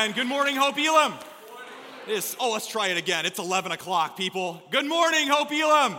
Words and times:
Amen. 0.00 0.16
Good 0.16 0.28
morning, 0.28 0.56
Hope 0.56 0.78
Elam. 0.78 1.12
Oh, 2.40 2.52
let's 2.52 2.66
try 2.66 2.88
it 2.88 2.96
again. 2.96 3.26
It's 3.26 3.38
11 3.38 3.70
o'clock, 3.72 4.16
people. 4.16 4.62
Good 4.70 4.86
morning, 4.86 5.28
Hope 5.28 5.52
Elam. 5.52 5.94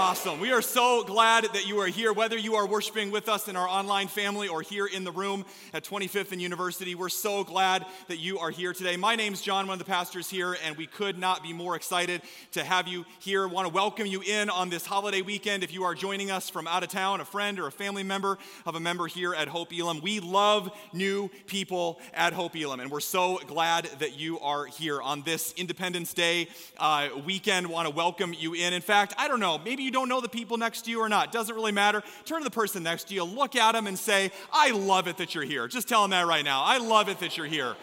Awesome. 0.00 0.38
We 0.38 0.52
are 0.52 0.62
so 0.62 1.02
glad 1.02 1.42
that 1.54 1.66
you 1.66 1.80
are 1.80 1.88
here, 1.88 2.12
whether 2.12 2.38
you 2.38 2.54
are 2.54 2.68
worshiping 2.68 3.10
with 3.10 3.28
us 3.28 3.48
in 3.48 3.56
our 3.56 3.66
online 3.66 4.06
family 4.06 4.46
or 4.46 4.62
here 4.62 4.86
in 4.86 5.02
the 5.02 5.10
room 5.10 5.44
at 5.74 5.82
25th 5.82 6.30
and 6.30 6.40
University. 6.40 6.94
We're 6.94 7.08
so 7.08 7.42
glad 7.42 7.84
that 8.06 8.18
you 8.18 8.38
are 8.38 8.50
here 8.50 8.72
today. 8.72 8.96
My 8.96 9.16
name's 9.16 9.42
John, 9.42 9.66
one 9.66 9.74
of 9.74 9.80
the 9.80 9.90
pastors 9.90 10.30
here, 10.30 10.56
and 10.64 10.76
we 10.76 10.86
could 10.86 11.18
not 11.18 11.42
be 11.42 11.52
more 11.52 11.74
excited 11.74 12.22
to 12.52 12.62
have 12.62 12.86
you 12.86 13.06
here. 13.18 13.48
Want 13.48 13.66
to 13.66 13.74
welcome 13.74 14.06
you 14.06 14.22
in 14.22 14.48
on 14.50 14.70
this 14.70 14.86
holiday 14.86 15.20
weekend. 15.20 15.64
If 15.64 15.74
you 15.74 15.82
are 15.82 15.96
joining 15.96 16.30
us 16.30 16.48
from 16.48 16.68
out 16.68 16.84
of 16.84 16.90
town, 16.90 17.20
a 17.20 17.24
friend 17.24 17.58
or 17.58 17.66
a 17.66 17.72
family 17.72 18.04
member 18.04 18.38
of 18.66 18.76
a 18.76 18.80
member 18.80 19.08
here 19.08 19.34
at 19.34 19.48
Hope 19.48 19.72
Elam, 19.76 20.00
we 20.00 20.20
love 20.20 20.70
new 20.92 21.28
people 21.48 21.98
at 22.14 22.32
Hope 22.32 22.54
Elam, 22.54 22.78
and 22.78 22.88
we're 22.88 23.00
so 23.00 23.40
glad 23.48 23.86
that 23.98 24.16
you 24.16 24.38
are 24.38 24.66
here 24.66 25.02
on 25.02 25.22
this 25.22 25.52
Independence 25.56 26.14
Day 26.14 26.46
uh, 26.78 27.08
weekend. 27.26 27.66
Want 27.66 27.88
to 27.88 27.94
welcome 27.94 28.32
you 28.32 28.54
in. 28.54 28.72
In 28.72 28.80
fact, 28.80 29.12
I 29.18 29.26
don't 29.26 29.40
know, 29.40 29.58
Maybe 29.58 29.87
you 29.88 29.92
don't 29.92 30.10
know 30.10 30.20
the 30.20 30.28
people 30.28 30.58
next 30.58 30.82
to 30.82 30.90
you 30.90 31.00
or 31.00 31.08
not. 31.08 31.32
Doesn't 31.32 31.54
really 31.54 31.72
matter. 31.72 32.02
Turn 32.26 32.40
to 32.40 32.44
the 32.44 32.50
person 32.50 32.82
next 32.82 33.04
to 33.04 33.14
you, 33.14 33.24
look 33.24 33.56
at 33.56 33.72
them, 33.72 33.86
and 33.86 33.98
say, 33.98 34.30
I 34.52 34.70
love 34.72 35.08
it 35.08 35.16
that 35.16 35.34
you're 35.34 35.44
here. 35.44 35.66
Just 35.66 35.88
tell 35.88 36.02
them 36.02 36.10
that 36.10 36.26
right 36.26 36.44
now. 36.44 36.62
I 36.62 36.76
love 36.76 37.08
it 37.08 37.20
that 37.20 37.38
you're 37.38 37.46
here. 37.46 37.74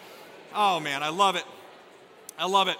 Oh, 0.53 0.79
man, 0.79 1.01
I 1.01 1.09
love 1.09 1.35
it. 1.35 1.43
I 2.37 2.45
love 2.45 2.67
it. 2.67 2.77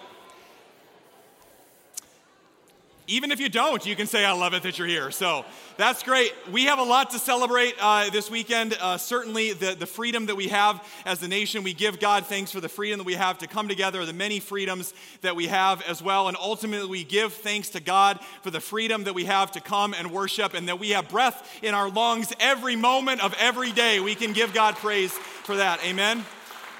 Even 3.07 3.31
if 3.31 3.39
you 3.39 3.49
don't, 3.49 3.85
you 3.85 3.95
can 3.95 4.07
say, 4.07 4.25
I 4.25 4.31
love 4.31 4.55
it 4.55 4.63
that 4.63 4.79
you're 4.79 4.87
here. 4.87 5.11
So 5.11 5.45
that's 5.77 6.01
great. 6.01 6.33
We 6.51 6.65
have 6.65 6.79
a 6.79 6.83
lot 6.83 7.11
to 7.11 7.19
celebrate 7.19 7.75
uh, 7.79 8.09
this 8.09 8.31
weekend. 8.31 8.75
Uh, 8.81 8.97
certainly, 8.97 9.53
the, 9.53 9.75
the 9.75 9.85
freedom 9.85 10.25
that 10.25 10.35
we 10.35 10.47
have 10.47 10.83
as 11.05 11.21
a 11.21 11.27
nation. 11.27 11.63
We 11.63 11.73
give 11.73 11.99
God 11.99 12.25
thanks 12.25 12.51
for 12.51 12.59
the 12.59 12.69
freedom 12.69 12.97
that 12.97 13.05
we 13.05 13.13
have 13.13 13.37
to 13.39 13.47
come 13.47 13.67
together, 13.67 14.03
the 14.07 14.13
many 14.13 14.39
freedoms 14.39 14.91
that 15.21 15.35
we 15.35 15.45
have 15.47 15.83
as 15.83 16.01
well. 16.01 16.29
And 16.29 16.37
ultimately, 16.37 16.87
we 16.87 17.03
give 17.03 17.33
thanks 17.33 17.69
to 17.69 17.79
God 17.79 18.19
for 18.41 18.49
the 18.49 18.61
freedom 18.61 19.03
that 19.03 19.13
we 19.13 19.25
have 19.25 19.51
to 19.51 19.61
come 19.61 19.93
and 19.93 20.11
worship 20.11 20.55
and 20.55 20.67
that 20.67 20.79
we 20.79 20.89
have 20.89 21.07
breath 21.07 21.47
in 21.61 21.75
our 21.75 21.89
lungs 21.89 22.33
every 22.39 22.75
moment 22.75 23.21
of 23.21 23.35
every 23.37 23.71
day. 23.71 23.99
We 23.99 24.15
can 24.15 24.33
give 24.33 24.51
God 24.51 24.75
praise 24.77 25.11
for 25.11 25.57
that. 25.57 25.79
Amen. 25.85 26.25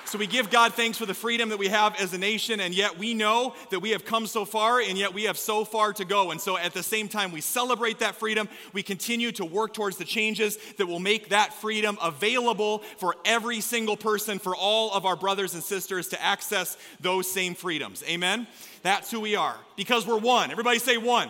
So 0.08 0.20
we 0.20 0.28
give 0.28 0.52
God 0.52 0.76
thanks 0.76 1.00
for 1.00 1.08
the 1.08 1.16
freedom 1.16 1.50
that 1.50 1.58
we 1.58 1.68
have 1.68 2.00
as 2.00 2.14
a 2.14 2.20
nation, 2.20 2.60
and 2.60 2.76
yet 2.76 3.00
we 3.00 3.16
know 3.16 3.56
that 3.72 3.80
we 3.80 3.90
have 3.90 4.06
come 4.06 4.28
so 4.28 4.46
far, 4.46 4.80
and 4.80 5.00
yet 5.00 5.16
we 5.16 5.24
have 5.24 5.36
so 5.36 5.66
far 5.66 5.94
to 5.94 6.06
go. 6.06 6.30
And 6.30 6.40
so 6.40 6.58
at 6.58 6.76
the 6.76 6.84
same 6.84 7.08
time, 7.08 7.32
we 7.32 7.42
celebrate 7.42 7.98
that 8.00 8.14
freedom. 8.14 8.48
We 8.72 8.84
continue 8.84 9.32
to 9.32 9.44
work 9.44 9.74
towards 9.74 9.98
the 9.98 10.06
changes 10.06 10.60
that 10.78 10.86
will 10.86 11.00
make 11.00 11.30
that 11.30 11.56
freedom 11.56 11.98
available 12.04 12.84
for 12.98 13.16
every 13.26 13.62
single 13.62 13.98
person, 13.98 14.38
for 14.38 14.56
all 14.56 14.94
of 14.94 15.08
our 15.08 15.16
brothers 15.16 15.56
and 15.56 15.64
sisters 15.64 16.10
to 16.10 16.22
access 16.22 16.78
those 17.00 17.28
same 17.28 17.56
freedoms. 17.56 18.04
Amen? 18.08 18.46
That's 18.84 19.10
who 19.10 19.22
we 19.22 19.36
are, 19.36 19.58
because 19.76 20.06
we're 20.06 20.20
one. 20.20 20.52
Everybody 20.52 20.78
say 20.78 20.98
one. 20.98 21.30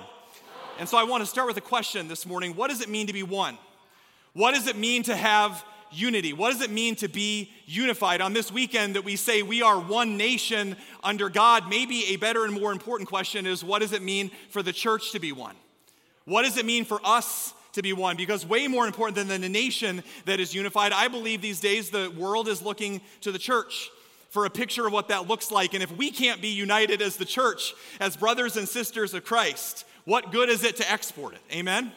And 0.79 0.89
so 0.89 0.97
I 0.97 1.05
want 1.05 1.23
to 1.23 1.25
start 1.25 1.47
with 1.47 1.55
a 1.55 1.61
question 1.61 2.09
this 2.09 2.25
morning 2.25 2.57
What 2.57 2.69
does 2.69 2.81
it 2.81 2.89
mean 2.89 3.07
to 3.07 3.13
be 3.13 3.23
one? 3.23 3.57
What 4.33 4.53
does 4.53 4.67
it 4.67 4.75
mean 4.75 5.03
to 5.03 5.15
have 5.15 5.63
unity. 5.95 6.33
What 6.33 6.51
does 6.51 6.61
it 6.61 6.69
mean 6.69 6.95
to 6.97 7.07
be 7.07 7.51
unified? 7.65 8.21
On 8.21 8.33
this 8.33 8.51
weekend 8.51 8.95
that 8.95 9.03
we 9.03 9.15
say 9.15 9.41
we 9.41 9.61
are 9.61 9.79
one 9.79 10.17
nation 10.17 10.75
under 11.03 11.29
God, 11.29 11.69
maybe 11.69 12.05
a 12.09 12.17
better 12.17 12.45
and 12.45 12.53
more 12.53 12.71
important 12.71 13.09
question 13.09 13.45
is 13.45 13.63
what 13.63 13.79
does 13.79 13.93
it 13.93 14.01
mean 14.01 14.31
for 14.49 14.61
the 14.61 14.73
church 14.73 15.11
to 15.11 15.19
be 15.19 15.31
one? 15.31 15.55
What 16.25 16.43
does 16.43 16.57
it 16.57 16.65
mean 16.65 16.85
for 16.85 16.99
us 17.03 17.53
to 17.73 17.81
be 17.81 17.93
one? 17.93 18.17
Because 18.17 18.45
way 18.45 18.67
more 18.67 18.87
important 18.87 19.27
than 19.27 19.41
the 19.41 19.49
nation 19.49 20.03
that 20.25 20.39
is 20.39 20.53
unified, 20.53 20.91
I 20.91 21.07
believe 21.07 21.41
these 21.41 21.59
days 21.59 21.89
the 21.89 22.11
world 22.17 22.47
is 22.47 22.61
looking 22.61 23.01
to 23.21 23.31
the 23.31 23.39
church 23.39 23.89
for 24.29 24.45
a 24.45 24.49
picture 24.49 24.85
of 24.85 24.91
what 24.91 25.07
that 25.07 25.27
looks 25.27 25.51
like. 25.51 25.73
And 25.73 25.81
if 25.81 25.95
we 25.95 26.11
can't 26.11 26.41
be 26.41 26.49
united 26.49 27.01
as 27.01 27.15
the 27.15 27.25
church, 27.25 27.73
as 27.99 28.17
brothers 28.17 28.57
and 28.57 28.67
sisters 28.67 29.13
of 29.13 29.23
Christ, 29.23 29.85
what 30.03 30.31
good 30.31 30.49
is 30.49 30.63
it 30.63 30.75
to 30.77 30.91
export 30.91 31.35
it? 31.35 31.41
Amen? 31.53 31.91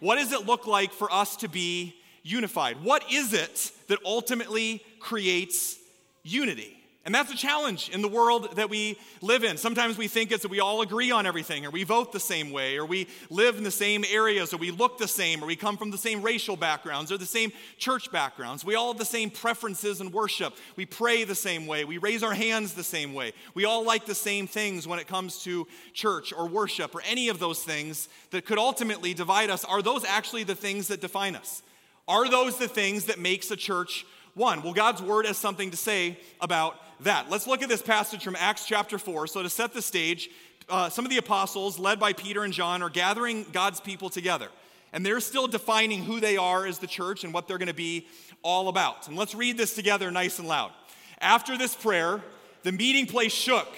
What 0.00 0.16
does 0.16 0.32
it 0.32 0.46
look 0.46 0.66
like 0.66 0.92
for 0.92 1.12
us 1.12 1.36
to 1.36 1.48
be 1.48 1.94
unified? 2.22 2.82
What 2.82 3.10
is 3.12 3.32
it 3.32 3.72
that 3.88 3.98
ultimately 4.04 4.82
creates 5.00 5.78
unity? 6.22 6.78
And 7.04 7.12
that's 7.12 7.32
a 7.32 7.36
challenge 7.36 7.88
in 7.88 8.00
the 8.00 8.06
world 8.06 8.54
that 8.54 8.70
we 8.70 8.96
live 9.22 9.42
in. 9.42 9.56
Sometimes 9.56 9.98
we 9.98 10.06
think 10.06 10.30
it's 10.30 10.42
that 10.42 10.52
we 10.52 10.60
all 10.60 10.82
agree 10.82 11.10
on 11.10 11.26
everything, 11.26 11.66
or 11.66 11.70
we 11.70 11.82
vote 11.82 12.12
the 12.12 12.20
same 12.20 12.52
way, 12.52 12.76
or 12.76 12.86
we 12.86 13.08
live 13.28 13.58
in 13.58 13.64
the 13.64 13.72
same 13.72 14.04
areas, 14.08 14.54
or 14.54 14.58
we 14.58 14.70
look 14.70 14.98
the 14.98 15.08
same, 15.08 15.42
or 15.42 15.46
we 15.48 15.56
come 15.56 15.76
from 15.76 15.90
the 15.90 15.98
same 15.98 16.22
racial 16.22 16.54
backgrounds, 16.54 17.10
or 17.10 17.18
the 17.18 17.26
same 17.26 17.50
church 17.76 18.12
backgrounds. 18.12 18.64
We 18.64 18.76
all 18.76 18.92
have 18.92 19.00
the 19.00 19.04
same 19.04 19.30
preferences 19.30 20.00
in 20.00 20.12
worship. 20.12 20.54
We 20.76 20.86
pray 20.86 21.24
the 21.24 21.34
same 21.34 21.66
way. 21.66 21.84
We 21.84 21.98
raise 21.98 22.22
our 22.22 22.34
hands 22.34 22.74
the 22.74 22.84
same 22.84 23.14
way. 23.14 23.32
We 23.54 23.64
all 23.64 23.84
like 23.84 24.06
the 24.06 24.14
same 24.14 24.46
things 24.46 24.86
when 24.86 25.00
it 25.00 25.08
comes 25.08 25.42
to 25.42 25.66
church 25.92 26.32
or 26.32 26.46
worship, 26.46 26.94
or 26.94 27.02
any 27.04 27.30
of 27.30 27.40
those 27.40 27.64
things 27.64 28.08
that 28.30 28.46
could 28.46 28.58
ultimately 28.58 29.12
divide 29.12 29.50
us. 29.50 29.64
Are 29.64 29.82
those 29.82 30.04
actually 30.04 30.44
the 30.44 30.54
things 30.54 30.86
that 30.86 31.00
define 31.00 31.34
us? 31.34 31.62
Are 32.08 32.28
those 32.28 32.58
the 32.58 32.68
things 32.68 33.06
that 33.06 33.18
makes 33.18 33.50
a 33.50 33.56
church 33.56 34.04
one? 34.34 34.62
Well, 34.62 34.72
God's 34.72 35.02
word 35.02 35.26
has 35.26 35.36
something 35.36 35.70
to 35.70 35.76
say 35.76 36.18
about 36.40 36.76
that. 37.04 37.30
Let's 37.30 37.46
look 37.46 37.62
at 37.62 37.68
this 37.68 37.82
passage 37.82 38.24
from 38.24 38.36
Acts 38.38 38.66
chapter 38.66 38.98
4. 38.98 39.26
So, 39.26 39.42
to 39.42 39.50
set 39.50 39.72
the 39.72 39.82
stage, 39.82 40.30
uh, 40.68 40.88
some 40.88 41.04
of 41.04 41.10
the 41.10 41.18
apostles, 41.18 41.78
led 41.78 42.00
by 42.00 42.12
Peter 42.12 42.42
and 42.44 42.52
John, 42.52 42.82
are 42.82 42.90
gathering 42.90 43.46
God's 43.52 43.80
people 43.80 44.10
together. 44.10 44.48
And 44.92 45.06
they're 45.06 45.20
still 45.20 45.46
defining 45.46 46.04
who 46.04 46.20
they 46.20 46.36
are 46.36 46.66
as 46.66 46.78
the 46.78 46.86
church 46.86 47.24
and 47.24 47.32
what 47.32 47.48
they're 47.48 47.58
going 47.58 47.68
to 47.68 47.74
be 47.74 48.06
all 48.42 48.68
about. 48.68 49.08
And 49.08 49.16
let's 49.16 49.34
read 49.34 49.56
this 49.56 49.74
together 49.74 50.10
nice 50.10 50.38
and 50.38 50.48
loud. 50.48 50.72
After 51.20 51.56
this 51.56 51.74
prayer, 51.74 52.20
the 52.62 52.72
meeting 52.72 53.06
place 53.06 53.32
shook, 53.32 53.68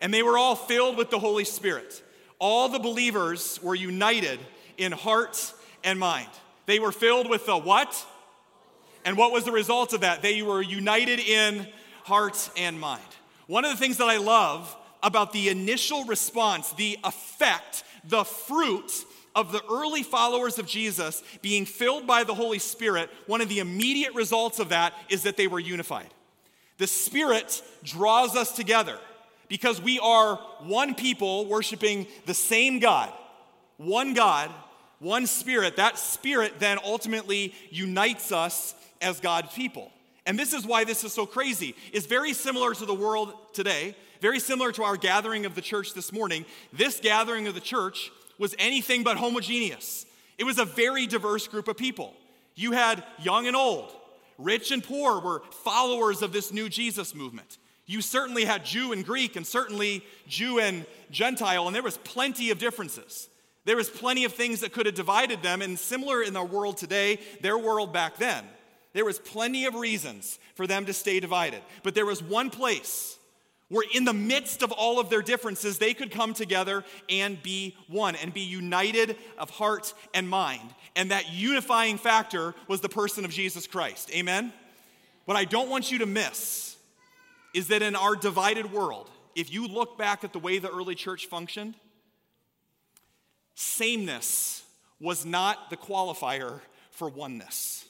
and 0.00 0.14
they 0.14 0.22
were 0.22 0.38
all 0.38 0.56
filled 0.56 0.96
with 0.96 1.10
the 1.10 1.18
Holy 1.18 1.44
Spirit. 1.44 2.02
All 2.38 2.68
the 2.68 2.78
believers 2.78 3.60
were 3.62 3.74
united 3.74 4.38
in 4.76 4.92
heart 4.92 5.52
and 5.82 5.98
mind. 5.98 6.28
They 6.66 6.78
were 6.78 6.92
filled 6.92 7.28
with 7.28 7.46
the 7.46 7.56
what? 7.56 8.06
And 9.04 9.16
what 9.16 9.32
was 9.32 9.44
the 9.44 9.52
result 9.52 9.92
of 9.92 10.00
that? 10.00 10.22
They 10.22 10.42
were 10.42 10.62
united 10.62 11.20
in 11.20 11.68
heart 12.04 12.50
and 12.56 12.80
mind. 12.80 13.02
One 13.46 13.64
of 13.64 13.70
the 13.70 13.76
things 13.76 13.98
that 13.98 14.08
I 14.08 14.16
love 14.16 14.74
about 15.02 15.32
the 15.32 15.50
initial 15.50 16.04
response, 16.04 16.72
the 16.72 16.98
effect, 17.04 17.84
the 18.08 18.24
fruit 18.24 19.04
of 19.34 19.52
the 19.52 19.62
early 19.70 20.02
followers 20.02 20.58
of 20.58 20.66
Jesus 20.66 21.22
being 21.42 21.66
filled 21.66 22.06
by 22.06 22.24
the 22.24 22.34
Holy 22.34 22.58
Spirit, 22.58 23.10
one 23.26 23.40
of 23.40 23.48
the 23.48 23.58
immediate 23.58 24.14
results 24.14 24.58
of 24.58 24.70
that 24.70 24.94
is 25.10 25.24
that 25.24 25.36
they 25.36 25.46
were 25.46 25.60
unified. 25.60 26.08
The 26.78 26.86
Spirit 26.86 27.62
draws 27.82 28.36
us 28.36 28.52
together 28.52 28.98
because 29.48 29.80
we 29.80 29.98
are 29.98 30.36
one 30.60 30.94
people 30.94 31.46
worshiping 31.46 32.06
the 32.26 32.34
same 32.34 32.78
God, 32.78 33.12
one 33.76 34.14
God 34.14 34.50
one 34.98 35.26
spirit, 35.26 35.76
that 35.76 35.98
spirit 35.98 36.54
then 36.58 36.78
ultimately 36.84 37.54
unites 37.70 38.32
us 38.32 38.74
as 39.00 39.20
God's 39.20 39.52
people. 39.52 39.90
And 40.26 40.38
this 40.38 40.52
is 40.52 40.66
why 40.66 40.84
this 40.84 41.04
is 41.04 41.12
so 41.12 41.26
crazy. 41.26 41.74
It's 41.92 42.06
very 42.06 42.32
similar 42.32 42.74
to 42.74 42.86
the 42.86 42.94
world 42.94 43.34
today, 43.52 43.94
very 44.20 44.40
similar 44.40 44.72
to 44.72 44.82
our 44.82 44.96
gathering 44.96 45.44
of 45.44 45.54
the 45.54 45.60
church 45.60 45.92
this 45.92 46.12
morning. 46.12 46.46
This 46.72 47.00
gathering 47.00 47.46
of 47.46 47.54
the 47.54 47.60
church 47.60 48.10
was 48.38 48.54
anything 48.58 49.02
but 49.02 49.18
homogeneous. 49.18 50.06
It 50.38 50.44
was 50.44 50.58
a 50.58 50.64
very 50.64 51.06
diverse 51.06 51.46
group 51.46 51.68
of 51.68 51.76
people. 51.76 52.14
You 52.54 52.72
had 52.72 53.04
young 53.22 53.46
and 53.46 53.56
old, 53.56 53.92
rich 54.38 54.70
and 54.70 54.82
poor 54.82 55.20
were 55.20 55.42
followers 55.62 56.22
of 56.22 56.32
this 56.32 56.52
new 56.52 56.68
Jesus 56.68 57.14
movement. 57.14 57.58
You 57.86 58.00
certainly 58.00 58.44
had 58.44 58.64
Jew 58.64 58.92
and 58.92 59.04
Greek, 59.04 59.36
and 59.36 59.46
certainly 59.46 60.02
Jew 60.26 60.58
and 60.58 60.86
Gentile, 61.10 61.66
and 61.66 61.76
there 61.76 61.82
was 61.82 61.98
plenty 61.98 62.50
of 62.50 62.58
differences. 62.58 63.28
There 63.64 63.76
was 63.76 63.88
plenty 63.88 64.24
of 64.24 64.32
things 64.34 64.60
that 64.60 64.72
could 64.72 64.86
have 64.86 64.94
divided 64.94 65.42
them, 65.42 65.62
and 65.62 65.78
similar 65.78 66.22
in 66.22 66.36
our 66.36 66.44
world 66.44 66.76
today, 66.76 67.18
their 67.40 67.56
world 67.56 67.92
back 67.92 68.18
then. 68.18 68.44
There 68.92 69.04
was 69.04 69.18
plenty 69.18 69.64
of 69.64 69.74
reasons 69.74 70.38
for 70.54 70.66
them 70.66 70.86
to 70.86 70.92
stay 70.92 71.18
divided. 71.18 71.62
But 71.82 71.94
there 71.94 72.06
was 72.06 72.22
one 72.22 72.50
place 72.50 73.18
where, 73.68 73.86
in 73.94 74.04
the 74.04 74.12
midst 74.12 74.62
of 74.62 74.70
all 74.70 75.00
of 75.00 75.10
their 75.10 75.22
differences, 75.22 75.78
they 75.78 75.94
could 75.94 76.10
come 76.10 76.34
together 76.34 76.84
and 77.08 77.42
be 77.42 77.76
one 77.88 78.14
and 78.16 78.32
be 78.32 78.42
united 78.42 79.16
of 79.38 79.50
heart 79.50 79.94
and 80.12 80.28
mind. 80.28 80.74
And 80.94 81.10
that 81.10 81.32
unifying 81.32 81.98
factor 81.98 82.54
was 82.68 82.82
the 82.82 82.88
person 82.88 83.24
of 83.24 83.30
Jesus 83.30 83.66
Christ. 83.66 84.10
Amen? 84.14 84.52
What 85.24 85.36
I 85.36 85.44
don't 85.44 85.70
want 85.70 85.90
you 85.90 85.98
to 85.98 86.06
miss 86.06 86.76
is 87.54 87.68
that 87.68 87.82
in 87.82 87.96
our 87.96 88.14
divided 88.14 88.70
world, 88.72 89.10
if 89.34 89.52
you 89.52 89.66
look 89.66 89.96
back 89.96 90.22
at 90.22 90.32
the 90.32 90.38
way 90.38 90.58
the 90.58 90.70
early 90.70 90.94
church 90.94 91.26
functioned, 91.26 91.74
sameness 93.54 94.64
was 95.00 95.24
not 95.24 95.70
the 95.70 95.76
qualifier 95.76 96.60
for 96.90 97.08
oneness. 97.08 97.84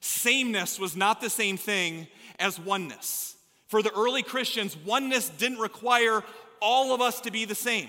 Sameness 0.00 0.78
was 0.78 0.96
not 0.96 1.20
the 1.20 1.30
same 1.30 1.56
thing 1.56 2.06
as 2.38 2.58
oneness. 2.58 3.36
For 3.68 3.82
the 3.82 3.92
early 3.92 4.22
Christians, 4.22 4.76
oneness 4.76 5.28
didn't 5.28 5.58
require 5.58 6.22
all 6.60 6.94
of 6.94 7.00
us 7.00 7.20
to 7.22 7.30
be 7.30 7.44
the 7.44 7.54
same 7.54 7.88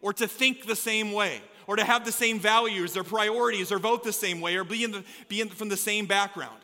or 0.00 0.12
to 0.14 0.26
think 0.26 0.66
the 0.66 0.76
same 0.76 1.12
way 1.12 1.40
or 1.66 1.76
to 1.76 1.84
have 1.84 2.04
the 2.04 2.12
same 2.12 2.38
values 2.38 2.96
or 2.96 3.04
priorities 3.04 3.70
or 3.70 3.78
vote 3.78 4.02
the 4.02 4.12
same 4.12 4.40
way 4.40 4.56
or 4.56 4.64
be, 4.64 4.84
in 4.84 4.90
the, 4.90 5.04
be 5.28 5.40
in, 5.40 5.48
from 5.48 5.68
the 5.68 5.76
same 5.76 6.06
background. 6.06 6.60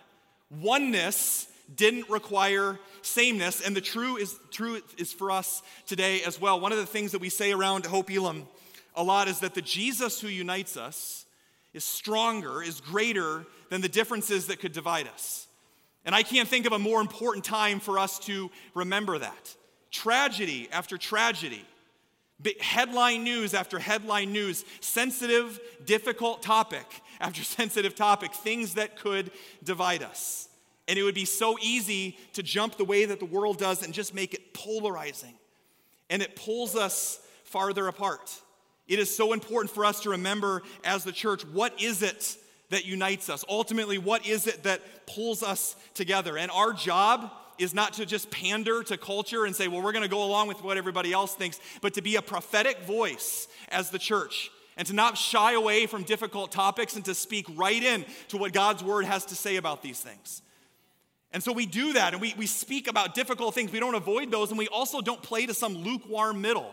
Oneness 0.51 1.47
didn't 1.75 2.09
require 2.09 2.79
sameness, 3.03 3.61
and 3.61 3.75
the 3.75 3.81
true 3.81 4.17
is, 4.17 4.39
true 4.51 4.81
is 4.99 5.13
for 5.13 5.31
us 5.31 5.63
today 5.87 6.23
as 6.23 6.41
well. 6.41 6.61
One 6.61 6.73
of 6.73 6.79
the 6.79 6.87
things 6.87 7.13
that 7.13 7.21
we 7.21 7.29
say 7.29 7.53
around 7.53 7.87
Hope 7.87 8.11
Elam 8.11 8.47
a 8.97 9.03
lot 9.03 9.29
is 9.29 9.41
that 9.41 9.55
the 9.55 9.63
Jesus 9.63 10.21
who 10.21 10.29
unites 10.29 10.77
us 10.77 11.27
is 11.75 11.85
stronger, 11.85 12.63
is 12.63 12.81
greater 12.81 13.45
than 13.69 13.83
the 13.83 13.89
differences 13.89 14.47
that 14.47 14.61
could 14.61 14.73
divide 14.73 15.07
us. 15.09 15.47
And 16.05 16.15
I 16.15 16.23
can't 16.23 16.49
think 16.49 16.67
of 16.67 16.73
a 16.73 16.79
more 16.79 17.01
important 17.01 17.45
time 17.45 17.81
for 17.81 17.99
us 17.99 18.19
to 18.21 18.51
remember 18.75 19.19
that. 19.19 19.55
Tragedy 19.91 20.69
after 20.73 20.97
tragedy, 20.97 21.65
headline 22.61 23.25
news 23.25 23.55
after 23.55 23.79
headline 23.79 24.33
news, 24.33 24.65
sensitive, 24.81 25.61
difficult 25.85 26.43
topic 26.43 26.87
after 27.21 27.43
sensitive 27.43 27.95
topic, 27.95 28.33
things 28.33 28.75
that 28.75 28.97
could 28.97 29.31
divide 29.63 30.03
us. 30.03 30.49
And 30.89 30.99
it 30.99 31.03
would 31.03 31.15
be 31.15 31.25
so 31.25 31.59
easy 31.61 32.17
to 32.35 32.43
jump 32.43 32.77
the 32.77 32.85
way 32.85 33.05
that 33.07 33.19
the 33.19 33.27
world 33.27 33.59
does 33.59 33.83
and 33.83 33.93
just 33.93 34.15
make 34.15 34.33
it 34.33 34.55
polarizing. 34.55 35.35
And 36.09 36.23
it 36.23 36.37
pulls 36.37 36.77
us 36.77 37.21
farther 37.45 37.89
apart. 37.89 38.41
It 38.89 38.99
is 38.99 39.15
so 39.15 39.33
important 39.33 39.71
for 39.71 39.85
us 39.85 40.01
to 40.01 40.11
remember 40.11 40.63
as 40.85 41.05
the 41.05 41.13
church 41.13 41.45
what 41.47 41.81
is 41.83 42.03
it 42.03 42.37
that 42.71 42.85
unites 42.85 43.29
us? 43.29 43.45
Ultimately, 43.49 43.99
what 43.99 44.27
is 44.27 44.47
it 44.47 44.63
that 44.65 45.07
pulls 45.07 45.43
us 45.43 45.77
together? 45.95 46.37
And 46.37 46.51
our 46.51 46.73
job 46.73 47.31
is 47.59 47.75
not 47.75 47.95
to 47.95 48.07
just 48.07 48.31
pander 48.31 48.83
to 48.85 48.97
culture 48.97 49.45
and 49.45 49.55
say, 49.55 49.69
well, 49.69 49.83
we're 49.83 49.93
going 49.93 50.03
to 50.03 50.09
go 50.09 50.25
along 50.25 50.49
with 50.49 50.63
what 50.63 50.77
everybody 50.77 51.13
else 51.13 51.35
thinks, 51.35 51.59
but 51.81 51.95
to 51.95 52.03
be 52.03 52.17
a 52.17 52.23
prophetic 52.23 52.81
voice 52.83 53.49
as 53.69 53.91
the 53.91 53.99
church 53.99 54.51
and 54.77 54.87
to 54.89 54.95
not 54.95 55.17
shy 55.17 55.55
away 55.55 55.87
from 55.87 56.03
difficult 56.03 56.53
topics 56.53 56.97
and 56.97 57.05
to 57.07 57.15
speak 57.15 57.47
right 57.55 57.83
in 57.83 58.05
to 58.29 58.37
what 58.37 58.53
God's 58.53 58.85
word 58.85 59.05
has 59.07 59.25
to 59.27 59.35
say 59.35 59.57
about 59.57 59.83
these 59.83 60.01
things. 60.01 60.43
And 61.33 61.43
so 61.43 61.53
we 61.53 61.67
do 61.67 61.95
that 61.95 62.13
and 62.13 62.21
we, 62.21 62.35
we 62.37 62.47
speak 62.47 62.89
about 62.89 63.15
difficult 63.15 63.55
things. 63.55 63.73
We 63.73 63.81
don't 63.81 63.95
avoid 63.95 64.31
those 64.31 64.51
and 64.51 64.59
we 64.59 64.69
also 64.69 65.01
don't 65.01 65.23
play 65.23 65.47
to 65.47 65.55
some 65.55 65.77
lukewarm 65.77 66.41
middle. 66.41 66.71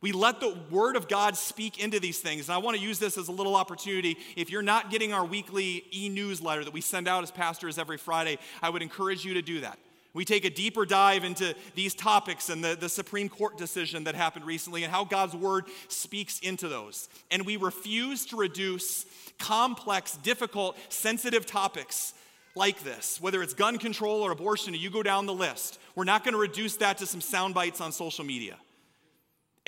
We 0.00 0.12
let 0.12 0.40
the 0.40 0.56
Word 0.70 0.96
of 0.96 1.08
God 1.08 1.36
speak 1.36 1.78
into 1.78 2.00
these 2.00 2.20
things. 2.20 2.48
And 2.48 2.54
I 2.54 2.58
want 2.58 2.76
to 2.76 2.82
use 2.82 2.98
this 2.98 3.18
as 3.18 3.28
a 3.28 3.32
little 3.32 3.54
opportunity. 3.54 4.16
If 4.34 4.50
you're 4.50 4.62
not 4.62 4.90
getting 4.90 5.12
our 5.12 5.24
weekly 5.24 5.84
e 5.92 6.08
newsletter 6.08 6.64
that 6.64 6.72
we 6.72 6.80
send 6.80 7.06
out 7.06 7.22
as 7.22 7.30
pastors 7.30 7.78
every 7.78 7.98
Friday, 7.98 8.38
I 8.62 8.70
would 8.70 8.80
encourage 8.82 9.24
you 9.24 9.34
to 9.34 9.42
do 9.42 9.60
that. 9.60 9.78
We 10.12 10.24
take 10.24 10.44
a 10.44 10.50
deeper 10.50 10.86
dive 10.86 11.22
into 11.22 11.54
these 11.74 11.94
topics 11.94 12.48
and 12.48 12.64
the, 12.64 12.74
the 12.74 12.88
Supreme 12.88 13.28
Court 13.28 13.58
decision 13.58 14.04
that 14.04 14.14
happened 14.14 14.44
recently 14.44 14.82
and 14.82 14.90
how 14.90 15.04
God's 15.04 15.36
Word 15.36 15.66
speaks 15.88 16.40
into 16.40 16.66
those. 16.66 17.08
And 17.30 17.44
we 17.44 17.56
refuse 17.56 18.24
to 18.26 18.36
reduce 18.36 19.04
complex, 19.38 20.16
difficult, 20.16 20.78
sensitive 20.88 21.46
topics 21.46 22.14
like 22.56 22.82
this, 22.82 23.20
whether 23.20 23.42
it's 23.42 23.54
gun 23.54 23.78
control 23.78 24.22
or 24.22 24.32
abortion, 24.32 24.74
you 24.74 24.90
go 24.90 25.04
down 25.04 25.26
the 25.26 25.34
list. 25.34 25.78
We're 25.94 26.04
not 26.04 26.24
going 26.24 26.34
to 26.34 26.40
reduce 26.40 26.76
that 26.78 26.98
to 26.98 27.06
some 27.06 27.20
sound 27.20 27.54
bites 27.54 27.80
on 27.80 27.92
social 27.92 28.24
media 28.24 28.56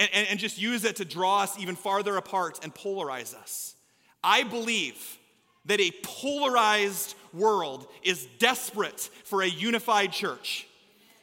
and, 0.03 0.11
and, 0.13 0.27
and 0.31 0.41
just 0.41 0.61
use 0.61 0.85
it 0.85 0.97
to 0.97 1.05
draw 1.05 1.43
us 1.43 1.57
even 1.61 1.77
farther 1.77 2.17
apart 2.17 2.59
and 2.63 2.75
polarize 2.75 3.35
us. 3.35 3.77
I 4.25 4.43
believe 4.43 5.19
that 5.67 5.81
a 5.81 5.93
polarized 6.03 7.15
world 7.33 7.87
is 8.03 8.27
desperate 8.41 9.09
for 9.25 9.43
a 9.43 9.47
unified 9.47 10.11
church, 10.11 10.67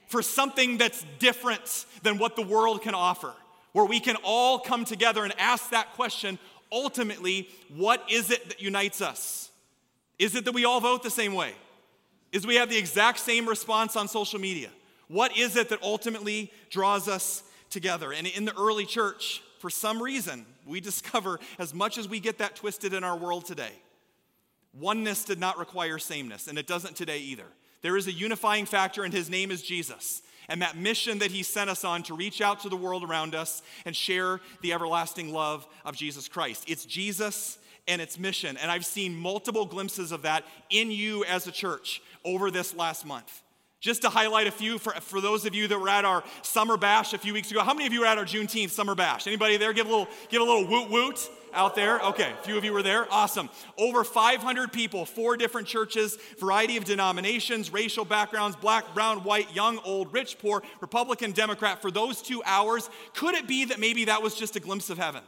for 0.08 0.22
something 0.22 0.78
that's 0.78 1.06
different 1.20 1.86
than 2.04 2.18
what 2.18 2.38
the 2.38 2.42
world 2.42 2.82
can 2.82 2.96
offer, 2.96 3.34
where 3.74 3.86
we 3.86 4.00
can 4.00 4.16
all 4.24 4.60
come 4.60 4.86
together 4.86 5.26
and 5.26 5.34
ask 5.38 5.72
that 5.72 5.92
question 5.94 6.40
ultimately, 6.72 7.50
what 7.76 8.02
is 8.10 8.32
it 8.32 8.48
that 8.48 8.62
unites 8.62 9.02
us? 9.02 9.50
Is 10.20 10.36
it 10.36 10.46
that 10.46 10.54
we 10.54 10.64
all 10.64 10.80
vote 10.80 11.04
the 11.04 11.10
same 11.10 11.34
way? 11.34 11.52
Is 12.32 12.48
we 12.48 12.56
have 12.56 12.70
the 12.70 12.78
exact 12.78 13.20
same 13.20 13.46
response 13.46 13.98
on 13.98 14.08
social 14.08 14.40
media? 14.40 14.70
What 15.10 15.36
is 15.38 15.58
it 15.58 15.68
that 15.70 15.84
ultimately 15.84 16.54
draws 16.70 17.10
us 17.10 17.44
together. 17.70 18.12
And 18.12 18.28
in 18.28 18.46
the 18.46 18.56
early 18.58 18.86
church, 18.86 19.42
for 19.60 19.70
some 19.70 20.02
reason, 20.02 20.46
we 20.66 20.80
discover 20.80 21.40
as 21.58 21.74
much 21.74 21.98
as 21.98 22.08
we 22.08 22.20
get 22.20 22.38
that 22.38 22.56
twisted 22.56 22.94
in 22.94 23.04
our 23.04 23.18
world 23.18 23.46
today, 23.46 23.72
oneness 24.74 25.26
did 25.26 25.40
not 25.40 25.58
require 25.58 25.98
sameness, 26.00 26.48
and 26.48 26.58
it 26.58 26.68
doesn't 26.68 26.96
today 26.96 27.20
either. 27.20 27.46
There 27.82 27.98
is 27.98 28.08
a 28.08 28.12
unifying 28.12 28.66
factor, 28.66 29.04
and 29.04 29.14
his 29.14 29.30
name 29.30 29.52
is 29.52 29.62
Jesus. 29.62 30.22
And 30.48 30.62
that 30.62 30.76
mission 30.76 31.20
that 31.20 31.32
he 31.32 31.44
sent 31.44 31.70
us 31.70 31.84
on 31.84 32.04
to 32.04 32.16
reach 32.16 32.42
out 32.42 32.62
to 32.62 32.70
the 32.70 32.76
world 32.76 33.04
around 33.04 33.36
us 33.36 33.62
and 33.86 33.96
share 33.96 34.42
the 34.62 34.74
everlasting 34.74 35.32
love 35.32 35.68
of 35.86 35.96
Jesus 35.96 36.28
Christ. 36.28 36.64
It's 36.68 36.86
Jesus 36.86 37.60
and 37.88 38.02
its 38.02 38.18
mission. 38.18 38.58
And 38.58 38.72
I've 38.72 38.86
seen 38.86 39.16
multiple 39.16 39.66
glimpses 39.66 40.12
of 40.12 40.24
that 40.24 40.44
in 40.70 40.90
you 40.92 41.24
as 41.26 41.46
a 41.46 41.52
church 41.52 42.02
over 42.26 42.50
this 42.50 42.76
last 42.76 43.06
month. 43.06 43.44
Just 43.80 44.02
to 44.02 44.10
highlight 44.10 44.48
a 44.48 44.52
few 44.52 44.78
for, 44.78 44.92
for 44.94 45.22
those 45.22 45.46
of 45.46 45.56
you 45.56 45.68
that 45.70 45.80
were 45.80 45.88
at 45.88 46.04
our 46.04 46.24
summer 46.42 46.76
bash 46.76 47.14
a 47.14 47.18
few 47.18 47.34
weeks 47.34 47.50
ago. 47.50 47.62
How 47.62 47.74
many 47.74 47.88
of 47.88 47.94
you 47.94 48.02
were 48.02 48.06
at 48.06 48.18
our 48.18 48.26
Juneteenth 48.26 48.72
summer 48.72 48.94
bash? 48.94 49.26
Anybody 49.26 49.56
there? 49.56 49.72
Give 49.72 49.88
a 49.88 49.90
little, 49.90 50.08
give 50.28 50.42
a 50.42 50.44
little 50.44 50.68
woot 50.68 50.90
woot 50.90 51.30
out 51.54 51.76
there. 51.76 52.00
Okay, 52.02 52.30
a 52.32 52.44
few 52.44 52.58
of 52.58 52.66
you 52.66 52.74
were 52.74 52.84
there. 52.84 53.08
Awesome. 53.10 53.50
Over 53.78 54.04
500 54.04 54.74
people, 54.74 55.06
four 55.06 55.38
different 55.38 55.66
churches, 55.66 56.18
variety 56.40 56.76
of 56.76 56.84
denominations, 56.84 57.72
racial 57.72 58.04
backgrounds, 58.04 58.58
black, 58.58 58.94
brown, 58.94 59.24
white, 59.24 59.56
young, 59.56 59.80
old, 59.86 60.12
rich, 60.14 60.38
poor, 60.40 60.62
Republican, 60.82 61.32
Democrat. 61.32 61.82
For 61.82 61.90
those 61.90 62.22
two 62.22 62.44
hours, 62.46 62.90
could 63.14 63.36
it 63.36 63.48
be 63.48 63.66
that 63.66 63.80
maybe 63.80 64.06
that 64.06 64.22
was 64.22 64.36
just 64.36 64.58
a 64.58 64.60
glimpse 64.60 64.90
of 64.90 64.98
heaven? 64.98 65.24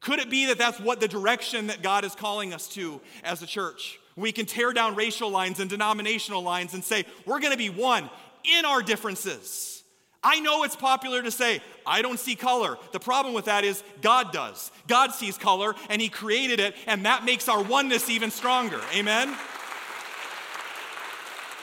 Could 0.00 0.20
it 0.20 0.30
be 0.30 0.46
that 0.46 0.58
that's 0.58 0.78
what 0.78 1.00
the 1.00 1.08
direction 1.08 1.66
that 1.66 1.82
God 1.82 2.04
is 2.04 2.14
calling 2.14 2.54
us 2.54 2.68
to 2.68 3.00
as 3.24 3.42
a 3.42 3.46
church? 3.46 3.98
We 4.18 4.32
can 4.32 4.46
tear 4.46 4.72
down 4.72 4.96
racial 4.96 5.30
lines 5.30 5.60
and 5.60 5.70
denominational 5.70 6.42
lines 6.42 6.74
and 6.74 6.82
say, 6.82 7.04
we're 7.24 7.38
going 7.38 7.52
to 7.52 7.58
be 7.58 7.70
one 7.70 8.10
in 8.44 8.64
our 8.64 8.82
differences. 8.82 9.84
I 10.24 10.40
know 10.40 10.64
it's 10.64 10.74
popular 10.74 11.22
to 11.22 11.30
say, 11.30 11.62
I 11.86 12.02
don't 12.02 12.18
see 12.18 12.34
color. 12.34 12.76
The 12.90 12.98
problem 12.98 13.32
with 13.32 13.44
that 13.44 13.62
is 13.62 13.80
God 14.02 14.32
does. 14.32 14.72
God 14.88 15.12
sees 15.12 15.38
color 15.38 15.76
and 15.88 16.02
He 16.02 16.08
created 16.08 16.58
it, 16.58 16.74
and 16.88 17.06
that 17.06 17.24
makes 17.24 17.48
our 17.48 17.62
oneness 17.62 18.10
even 18.10 18.32
stronger. 18.32 18.80
Amen? 18.92 19.28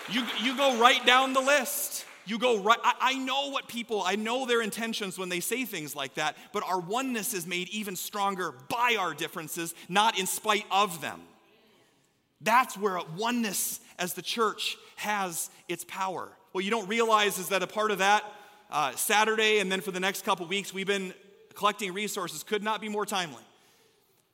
You, 0.09 0.23
you 0.41 0.55
go 0.55 0.79
right 0.79 1.05
down 1.05 1.33
the 1.33 1.41
list. 1.41 2.05
You 2.25 2.39
go 2.39 2.59
right. 2.59 2.79
I, 2.81 2.93
I 3.01 3.13
know 3.15 3.49
what 3.49 3.67
people, 3.67 4.01
I 4.01 4.15
know 4.15 4.45
their 4.45 4.61
intentions 4.61 5.19
when 5.19 5.27
they 5.27 5.41
say 5.41 5.65
things 5.65 5.93
like 5.93 6.13
that, 6.13 6.37
but 6.53 6.63
our 6.63 6.79
oneness 6.79 7.33
is 7.33 7.45
made 7.45 7.67
even 7.69 7.97
stronger 7.97 8.53
by 8.69 8.95
our 8.97 9.13
differences, 9.13 9.75
not 9.89 10.17
in 10.17 10.25
spite 10.25 10.65
of 10.71 11.01
them. 11.01 11.19
That's 12.41 12.77
where 12.77 12.99
oneness 13.17 13.79
as 13.97 14.13
the 14.13 14.21
church 14.21 14.77
has 14.97 15.49
its 15.67 15.85
power. 15.85 16.29
What 16.51 16.63
you 16.63 16.71
don't 16.71 16.87
realize 16.87 17.37
is 17.37 17.49
that 17.49 17.63
a 17.63 17.67
part 17.67 17.91
of 17.91 17.99
that, 17.99 18.23
uh, 18.71 18.91
Saturday 18.91 19.59
and 19.59 19.71
then 19.71 19.81
for 19.81 19.91
the 19.91 19.99
next 19.99 20.23
couple 20.25 20.45
weeks, 20.45 20.73
we've 20.73 20.87
been 20.87 21.13
collecting 21.53 21.93
resources, 21.93 22.43
could 22.43 22.63
not 22.63 22.81
be 22.81 22.89
more 22.89 23.05
timely. 23.05 23.43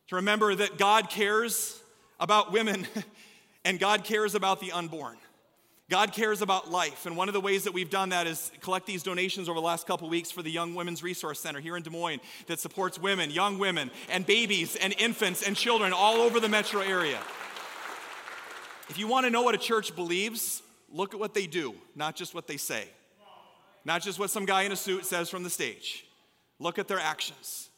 To 0.08 0.16
remember 0.16 0.54
that 0.56 0.78
God 0.78 1.10
cares 1.10 1.82
about 2.20 2.52
women 2.52 2.86
and 3.66 3.80
God 3.80 4.04
cares 4.04 4.36
about 4.36 4.60
the 4.60 4.72
unborn. 4.72 5.18
God 5.90 6.14
cares 6.14 6.42
about 6.42 6.72
life. 6.72 7.06
And 7.06 7.18
one 7.18 7.28
of 7.28 7.34
the 7.34 7.42
ways 7.42 7.66
that 7.66 7.74
we've 7.74 7.90
done 7.90 8.10
that 8.10 8.26
is 8.26 8.50
collect 8.62 8.86
these 8.86 9.04
donations 9.04 9.50
over 9.50 9.60
the 9.60 9.66
last 9.66 9.86
couple 9.86 10.08
weeks 10.08 10.32
for 10.32 10.42
the 10.42 10.50
Young 10.50 10.74
Women's 10.74 11.04
Resource 11.04 11.40
Center 11.42 11.60
here 11.60 11.76
in 11.76 11.84
Des 11.84 11.90
Moines 11.90 12.22
that 12.48 12.62
supports 12.62 12.98
women, 12.98 13.30
young 13.30 13.60
women, 13.60 13.92
and 14.10 14.26
babies 14.26 14.78
and 14.78 14.96
infants 14.98 15.44
and 15.44 15.56
children 15.56 15.92
all 15.92 16.22
over 16.22 16.40
the 16.40 16.48
metro 16.48 16.80
area. 16.80 17.20
If 18.92 18.98
you 18.98 19.08
want 19.08 19.26
to 19.26 19.30
know 19.30 19.42
what 19.42 19.56
a 19.56 19.58
church 19.58 19.96
believes, 19.96 20.62
look 20.92 21.14
at 21.14 21.20
what 21.20 21.34
they 21.34 21.48
do, 21.48 21.76
not 21.96 22.14
just 22.14 22.36
what 22.36 22.46
they 22.46 22.58
say. 22.58 22.90
Not 23.86 24.02
just 24.02 24.20
what 24.20 24.30
some 24.30 24.44
guy 24.46 24.64
in 24.64 24.74
a 24.74 24.76
suit 24.76 25.06
says 25.06 25.30
from 25.30 25.44
the 25.44 25.50
stage. 25.50 26.06
Look 26.60 26.78
at 26.78 26.90
their 26.90 27.00
actions. 27.00 27.70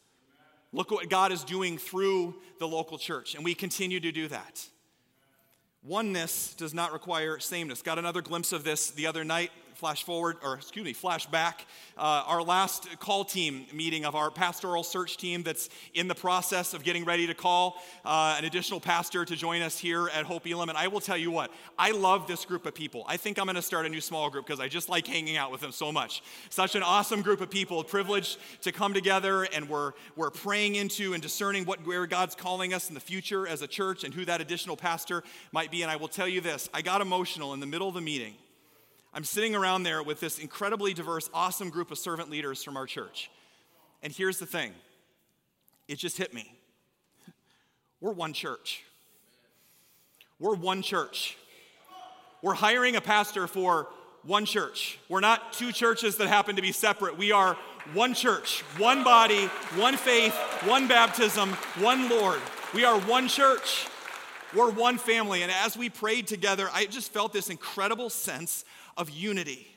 Look 0.72 0.92
at 0.92 0.96
what 0.96 1.10
God 1.12 1.32
is 1.32 1.44
doing 1.44 1.78
through 1.78 2.34
the 2.58 2.68
local 2.68 2.98
church, 2.98 3.36
and 3.36 3.44
we 3.44 3.54
continue 3.54 4.00
to 4.00 4.12
do 4.12 4.28
that. 4.30 4.66
Oneness 5.84 6.56
does 6.56 6.74
not 6.74 6.92
require 6.92 7.38
sameness. 7.38 7.84
Got 7.84 8.00
another 8.00 8.24
glimpse 8.24 8.52
of 8.52 8.64
this 8.64 8.90
the 8.90 9.06
other 9.06 9.24
night 9.24 9.52
flash 9.84 10.06
forward, 10.06 10.38
or 10.42 10.54
excuse 10.54 10.86
me, 10.86 10.94
flash 10.94 11.26
back, 11.26 11.66
uh, 11.98 12.24
our 12.26 12.42
last 12.42 12.88
call 13.02 13.26
team 13.26 13.66
meeting 13.74 14.06
of 14.06 14.16
our 14.16 14.32
pastoral 14.32 14.82
search 14.82 15.18
team 15.18 15.44
that's 15.44 15.68
in 15.94 16.08
the 16.08 16.16
process 16.16 16.74
of 16.74 16.86
getting 16.86 17.04
ready 17.04 17.28
to 17.28 17.34
call 17.34 17.84
uh, 18.06 18.36
an 18.38 18.46
additional 18.46 18.80
pastor 18.80 19.26
to 19.26 19.36
join 19.36 19.62
us 19.62 19.78
here 19.78 20.08
at 20.14 20.24
Hope 20.24 20.48
Elam. 20.48 20.70
And 20.70 20.78
I 20.78 20.88
will 20.88 21.02
tell 21.02 21.18
you 21.18 21.32
what, 21.32 21.52
I 21.78 21.92
love 21.92 22.28
this 22.28 22.46
group 22.46 22.66
of 22.66 22.74
people. 22.74 23.04
I 23.10 23.18
think 23.18 23.38
I'm 23.38 23.44
going 23.44 23.58
to 23.58 23.62
start 23.62 23.86
a 23.86 23.90
new 23.90 24.00
small 24.00 24.30
group 24.30 24.46
because 24.46 24.62
I 24.62 24.70
just 24.70 24.88
like 24.88 25.06
hanging 25.06 25.36
out 25.36 25.52
with 25.52 25.60
them 25.60 25.74
so 25.74 25.92
much. 25.92 26.24
Such 26.50 26.76
an 26.76 26.82
awesome 26.82 27.22
group 27.22 27.42
of 27.42 27.50
people, 27.50 27.84
privileged 27.84 28.38
to 28.62 28.72
come 28.72 28.94
together, 28.94 29.44
and 29.54 29.68
we're, 29.68 29.92
we're 30.16 30.32
praying 30.32 30.76
into 30.76 31.12
and 31.12 31.22
discerning 31.22 31.66
what, 31.66 31.86
where 31.86 32.08
God's 32.08 32.36
calling 32.36 32.74
us 32.74 32.88
in 32.88 32.94
the 32.94 33.02
future 33.02 33.50
as 33.50 33.62
a 33.62 33.68
church 33.68 34.06
and 34.06 34.14
who 34.14 34.24
that 34.24 34.40
additional 34.40 34.78
pastor 34.78 35.26
might 35.52 35.72
be. 35.72 35.82
And 35.82 35.92
I 35.92 35.98
will 35.98 36.08
tell 36.08 36.30
you 36.30 36.40
this 36.40 36.70
I 36.74 36.82
got 36.82 37.02
emotional 37.02 37.54
in 37.54 37.60
the 37.60 37.68
middle 37.68 37.90
of 37.90 37.96
the 37.96 38.00
meeting 38.00 38.36
I'm 39.14 39.24
sitting 39.24 39.56
around 39.56 39.84
there 39.84 40.02
with 40.02 40.20
this 40.20 40.40
incredibly 40.40 40.94
diverse, 40.94 41.30
awesome 41.34 41.70
group 41.70 41.92
of 41.92 42.00
servant 42.00 42.32
leaders 42.32 42.64
from 42.64 42.76
our 42.76 42.88
church. 42.88 43.30
And 44.02 44.12
here's 44.12 44.40
the 44.40 44.46
thing 44.46 44.74
it 45.88 45.98
just 45.98 46.18
hit 46.18 46.34
me. 46.34 46.58
We're 48.02 48.12
one 48.12 48.34
church. 48.34 48.84
We're 50.40 50.56
one 50.56 50.82
church. 50.82 51.38
We're 52.42 52.56
hiring 52.56 52.96
a 52.96 53.02
pastor 53.02 53.48
for 53.48 53.88
one 54.24 54.46
church. 54.46 55.00
We're 55.08 55.20
not 55.20 55.54
two 55.54 55.72
churches 55.72 56.18
that 56.18 56.28
happen 56.28 56.56
to 56.56 56.62
be 56.62 56.72
separate. 56.72 57.18
We 57.18 57.32
are 57.32 57.56
one 57.94 58.14
church, 58.14 58.62
one 58.78 59.04
body, 59.04 59.46
one 59.76 59.96
faith, 59.96 60.36
one 60.66 60.88
baptism, 60.88 61.50
one 61.80 62.10
Lord. 62.10 62.42
We 62.74 62.84
are 62.84 63.00
one 63.02 63.28
church. 63.28 63.88
We're 64.56 64.72
one 64.72 64.98
family. 64.98 65.42
And 65.42 65.52
as 65.52 65.76
we 65.76 65.90
prayed 65.90 66.28
together, 66.28 66.70
I 66.74 66.86
just 66.86 67.12
felt 67.12 67.34
this 67.34 67.50
incredible 67.50 68.10
sense 68.10 68.66
of 68.98 69.10
unity, 69.10 69.68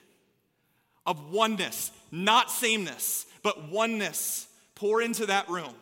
of 1.06 1.32
oneness, 1.32 1.90
not 2.10 2.50
sameness, 2.50 3.26
but 3.42 3.68
oneness 3.70 4.46
pour 4.74 5.00
into 5.00 5.26
that 5.26 5.48
room. 5.48 5.74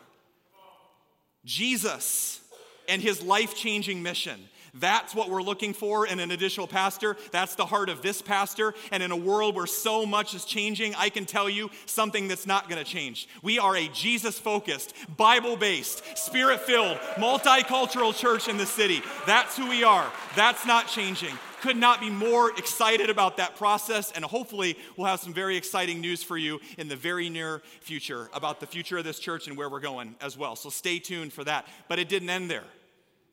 Jesus 1.45 2.41
and 2.89 3.03
his 3.03 3.23
life 3.23 3.55
changing 3.55 4.03
mission. 4.03 4.49
That's 4.75 5.15
what 5.15 5.31
we're 5.31 5.43
looking 5.43 5.73
for 5.73 6.07
in 6.07 6.19
an 6.21 6.31
additional 6.31 6.67
pastor. 6.67 7.17
That's 7.31 7.55
the 7.55 7.67
heart 7.67 7.89
of 7.89 8.03
this 8.03 8.21
pastor. 8.21 8.75
And 8.91 9.03
in 9.03 9.13
a 9.13 9.17
world 9.17 9.55
where 9.55 9.67
so 9.67 10.05
much 10.05 10.35
is 10.35 10.45
changing, 10.45 10.95
I 10.97 11.09
can 11.09 11.25
tell 11.25 11.49
you 11.49 11.71
something 11.87 12.29
that's 12.29 12.47
not 12.47 12.69
going 12.69 12.83
to 12.83 12.91
change. 12.91 13.29
We 13.43 13.59
are 13.59 13.77
a 13.77 13.89
Jesus 13.89 14.39
focused, 14.39 14.95
Bible 15.17 15.57
based, 15.57 16.19
spirit 16.19 16.61
filled, 16.61 16.99
multicultural 17.17 18.17
church 18.17 18.49
in 18.49 18.57
the 18.57 18.67
city. 18.67 19.03
That's 19.27 19.57
who 19.57 19.69
we 19.69 19.85
are. 19.85 20.11
That's 20.35 20.67
not 20.67 20.89
changing 20.89 21.37
could 21.65 21.77
not 21.79 21.99
be 21.99 22.11
more 22.11 22.51
excited 22.59 23.09
about 23.09 23.39
that 23.39 23.57
process, 23.57 24.13
and 24.13 24.23
hopefully, 24.23 24.77
we'll 24.99 25.07
have 25.07 25.19
some 25.19 25.33
very 25.33 25.57
exciting 25.57 25.99
news 25.99 26.23
for 26.23 26.37
you 26.37 26.61
in 26.77 26.89
the 26.89 26.97
very 26.97 27.31
near 27.31 27.63
future 27.81 28.29
about 28.35 28.61
the 28.61 28.67
future 28.67 28.99
of 28.99 29.05
this 29.05 29.19
church 29.19 29.49
and 29.49 29.57
where 29.57 29.71
we're 29.71 29.81
going 29.81 30.15
as 30.21 30.37
well. 30.37 30.57
So 30.57 30.69
stay 30.69 30.99
tuned 30.99 31.33
for 31.33 31.43
that. 31.45 31.67
But 31.89 31.99
it 31.99 32.11
didn't 32.11 32.29
end 32.29 32.51
there. 32.51 32.65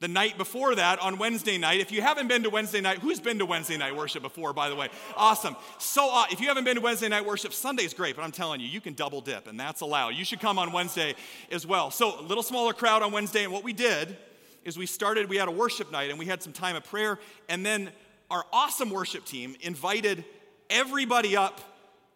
The 0.01 0.07
night 0.07 0.35
before 0.35 0.73
that, 0.73 0.97
on 0.97 1.19
Wednesday 1.19 1.59
night, 1.59 1.79
if 1.79 1.91
you 1.91 2.01
haven't 2.01 2.27
been 2.27 2.41
to 2.41 2.49
Wednesday 2.49 2.81
night, 2.81 2.97
who's 2.97 3.19
been 3.19 3.37
to 3.37 3.45
Wednesday 3.45 3.77
night 3.77 3.95
worship 3.95 4.23
before, 4.23 4.51
by 4.51 4.67
the 4.67 4.75
way? 4.75 4.89
Awesome. 5.15 5.55
So, 5.77 6.09
uh, 6.11 6.25
if 6.31 6.41
you 6.41 6.47
haven't 6.47 6.63
been 6.63 6.77
to 6.77 6.81
Wednesday 6.81 7.07
night 7.07 7.23
worship, 7.23 7.53
Sunday's 7.53 7.93
great, 7.93 8.15
but 8.15 8.23
I'm 8.23 8.31
telling 8.31 8.61
you, 8.61 8.67
you 8.67 8.81
can 8.81 8.95
double 8.95 9.21
dip, 9.21 9.45
and 9.45 9.59
that's 9.59 9.81
allowed. 9.81 10.15
You 10.15 10.25
should 10.25 10.39
come 10.39 10.57
on 10.57 10.71
Wednesday 10.71 11.13
as 11.51 11.67
well. 11.67 11.91
So, 11.91 12.19
a 12.19 12.23
little 12.23 12.41
smaller 12.41 12.73
crowd 12.73 13.03
on 13.03 13.11
Wednesday, 13.11 13.43
and 13.43 13.53
what 13.53 13.63
we 13.63 13.73
did 13.73 14.17
is 14.65 14.75
we 14.75 14.87
started, 14.87 15.29
we 15.29 15.37
had 15.37 15.47
a 15.47 15.51
worship 15.51 15.91
night, 15.91 16.09
and 16.09 16.17
we 16.17 16.25
had 16.25 16.41
some 16.41 16.51
time 16.51 16.75
of 16.75 16.83
prayer, 16.83 17.19
and 17.47 17.63
then 17.63 17.91
our 18.31 18.43
awesome 18.51 18.89
worship 18.89 19.23
team 19.23 19.55
invited 19.61 20.25
everybody 20.71 21.37
up 21.37 21.61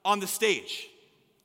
on 0.04 0.20
the 0.20 0.27
stage. 0.27 0.88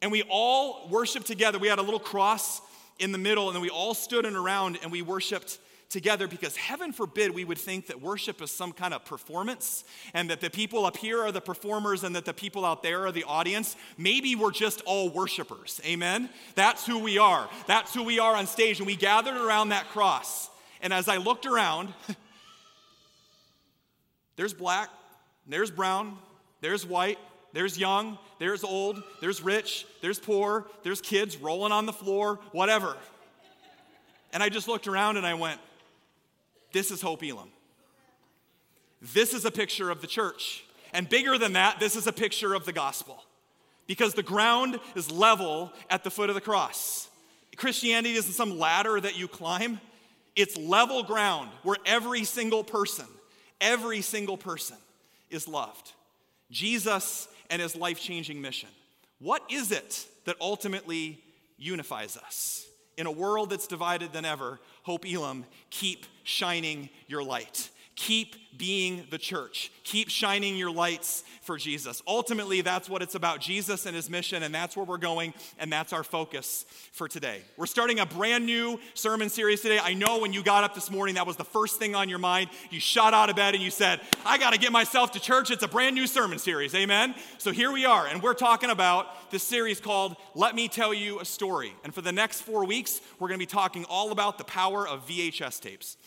And 0.01 0.11
we 0.11 0.23
all 0.31 0.89
worshiped 0.89 1.27
together. 1.27 1.59
We 1.59 1.69
had 1.69 1.79
a 1.79 1.83
little 1.83 2.01
cross 2.01 2.63
in 2.99 3.13
the 3.13 3.19
middle, 3.19 3.49
and 3.49 3.55
then 3.55 3.61
we 3.61 3.69
all 3.69 3.93
stood 3.93 4.25
in 4.25 4.37
around 4.37 4.79
and 4.83 4.91
we 4.91 5.03
worshiped 5.03 5.59
together 5.91 6.27
because 6.27 6.57
heaven 6.57 6.93
forbid 6.93 7.35
we 7.35 7.45
would 7.45 7.59
think 7.59 7.89
that 7.89 8.01
worship 8.01 8.41
is 8.41 8.51
some 8.51 8.73
kind 8.73 8.95
of 8.95 9.05
performance 9.05 9.85
and 10.15 10.31
that 10.31 10.41
the 10.41 10.49
people 10.49 10.87
up 10.87 10.97
here 10.97 11.21
are 11.21 11.33
the 11.33 11.41
performers 11.41 12.03
and 12.05 12.17
that 12.17 12.25
the 12.25 12.33
people 12.33 12.65
out 12.65 12.83
there 12.83 13.05
are 13.07 13.13
the 13.13 13.25
audience. 13.25 13.77
Maybe 13.99 14.35
we're 14.37 14.53
just 14.53 14.81
all 14.87 15.11
worshipers. 15.11 15.81
Amen? 15.85 16.31
That's 16.55 16.87
who 16.87 17.01
we 17.01 17.19
are. 17.19 17.51
That's 17.67 17.93
who 17.93 18.05
we 18.05 18.19
are 18.19 18.35
on 18.35 18.47
stage. 18.47 18.79
And 18.79 18.87
we 18.87 18.97
gathered 18.97 19.37
around 19.37 19.71
that 19.71 19.89
cross. 19.89 20.49
And 20.81 20.93
as 20.93 21.09
I 21.09 21.19
looked 21.19 21.45
around, 21.45 21.93
There's 24.41 24.55
black, 24.55 24.89
there's 25.47 25.71
brown, 25.71 26.17
there's 26.63 26.87
white, 26.87 27.19
there's 27.53 27.77
young, 27.77 28.17
there's 28.39 28.65
old, 28.65 29.03
there's 29.21 29.43
rich, 29.43 29.87
there's 30.01 30.19
poor, 30.19 30.67
there's 30.83 31.03
kids 31.03 31.37
rolling 31.37 31.73
on 31.73 31.85
the 31.85 31.93
floor, 31.93 32.41
whatever. 32.53 32.97
And 34.33 34.43
I 34.43 34.49
just 34.49 34.67
looked 34.67 34.89
around 34.89 35.19
and 35.19 35.27
I 35.27 35.35
went, 35.35 35.61
This 36.73 36.91
is 36.91 37.03
Hope 37.03 37.23
Elam. 37.23 37.51
This 39.01 39.35
is 39.35 39.45
a 39.45 39.51
picture 39.51 39.91
of 39.91 40.01
the 40.01 40.07
church. 40.07 40.65
And 40.93 41.09
bigger 41.09 41.39
than 41.39 41.55
that, 41.55 41.81
this 41.81 41.97
is 41.97 42.07
a 42.07 42.13
picture 42.13 42.55
of 42.55 42.65
the 42.65 42.73
gospel. 42.73 43.25
Because 43.87 44.15
the 44.15 44.23
ground 44.23 44.79
is 44.95 45.11
level 45.11 45.73
at 45.89 46.05
the 46.05 46.11
foot 46.11 46.29
of 46.29 46.35
the 46.35 46.41
cross. 46.41 47.09
Christianity 47.57 48.15
isn't 48.15 48.33
some 48.33 48.59
ladder 48.59 49.01
that 49.01 49.19
you 49.19 49.29
climb, 49.29 49.81
it's 50.37 50.57
level 50.57 51.03
ground 51.03 51.51
where 51.63 51.77
every 51.85 52.25
single 52.25 52.63
person 52.63 53.07
Every 53.61 54.01
single 54.01 54.39
person 54.39 54.77
is 55.29 55.47
loved. 55.47 55.93
Jesus 56.51 57.29
and 57.51 57.61
his 57.61 57.77
life 57.77 58.01
changing 58.01 58.41
mission. 58.41 58.71
What 59.19 59.43
is 59.51 59.71
it 59.71 60.07
that 60.25 60.37
ultimately 60.41 61.23
unifies 61.59 62.17
us? 62.17 62.67
In 63.01 63.07
a 63.07 63.11
world 63.11 63.49
that's 63.49 63.67
divided 63.67 64.13
than 64.13 64.27
ever, 64.27 64.61
Hope 64.83 65.07
Elam, 65.11 65.47
keep 65.71 66.05
shining 66.23 66.91
your 67.09 67.25
light. 67.25 67.71
Keep 68.01 68.57
being 68.57 69.07
the 69.11 69.19
church. 69.19 69.71
Keep 69.85 70.09
shining 70.09 70.57
your 70.57 70.71
lights 70.71 71.23
for 71.43 71.59
Jesus. 71.59 72.01
Ultimately, 72.07 72.63
that's 72.63 72.89
what 72.89 73.03
it's 73.03 73.15
about 73.15 73.43
Jesus 73.43 73.85
and 73.85 73.95
his 73.95 74.09
mission, 74.09 74.43
and 74.43 74.55
that's 74.55 74.75
where 74.75 74.87
we're 74.87 74.97
going, 74.97 75.35
and 75.59 75.71
that's 75.71 75.93
our 75.93 76.03
focus 76.03 76.65
for 76.93 77.09
today. 77.09 77.43
We're 77.59 77.67
starting 77.67 78.01
a 78.01 78.07
brand 78.07 78.47
new 78.47 78.81
sermon 78.95 79.29
series 79.29 79.61
today. 79.61 79.79
I 79.79 79.93
know 79.93 80.19
when 80.19 80.33
you 80.33 80.43
got 80.43 80.65
up 80.65 80.75
this 80.75 80.91
morning, 80.91 81.17
that 81.17 81.27
was 81.27 81.37
the 81.37 81.45
first 81.45 81.79
thing 81.79 81.95
on 81.95 82.09
your 82.09 82.19
mind. 82.19 82.49
You 82.71 82.81
shot 82.81 83.13
out 83.13 83.29
of 83.29 83.37
bed 83.37 83.53
and 83.55 83.63
you 83.63 83.71
said, 83.71 84.01
I 84.25 84.39
got 84.39 84.55
to 84.55 84.59
get 84.59 84.73
myself 84.73 85.13
to 85.13 85.21
church. 85.21 85.51
It's 85.51 85.63
a 85.63 85.69
brand 85.69 85.95
new 85.95 86.07
sermon 86.07 86.39
series. 86.39 86.75
Amen? 86.75 87.15
So 87.37 87.53
here 87.53 87.71
we 87.71 87.85
are, 87.85 88.07
and 88.07 88.23
we're 88.23 88.33
talking 88.33 88.71
about 88.71 89.31
this 89.31 89.43
series 89.43 89.79
called 89.79 90.17
Let 90.35 90.55
Me 90.55 90.69
Tell 90.69 90.95
You 90.95 91.21
a 91.21 91.27
Story. 91.27 91.75
And 91.85 91.95
for 91.95 92.01
the 92.01 92.13
next 92.13 92.41
four 92.41 92.65
weeks, 92.65 93.03
we're 93.19 93.29
going 93.29 93.39
to 93.39 93.47
be 93.47 93.51
talking 93.51 93.85
all 93.91 94.11
about 94.11 94.39
the 94.39 94.45
power 94.45 94.89
of 94.89 95.07
VHS 95.07 95.61
tapes. 95.61 95.99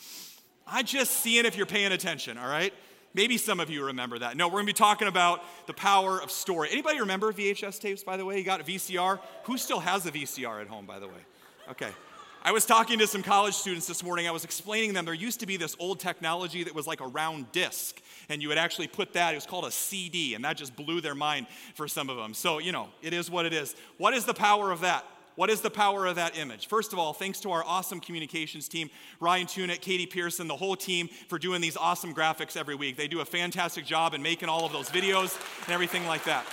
I 0.66 0.84
just 0.84 1.12
seeing 1.12 1.46
if 1.46 1.58
you're 1.58 1.66
paying 1.66 1.92
attention, 1.92 2.38
all 2.38 2.48
right? 2.48 2.74
Maybe 3.14 3.38
some 3.38 3.60
of 3.60 3.70
you 3.70 3.86
remember 3.86 4.20
that. 4.20 4.36
No, 4.38 4.48
we're 4.48 4.56
gonna 4.56 4.66
be 4.66 4.74
talking 4.74 5.08
about 5.08 5.44
the 5.68 5.74
power 5.74 6.20
of 6.20 6.32
story. 6.32 6.70
Anybody 6.72 7.00
remember 7.00 7.32
VHS 7.32 7.80
tapes, 7.80 8.04
by 8.04 8.18
the 8.18 8.26
way? 8.26 8.40
You 8.40 8.44
got 8.44 8.60
a 8.60 8.64
VCR? 8.64 9.20
Who 9.44 9.58
still 9.58 9.80
has 9.80 10.06
a 10.06 10.12
VCR 10.12 10.62
at 10.62 10.68
home, 10.68 10.86
by 10.86 11.00
the 11.00 11.08
way? 11.08 11.14
Okay. 11.70 11.90
I 12.46 12.52
was 12.52 12.66
talking 12.66 13.00
to 13.00 13.08
some 13.08 13.24
college 13.24 13.54
students 13.54 13.88
this 13.88 14.04
morning. 14.04 14.28
I 14.28 14.32
was 14.32 14.44
explaining 14.44 14.90
to 14.90 14.96
them 14.96 15.06
there 15.06 15.14
used 15.14 15.40
to 15.40 15.46
be 15.46 15.56
this 15.56 15.78
old 15.80 16.02
technology 16.02 16.66
that 16.66 16.76
was 16.76 16.86
like 16.86 17.00
a 17.00 17.08
round 17.08 17.50
disc, 17.54 18.02
and 18.28 18.42
you 18.42 18.50
would 18.50 18.58
actually 18.58 18.88
put 18.88 19.14
that, 19.14 19.34
it 19.34 19.38
was 19.38 19.46
called 19.46 19.64
a 19.64 19.72
CD, 19.72 20.34
and 20.34 20.44
that 20.44 20.58
just 20.58 20.76
blew 20.76 21.00
their 21.00 21.16
mind 21.16 21.48
for 21.76 21.88
some 21.88 22.10
of 22.10 22.18
them. 22.18 22.34
So, 22.34 22.58
you 22.58 22.74
know, 22.74 22.90
it 23.02 23.14
is 23.14 23.32
what 23.32 23.46
it 23.46 23.54
is. 23.54 23.76
What 23.98 24.14
is 24.14 24.26
the 24.26 24.34
power 24.34 24.72
of 24.72 24.82
that? 24.82 25.06
What 25.36 25.50
is 25.50 25.62
the 25.62 25.72
power 25.72 26.06
of 26.06 26.16
that 26.16 26.38
image? 26.38 26.68
First 26.68 26.94
of 26.94 27.00
all, 27.00 27.12
thanks 27.12 27.40
to 27.42 27.52
our 27.52 27.64
awesome 27.66 28.00
communications 28.00 28.68
team, 28.68 28.90
Ryan 29.20 29.48
Tunick, 29.48 29.82
Katie 29.82 30.06
Pearson, 30.06 30.48
the 30.48 30.56
whole 30.56 30.76
team 30.76 31.10
for 31.28 31.40
doing 31.40 31.60
these 31.60 31.76
awesome 31.76 32.14
graphics 32.14 32.56
every 32.56 32.76
week. 32.76 32.98
They 32.98 33.08
do 33.08 33.22
a 33.22 33.26
fantastic 33.26 33.86
job 33.86 34.14
in 34.14 34.22
making 34.22 34.50
all 34.50 34.66
of 34.66 34.72
those 34.72 34.90
videos 34.90 35.36
and 35.66 35.74
everything 35.74 36.06
like 36.06 36.24
that. 36.26 36.46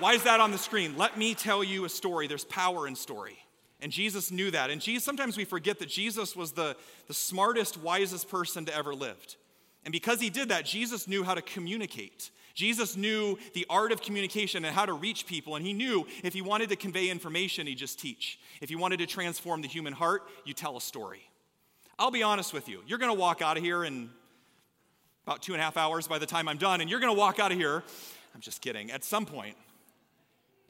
Why 0.00 0.12
is 0.12 0.24
that 0.24 0.40
on 0.40 0.50
the 0.50 0.58
screen? 0.58 0.96
Let 0.96 1.16
me 1.16 1.34
tell 1.34 1.64
you 1.64 1.84
a 1.84 1.88
story. 1.88 2.26
There's 2.26 2.44
power 2.44 2.86
in 2.86 2.96
story. 2.96 3.38
And 3.80 3.92
Jesus 3.92 4.30
knew 4.30 4.50
that. 4.50 4.70
And 4.70 4.80
Jesus, 4.80 5.04
sometimes 5.04 5.36
we 5.36 5.44
forget 5.44 5.78
that 5.78 5.88
Jesus 5.88 6.34
was 6.34 6.52
the, 6.52 6.76
the 7.06 7.14
smartest, 7.14 7.78
wisest 7.78 8.28
person 8.28 8.64
to 8.64 8.74
ever 8.74 8.94
lived. 8.94 9.36
And 9.84 9.92
because 9.92 10.20
he 10.20 10.30
did 10.30 10.48
that, 10.48 10.64
Jesus 10.64 11.06
knew 11.06 11.22
how 11.22 11.34
to 11.34 11.42
communicate. 11.42 12.30
Jesus 12.54 12.96
knew 12.96 13.36
the 13.52 13.66
art 13.68 13.90
of 13.90 14.00
communication 14.00 14.64
and 14.64 14.74
how 14.74 14.86
to 14.86 14.92
reach 14.92 15.26
people, 15.26 15.56
and 15.56 15.66
he 15.66 15.72
knew 15.72 16.06
if 16.22 16.32
he 16.32 16.40
wanted 16.40 16.68
to 16.68 16.76
convey 16.76 17.10
information, 17.10 17.66
he'd 17.66 17.74
just 17.74 17.98
teach. 17.98 18.38
If 18.60 18.68
he 18.68 18.76
wanted 18.76 18.98
to 18.98 19.06
transform 19.06 19.60
the 19.60 19.68
human 19.68 19.92
heart, 19.92 20.22
you 20.44 20.54
tell 20.54 20.76
a 20.76 20.80
story. 20.80 21.28
I'll 21.98 22.12
be 22.12 22.22
honest 22.22 22.52
with 22.52 22.68
you. 22.68 22.80
You're 22.86 22.98
going 22.98 23.12
to 23.12 23.18
walk 23.18 23.42
out 23.42 23.56
of 23.56 23.62
here 23.62 23.84
in 23.84 24.08
about 25.26 25.42
two 25.42 25.52
and 25.52 25.60
a 25.60 25.64
half 25.64 25.76
hours 25.76 26.06
by 26.06 26.18
the 26.18 26.26
time 26.26 26.48
I'm 26.48 26.58
done, 26.58 26.80
and 26.80 26.88
you're 26.88 27.00
going 27.00 27.12
to 27.12 27.18
walk 27.18 27.40
out 27.40 27.50
of 27.50 27.58
here, 27.58 27.82
I'm 28.34 28.40
just 28.40 28.60
kidding, 28.60 28.90
at 28.90 29.02
some 29.02 29.26
point, 29.26 29.56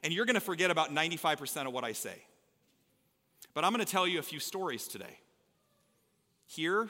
and 0.03 0.11
you're 0.11 0.25
going 0.25 0.35
to 0.35 0.41
forget 0.41 0.71
about 0.71 0.93
95% 0.93 1.67
of 1.67 1.73
what 1.73 1.83
I 1.83 1.91
say. 1.91 2.15
But 3.53 3.63
I'm 3.63 3.71
going 3.71 3.85
to 3.85 3.91
tell 3.91 4.07
you 4.07 4.19
a 4.19 4.23
few 4.23 4.39
stories 4.39 4.87
today. 4.87 5.19
Here 6.47 6.87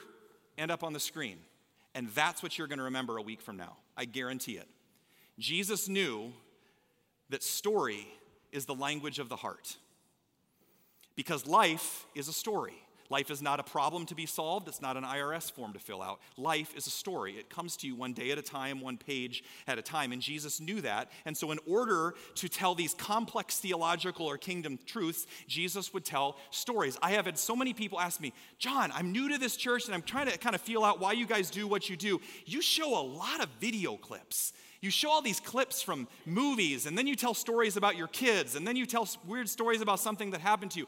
and 0.58 0.70
up 0.70 0.82
on 0.82 0.92
the 0.92 1.00
screen. 1.00 1.38
And 1.94 2.08
that's 2.08 2.42
what 2.42 2.58
you're 2.58 2.66
going 2.66 2.78
to 2.78 2.84
remember 2.84 3.16
a 3.16 3.22
week 3.22 3.40
from 3.40 3.56
now. 3.56 3.76
I 3.96 4.04
guarantee 4.04 4.58
it. 4.58 4.68
Jesus 5.38 5.88
knew 5.88 6.32
that 7.28 7.42
story 7.42 8.06
is 8.52 8.64
the 8.64 8.74
language 8.74 9.18
of 9.18 9.28
the 9.28 9.36
heart. 9.36 9.76
Because 11.14 11.46
life 11.46 12.06
is 12.14 12.28
a 12.28 12.32
story. 12.32 12.85
Life 13.10 13.30
is 13.30 13.42
not 13.42 13.60
a 13.60 13.62
problem 13.62 14.06
to 14.06 14.14
be 14.14 14.26
solved. 14.26 14.68
It's 14.68 14.82
not 14.82 14.96
an 14.96 15.04
IRS 15.04 15.50
form 15.50 15.72
to 15.72 15.78
fill 15.78 16.02
out. 16.02 16.20
Life 16.36 16.74
is 16.76 16.86
a 16.86 16.90
story. 16.90 17.34
It 17.34 17.48
comes 17.48 17.76
to 17.78 17.86
you 17.86 17.94
one 17.94 18.12
day 18.12 18.30
at 18.30 18.38
a 18.38 18.42
time, 18.42 18.80
one 18.80 18.96
page 18.96 19.44
at 19.66 19.78
a 19.78 19.82
time. 19.82 20.12
And 20.12 20.20
Jesus 20.20 20.60
knew 20.60 20.80
that. 20.82 21.10
And 21.24 21.36
so, 21.36 21.50
in 21.50 21.58
order 21.66 22.14
to 22.36 22.48
tell 22.48 22.74
these 22.74 22.94
complex 22.94 23.58
theological 23.58 24.26
or 24.26 24.38
kingdom 24.38 24.78
truths, 24.86 25.26
Jesus 25.46 25.92
would 25.92 26.04
tell 26.04 26.36
stories. 26.50 26.98
I 27.02 27.12
have 27.12 27.26
had 27.26 27.38
so 27.38 27.56
many 27.56 27.72
people 27.72 28.00
ask 28.00 28.20
me, 28.20 28.32
John, 28.58 28.90
I'm 28.92 29.12
new 29.12 29.28
to 29.30 29.38
this 29.38 29.56
church 29.56 29.86
and 29.86 29.94
I'm 29.94 30.02
trying 30.02 30.28
to 30.28 30.38
kind 30.38 30.54
of 30.54 30.60
feel 30.60 30.84
out 30.84 31.00
why 31.00 31.12
you 31.12 31.26
guys 31.26 31.50
do 31.50 31.66
what 31.66 31.88
you 31.88 31.96
do. 31.96 32.20
You 32.44 32.60
show 32.62 32.98
a 32.98 33.04
lot 33.04 33.42
of 33.42 33.48
video 33.60 33.96
clips. 33.96 34.52
You 34.80 34.90
show 34.90 35.10
all 35.10 35.22
these 35.22 35.40
clips 35.40 35.82
from 35.82 36.06
movies, 36.26 36.86
and 36.86 36.96
then 36.96 37.06
you 37.06 37.16
tell 37.16 37.34
stories 37.34 37.76
about 37.76 37.96
your 37.96 38.08
kids, 38.08 38.56
and 38.56 38.66
then 38.66 38.76
you 38.76 38.86
tell 38.86 39.08
weird 39.26 39.48
stories 39.48 39.80
about 39.80 40.00
something 40.00 40.30
that 40.30 40.40
happened 40.40 40.70
to 40.72 40.80
you. 40.80 40.86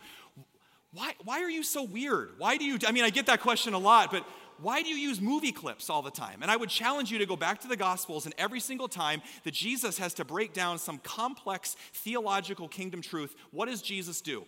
Why, 0.92 1.14
why 1.24 1.42
are 1.42 1.50
you 1.50 1.62
so 1.62 1.82
weird? 1.82 2.30
Why 2.38 2.56
do 2.56 2.64
you, 2.64 2.78
I 2.86 2.92
mean, 2.92 3.04
I 3.04 3.10
get 3.10 3.26
that 3.26 3.40
question 3.40 3.74
a 3.74 3.78
lot, 3.78 4.10
but 4.10 4.24
why 4.60 4.82
do 4.82 4.88
you 4.88 4.96
use 4.96 5.20
movie 5.20 5.52
clips 5.52 5.88
all 5.90 6.02
the 6.02 6.10
time? 6.10 6.42
And 6.42 6.50
I 6.50 6.56
would 6.56 6.70
challenge 6.70 7.12
you 7.12 7.18
to 7.18 7.26
go 7.26 7.36
back 7.36 7.60
to 7.60 7.68
the 7.68 7.76
Gospels, 7.76 8.24
and 8.24 8.34
every 8.38 8.60
single 8.60 8.88
time 8.88 9.22
that 9.44 9.54
Jesus 9.54 9.98
has 9.98 10.14
to 10.14 10.24
break 10.24 10.52
down 10.52 10.78
some 10.78 10.98
complex 10.98 11.76
theological 11.92 12.68
kingdom 12.68 13.02
truth, 13.02 13.36
what 13.50 13.66
does 13.66 13.82
Jesus 13.82 14.20
do? 14.20 14.44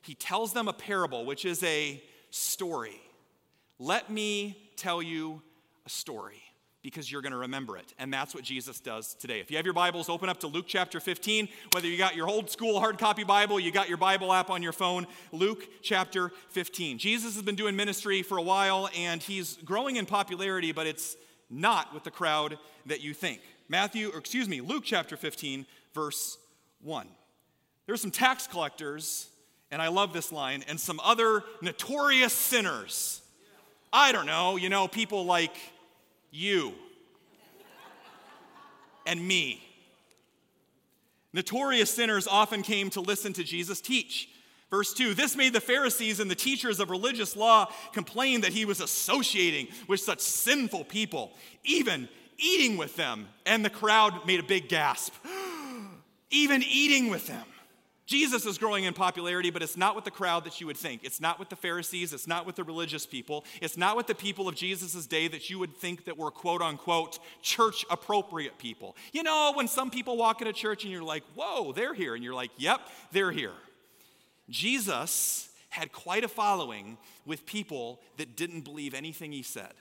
He 0.00 0.14
tells 0.14 0.52
them 0.52 0.66
a 0.66 0.72
parable, 0.72 1.24
which 1.24 1.44
is 1.44 1.62
a 1.62 2.02
story. 2.30 3.00
Let 3.78 4.10
me 4.10 4.70
tell 4.76 5.00
you 5.00 5.42
a 5.86 5.90
story 5.90 6.42
because 6.82 7.10
you're 7.10 7.22
going 7.22 7.32
to 7.32 7.38
remember 7.38 7.76
it. 7.76 7.94
And 7.98 8.12
that's 8.12 8.34
what 8.34 8.42
Jesus 8.42 8.80
does 8.80 9.14
today. 9.14 9.40
If 9.40 9.50
you 9.50 9.56
have 9.56 9.64
your 9.64 9.74
Bibles, 9.74 10.08
open 10.08 10.28
up 10.28 10.40
to 10.40 10.48
Luke 10.48 10.66
chapter 10.66 10.98
15. 10.98 11.48
Whether 11.72 11.86
you 11.86 11.96
got 11.96 12.16
your 12.16 12.28
old 12.28 12.50
school 12.50 12.80
hard 12.80 12.98
copy 12.98 13.22
Bible, 13.22 13.60
you 13.60 13.70
got 13.70 13.88
your 13.88 13.98
Bible 13.98 14.32
app 14.32 14.50
on 14.50 14.62
your 14.62 14.72
phone, 14.72 15.06
Luke 15.30 15.68
chapter 15.82 16.32
15. 16.50 16.98
Jesus 16.98 17.34
has 17.34 17.42
been 17.42 17.54
doing 17.54 17.76
ministry 17.76 18.22
for 18.22 18.36
a 18.36 18.42
while 18.42 18.90
and 18.96 19.22
he's 19.22 19.58
growing 19.64 19.96
in 19.96 20.06
popularity, 20.06 20.72
but 20.72 20.86
it's 20.86 21.16
not 21.48 21.94
with 21.94 22.02
the 22.02 22.10
crowd 22.10 22.58
that 22.86 23.00
you 23.00 23.14
think. 23.14 23.40
Matthew, 23.68 24.10
or 24.12 24.18
excuse 24.18 24.48
me, 24.48 24.60
Luke 24.60 24.82
chapter 24.84 25.16
15, 25.16 25.66
verse 25.94 26.36
1. 26.80 27.06
There 27.06 27.12
There's 27.86 28.00
some 28.00 28.10
tax 28.10 28.46
collectors, 28.46 29.28
and 29.70 29.80
I 29.80 29.88
love 29.88 30.12
this 30.12 30.32
line, 30.32 30.64
and 30.66 30.80
some 30.80 30.98
other 31.00 31.44
notorious 31.60 32.32
sinners. 32.32 33.20
I 33.92 34.12
don't 34.12 34.26
know, 34.26 34.56
you 34.56 34.68
know, 34.68 34.88
people 34.88 35.26
like 35.26 35.54
you 36.32 36.72
and 39.06 39.24
me. 39.24 39.62
Notorious 41.32 41.90
sinners 41.90 42.26
often 42.26 42.62
came 42.62 42.90
to 42.90 43.00
listen 43.00 43.32
to 43.34 43.44
Jesus 43.44 43.80
teach. 43.80 44.28
Verse 44.70 44.92
2 44.94 45.14
This 45.14 45.36
made 45.36 45.52
the 45.52 45.60
Pharisees 45.60 46.18
and 46.18 46.30
the 46.30 46.34
teachers 46.34 46.80
of 46.80 46.90
religious 46.90 47.36
law 47.36 47.70
complain 47.92 48.40
that 48.40 48.52
he 48.52 48.64
was 48.64 48.80
associating 48.80 49.68
with 49.86 50.00
such 50.00 50.20
sinful 50.20 50.84
people, 50.84 51.32
even 51.64 52.08
eating 52.38 52.76
with 52.76 52.96
them. 52.96 53.28
And 53.46 53.64
the 53.64 53.70
crowd 53.70 54.26
made 54.26 54.40
a 54.40 54.44
big 54.44 54.68
gasp. 54.68 55.14
even 56.30 56.62
eating 56.62 57.10
with 57.10 57.26
them. 57.26 57.44
Jesus 58.06 58.46
is 58.46 58.58
growing 58.58 58.84
in 58.84 58.94
popularity, 58.94 59.50
but 59.50 59.62
it's 59.62 59.76
not 59.76 59.94
with 59.94 60.04
the 60.04 60.10
crowd 60.10 60.44
that 60.44 60.60
you 60.60 60.66
would 60.66 60.76
think. 60.76 61.04
It's 61.04 61.20
not 61.20 61.38
with 61.38 61.50
the 61.50 61.56
Pharisees. 61.56 62.12
It's 62.12 62.26
not 62.26 62.46
with 62.46 62.56
the 62.56 62.64
religious 62.64 63.06
people. 63.06 63.44
It's 63.60 63.76
not 63.76 63.96
with 63.96 64.08
the 64.08 64.14
people 64.14 64.48
of 64.48 64.56
Jesus' 64.56 65.06
day 65.06 65.28
that 65.28 65.48
you 65.48 65.58
would 65.60 65.76
think 65.76 66.06
that 66.06 66.18
were 66.18 66.30
quote 66.30 66.62
unquote 66.62 67.20
church 67.42 67.84
appropriate 67.90 68.58
people. 68.58 68.96
You 69.12 69.22
know, 69.22 69.52
when 69.54 69.68
some 69.68 69.90
people 69.90 70.16
walk 70.16 70.40
into 70.40 70.52
church 70.52 70.82
and 70.82 70.92
you're 70.92 71.02
like, 71.02 71.22
whoa, 71.36 71.72
they're 71.72 71.94
here. 71.94 72.14
And 72.14 72.24
you're 72.24 72.34
like, 72.34 72.50
yep, 72.56 72.80
they're 73.12 73.30
here. 73.30 73.54
Jesus 74.50 75.48
had 75.68 75.92
quite 75.92 76.24
a 76.24 76.28
following 76.28 76.98
with 77.24 77.46
people 77.46 78.00
that 78.16 78.36
didn't 78.36 78.62
believe 78.62 78.94
anything 78.94 79.30
he 79.32 79.42
said. 79.42 79.72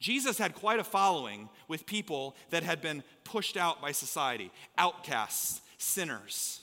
Jesus 0.00 0.36
had 0.36 0.54
quite 0.54 0.80
a 0.80 0.84
following 0.84 1.48
with 1.68 1.86
people 1.86 2.34
that 2.50 2.64
had 2.64 2.82
been 2.82 3.04
pushed 3.22 3.56
out 3.56 3.80
by 3.80 3.92
society, 3.92 4.50
outcasts, 4.76 5.60
sinners 5.78 6.59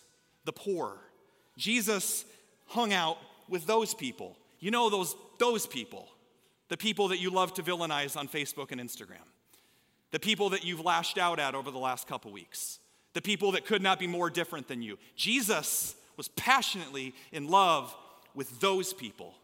the 0.47 0.53
poor. 0.53 0.97
Jesus 1.57 2.25
hung 2.67 2.93
out 2.93 3.17
with 3.49 3.67
those 3.67 3.93
people. 3.93 4.35
You 4.59 4.71
know, 4.71 4.89
those, 4.89 5.15
those 5.37 5.67
people, 5.67 6.07
the 6.69 6.77
people 6.77 7.09
that 7.09 7.19
you 7.19 7.29
love 7.29 7.53
to 7.55 7.61
villainize 7.63 8.17
on 8.17 8.27
Facebook 8.27 8.71
and 8.71 8.81
Instagram, 8.81 9.27
the 10.11 10.19
people 10.19 10.49
that 10.49 10.65
you've 10.65 10.83
lashed 10.83 11.17
out 11.17 11.37
at 11.39 11.53
over 11.53 11.69
the 11.69 11.77
last 11.77 12.07
couple 12.07 12.31
weeks, 12.31 12.79
the 13.13 13.21
people 13.21 13.51
that 13.51 13.65
could 13.65 13.81
not 13.81 13.99
be 13.99 14.07
more 14.07 14.29
different 14.29 14.67
than 14.67 14.81
you. 14.81 14.97
Jesus 15.15 15.95
was 16.15 16.29
passionately 16.29 17.13
in 17.31 17.49
love 17.49 17.93
with 18.33 18.59
those 18.61 18.93
people. 18.93 19.35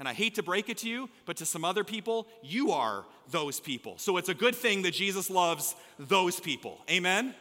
And 0.00 0.08
I 0.08 0.14
hate 0.14 0.34
to 0.34 0.42
break 0.42 0.68
it 0.68 0.78
to 0.78 0.88
you, 0.88 1.08
but 1.26 1.36
to 1.36 1.46
some 1.46 1.64
other 1.64 1.84
people, 1.84 2.26
you 2.42 2.72
are 2.72 3.04
those 3.30 3.60
people. 3.60 3.98
So 3.98 4.16
it's 4.16 4.30
a 4.30 4.34
good 4.34 4.56
thing 4.56 4.82
that 4.82 4.94
Jesus 4.94 5.30
loves 5.30 5.76
those 5.98 6.40
people. 6.40 6.80
Amen? 6.90 7.34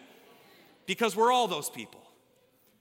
Because 0.85 1.15
we're 1.15 1.31
all 1.31 1.47
those 1.47 1.69
people. 1.69 2.01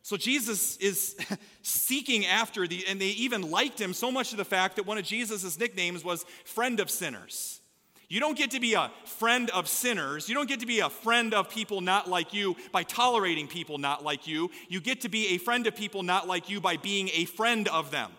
So 0.09 0.17
Jesus 0.17 0.79
is 0.79 1.19
seeking 1.63 2.25
after 2.25 2.67
the, 2.67 2.83
and 2.89 2.99
they 2.99 3.09
even 3.09 3.51
liked 3.51 3.79
him 3.79 3.93
so 3.93 4.11
much 4.11 4.31
to 4.31 4.37
the 4.37 4.45
fact 4.45 4.77
that 4.77 4.87
one 4.87 4.97
of 4.97 5.05
Jesus' 5.05 5.59
nicknames 5.59 6.03
was 6.03 6.25
friend 6.47 6.81
of 6.81 6.89
sinners. 6.89 7.61
You 8.09 8.19
don't 8.19 8.35
get 8.35 8.53
to 8.53 8.59
be 8.59 8.73
a 8.73 8.91
friend 9.05 9.51
of 9.51 9.69
sinners. 9.69 10.27
You 10.27 10.35
don't 10.35 10.49
get 10.49 10.61
to 10.61 10.67
be 10.67 10.81
a 10.81 10.89
friend 10.89 11.35
of 11.35 11.51
people 11.51 11.83
not 11.83 12.09
like 12.09 12.33
you 12.33 12.57
by 12.73 12.85
tolerating 12.85 13.49
people 13.49 13.77
not 13.77 14.03
like 14.03 14.27
you. 14.27 14.51
You 14.71 14.81
get 14.81 15.03
to 15.03 15.11
be 15.11 15.35
a 15.35 15.37
friend 15.37 15.67
of 15.67 15.77
people 15.77 16.03
not 16.03 16.27
like 16.27 16.49
you 16.49 16.59
by 16.59 16.79
being 16.79 17.11
a 17.13 17.27
friend 17.27 17.69
of 17.69 17.91
them. 17.91 18.11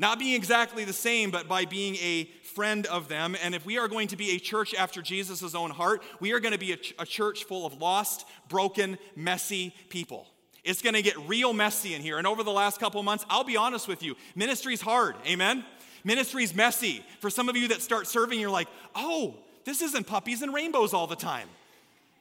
Not 0.00 0.18
being 0.18 0.34
exactly 0.34 0.86
the 0.86 0.94
same, 0.94 1.30
but 1.30 1.46
by 1.46 1.66
being 1.66 1.96
a 1.96 2.24
friend 2.54 2.86
of 2.86 3.08
them. 3.08 3.36
And 3.44 3.54
if 3.54 3.66
we 3.66 3.76
are 3.76 3.86
going 3.86 4.08
to 4.08 4.16
be 4.16 4.30
a 4.30 4.38
church 4.38 4.74
after 4.74 5.02
Jesus' 5.02 5.54
own 5.54 5.68
heart, 5.68 6.02
we 6.20 6.32
are 6.32 6.40
going 6.40 6.54
to 6.54 6.58
be 6.58 6.72
a, 6.72 6.78
ch- 6.78 6.94
a 6.98 7.04
church 7.04 7.44
full 7.44 7.66
of 7.66 7.74
lost, 7.74 8.26
broken, 8.48 8.96
messy 9.14 9.74
people. 9.90 10.26
It's 10.64 10.80
going 10.80 10.94
to 10.94 11.02
get 11.02 11.18
real 11.28 11.52
messy 11.52 11.92
in 11.92 12.00
here. 12.00 12.16
And 12.16 12.26
over 12.26 12.42
the 12.42 12.50
last 12.50 12.80
couple 12.80 13.02
months, 13.02 13.26
I'll 13.28 13.44
be 13.44 13.58
honest 13.58 13.88
with 13.88 14.02
you, 14.02 14.16
ministry's 14.34 14.80
hard. 14.80 15.16
Amen? 15.26 15.66
Ministry's 16.02 16.54
messy. 16.54 17.04
For 17.20 17.28
some 17.28 17.50
of 17.50 17.56
you 17.58 17.68
that 17.68 17.82
start 17.82 18.06
serving, 18.06 18.40
you're 18.40 18.48
like, 18.48 18.68
oh, 18.94 19.34
this 19.66 19.82
isn't 19.82 20.06
puppies 20.06 20.40
and 20.40 20.54
rainbows 20.54 20.94
all 20.94 21.08
the 21.08 21.14
time. 21.14 21.48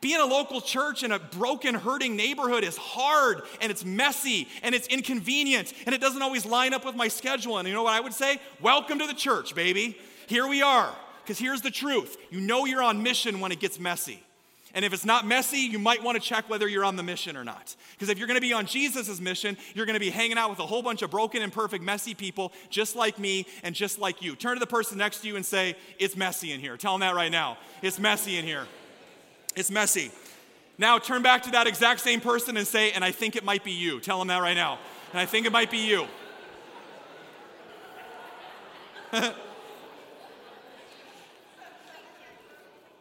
Being 0.02 0.22
a 0.22 0.26
local 0.26 0.62
church 0.62 1.04
in 1.04 1.12
a 1.12 1.20
broken, 1.20 1.76
hurting 1.76 2.16
neighborhood 2.16 2.64
is 2.64 2.78
hard 2.78 3.42
and 3.60 3.70
it's 3.70 3.84
messy 3.84 4.48
and 4.64 4.74
it's 4.74 4.88
inconvenient 4.88 5.74
and 5.86 5.94
it 5.94 6.00
doesn't 6.00 6.22
always 6.22 6.46
line 6.46 6.74
up 6.74 6.86
with 6.86 6.96
my 6.96 7.10
schedule. 7.10 7.58
And 7.58 7.68
you 7.68 7.74
know 7.74 7.84
what 7.84 7.94
I 7.94 8.00
would 8.00 8.14
say? 8.14 8.40
Welcome 8.62 9.00
to 9.00 9.08
the 9.08 9.14
church, 9.14 9.56
baby. 9.56 9.98
Here 10.28 10.48
we 10.48 10.62
are. 10.62 10.96
Because 11.24 11.38
here's 11.38 11.62
the 11.62 11.72
truth 11.72 12.18
you 12.30 12.40
know 12.40 12.66
you're 12.66 12.82
on 12.82 13.04
mission 13.04 13.42
when 13.42 13.52
it 13.52 13.60
gets 13.60 13.78
messy. 13.78 14.24
And 14.74 14.86
if 14.86 14.94
it's 14.94 15.06
not 15.06 15.26
messy, 15.26 15.60
you 15.60 15.80
might 15.80 16.04
want 16.04 16.22
to 16.22 16.22
check 16.22 16.48
whether 16.48 16.68
you're 16.68 16.86
on 16.86 16.96
the 16.96 17.04
mission 17.04 17.36
or 17.36 17.44
not. 17.44 17.76
Because 17.94 18.10
if 18.10 18.20
you're 18.20 18.28
going 18.28 18.38
to 18.38 18.42
be 18.42 18.54
on 18.54 18.68
Jesus' 18.68 19.20
mission, 19.20 19.58
you're 19.74 19.88
going 19.88 19.96
to 19.96 20.00
be 20.00 20.12
hanging 20.12 20.38
out 20.38 20.50
with 20.52 20.60
a 20.60 20.66
whole 20.66 20.84
bunch 20.84 21.02
of 21.02 21.10
broken, 21.10 21.42
imperfect, 21.42 21.84
messy 21.84 22.14
people 22.14 22.54
just 22.70 22.96
like 22.96 23.18
me 23.18 23.48
and 23.64 23.74
just 23.74 23.98
like 23.98 24.22
you. 24.22 24.36
Turn 24.36 24.56
to 24.56 24.60
the 24.60 24.68
person 24.68 24.98
next 24.98 25.22
to 25.22 25.28
you 25.28 25.36
and 25.36 25.46
say, 25.46 25.76
It's 25.98 26.16
messy 26.16 26.52
in 26.52 26.60
here. 26.60 26.78
Tell 26.78 26.94
them 26.94 27.02
that 27.02 27.16
right 27.16 27.32
now. 27.32 27.58
It's 27.82 28.00
messy 28.00 28.38
in 28.38 28.46
here. 28.46 28.66
It's 29.56 29.72
messy. 29.72 30.12
Now 30.78 30.98
turn 30.98 31.22
back 31.22 31.44
to 31.44 31.52
that 31.52 31.68
exact 31.68 32.00
same 32.00 32.22
person 32.22 32.56
and 32.56 32.66
say, 32.66 32.92
and 32.94 33.04
I 33.04 33.12
think 33.12 33.36
it 33.36 33.44
might 33.44 33.64
be 33.64 33.72
you. 33.72 34.00
Tell 34.00 34.20
them 34.20 34.30
that 34.30 34.42
right 34.42 34.54
now. 34.54 34.80
And 35.12 35.20
I 35.20 35.26
think 35.26 35.46
it 35.46 35.52
might 35.52 35.70
be 35.70 35.80
you. 35.80 36.08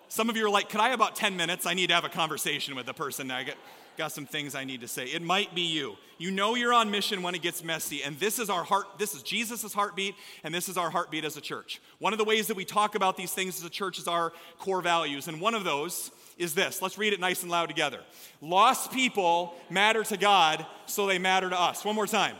Some 0.08 0.28
of 0.30 0.36
you 0.36 0.44
are 0.46 0.50
like, 0.50 0.68
could 0.68 0.80
I 0.80 0.88
have 0.88 0.98
about 0.98 1.14
10 1.14 1.36
minutes? 1.36 1.66
I 1.66 1.74
need 1.74 1.88
to 1.88 1.94
have 1.94 2.04
a 2.04 2.08
conversation 2.08 2.74
with 2.74 2.86
the 2.86 2.94
person. 2.94 3.30
I 3.30 3.44
get, 3.44 3.56
got 3.98 4.12
some 4.12 4.24
things 4.24 4.54
I 4.54 4.64
need 4.64 4.80
to 4.80 4.88
say. 4.88 5.06
It 5.06 5.20
might 5.20 5.54
be 5.54 5.62
you. 5.62 5.96
You 6.16 6.30
know 6.30 6.54
you're 6.54 6.72
on 6.72 6.90
mission 6.90 7.22
when 7.22 7.34
it 7.34 7.42
gets 7.42 7.62
messy, 7.62 8.02
and 8.02 8.18
this 8.18 8.38
is 8.38 8.48
our 8.48 8.64
heart, 8.64 8.86
this 8.98 9.14
is 9.14 9.22
Jesus' 9.22 9.74
heartbeat, 9.74 10.14
and 10.42 10.54
this 10.54 10.68
is 10.68 10.76
our 10.76 10.88
heartbeat 10.88 11.24
as 11.24 11.36
a 11.36 11.40
church. 11.40 11.80
One 11.98 12.12
of 12.12 12.18
the 12.18 12.24
ways 12.24 12.46
that 12.46 12.56
we 12.56 12.64
talk 12.64 12.94
about 12.94 13.16
these 13.16 13.32
things 13.32 13.58
as 13.58 13.64
a 13.64 13.70
church 13.70 13.98
is 13.98 14.08
our 14.08 14.32
core 14.58 14.80
values, 14.80 15.28
and 15.28 15.40
one 15.40 15.54
of 15.54 15.64
those 15.64 16.10
is 16.38 16.54
this. 16.54 16.80
Let's 16.80 16.96
read 16.96 17.12
it 17.12 17.20
nice 17.20 17.42
and 17.42 17.50
loud 17.50 17.68
together. 17.68 18.00
Lost 18.40 18.92
people 18.92 19.54
matter 19.68 20.02
to 20.04 20.16
God, 20.16 20.64
so 20.86 21.06
they 21.06 21.18
matter 21.18 21.50
to 21.50 21.60
us. 21.60 21.84
One 21.84 21.94
more 21.94 22.06
time. 22.06 22.36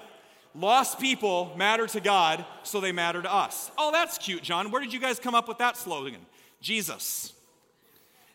Lost 0.55 0.99
people 0.99 1.53
matter 1.57 1.87
to 1.89 2.01
God, 2.01 2.45
so 2.63 2.81
they 2.81 2.93
matter 2.93 3.21
to 3.21 3.33
us. 3.33 3.71
Oh, 3.77 3.93
that's 3.93 4.17
cute, 4.17 4.43
John. 4.43 4.71
Where 4.71 4.81
did 4.81 4.93
you 4.93 5.01
guys 5.01 5.19
come 5.19 5.35
up 5.35 5.47
with 5.47 5.59
that 5.59 5.77
slogan? 5.77 6.25
Jesus. 6.61 7.33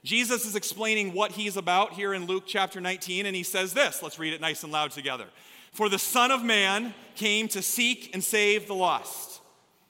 Jesus 0.04 0.46
is 0.46 0.56
explaining 0.56 1.14
what 1.14 1.32
he's 1.32 1.56
about 1.56 1.94
here 1.94 2.14
in 2.14 2.26
Luke 2.26 2.44
chapter 2.46 2.82
19, 2.82 3.26
and 3.26 3.36
he 3.36 3.44
says 3.44 3.74
this. 3.74 4.04
Let's 4.04 4.20
read 4.20 4.34
it 4.34 4.42
nice 4.42 4.64
and 4.64 4.72
loud 4.72 4.92
together. 4.92 5.26
For 5.72 5.88
the 5.88 6.00
Son 6.00 6.30
of 6.30 6.44
Man 6.44 6.94
came 7.16 7.48
to 7.50 7.62
seek 7.62 8.14
and 8.14 8.24
save 8.24 8.68
the 8.68 8.76
lost. 8.76 9.42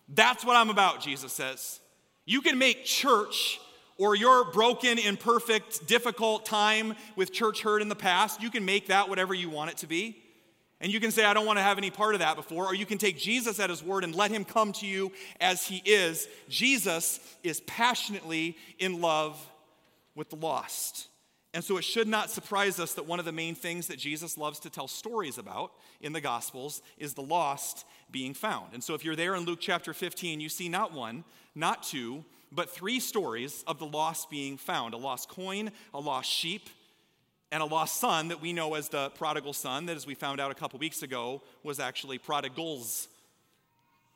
That's 0.07 0.45
what 0.45 0.55
I'm 0.55 0.69
about, 0.69 1.01
Jesus 1.01 1.33
says. 1.33 1.79
You 2.25 2.41
can 2.41 2.57
make 2.57 2.85
church 2.85 3.59
or 3.97 4.15
your 4.15 4.51
broken, 4.51 4.97
imperfect, 4.97 5.87
difficult 5.87 6.45
time 6.45 6.95
with 7.15 7.31
church 7.31 7.61
hurt 7.61 7.81
in 7.81 7.89
the 7.89 7.95
past, 7.95 8.41
you 8.41 8.49
can 8.49 8.65
make 8.65 8.87
that 8.87 9.09
whatever 9.09 9.33
you 9.33 9.49
want 9.49 9.71
it 9.71 9.77
to 9.77 9.87
be. 9.87 10.17
And 10.81 10.91
you 10.91 10.99
can 10.99 11.11
say, 11.11 11.23
I 11.23 11.33
don't 11.33 11.45
want 11.45 11.57
to 11.59 11.63
have 11.63 11.77
any 11.77 11.91
part 11.91 12.13
of 12.13 12.19
that 12.19 12.35
before. 12.35 12.65
Or 12.65 12.75
you 12.75 12.85
can 12.85 12.97
take 12.97 13.17
Jesus 13.17 13.59
at 13.59 13.69
his 13.69 13.81
word 13.81 14.03
and 14.03 14.13
let 14.13 14.31
him 14.31 14.43
come 14.43 14.73
to 14.73 14.85
you 14.85 15.13
as 15.39 15.65
he 15.65 15.81
is. 15.85 16.27
Jesus 16.49 17.21
is 17.41 17.61
passionately 17.61 18.57
in 18.79 18.99
love 18.99 19.39
with 20.15 20.29
the 20.29 20.35
lost. 20.35 21.07
And 21.53 21.63
so 21.63 21.77
it 21.77 21.83
should 21.83 22.07
not 22.07 22.31
surprise 22.31 22.79
us 22.79 22.93
that 22.95 23.05
one 23.05 23.19
of 23.19 23.25
the 23.25 23.31
main 23.31 23.53
things 23.53 23.87
that 23.87 23.99
Jesus 23.99 24.37
loves 24.37 24.59
to 24.61 24.71
tell 24.71 24.87
stories 24.87 25.37
about 25.37 25.71
in 26.01 26.11
the 26.11 26.21
Gospels 26.21 26.81
is 26.97 27.13
the 27.13 27.21
lost 27.21 27.85
being 28.09 28.33
found. 28.33 28.73
And 28.73 28.83
so 28.83 28.95
if 28.95 29.05
you're 29.05 29.15
there 29.15 29.35
in 29.35 29.43
Luke 29.43 29.59
chapter 29.61 29.93
15, 29.93 30.39
you 30.39 30.49
see 30.49 30.67
not 30.67 30.93
one, 30.93 31.23
not 31.53 31.83
two, 31.83 32.25
but 32.51 32.69
three 32.69 32.99
stories 32.99 33.63
of 33.67 33.77
the 33.77 33.85
lost 33.85 34.31
being 34.31 34.57
found 34.57 34.93
a 34.93 34.97
lost 34.97 35.29
coin, 35.29 35.71
a 35.93 35.99
lost 35.99 36.29
sheep, 36.29 36.69
and 37.51 37.61
a 37.61 37.65
lost 37.65 37.99
son 37.99 38.29
that 38.29 38.41
we 38.41 38.51
know 38.51 38.73
as 38.73 38.89
the 38.89 39.11
prodigal 39.11 39.53
son, 39.53 39.85
that 39.85 39.95
as 39.95 40.07
we 40.07 40.15
found 40.15 40.39
out 40.39 40.49
a 40.49 40.55
couple 40.55 40.79
weeks 40.79 41.03
ago, 41.03 41.43
was 41.61 41.79
actually 41.79 42.17
prodigals, 42.17 43.07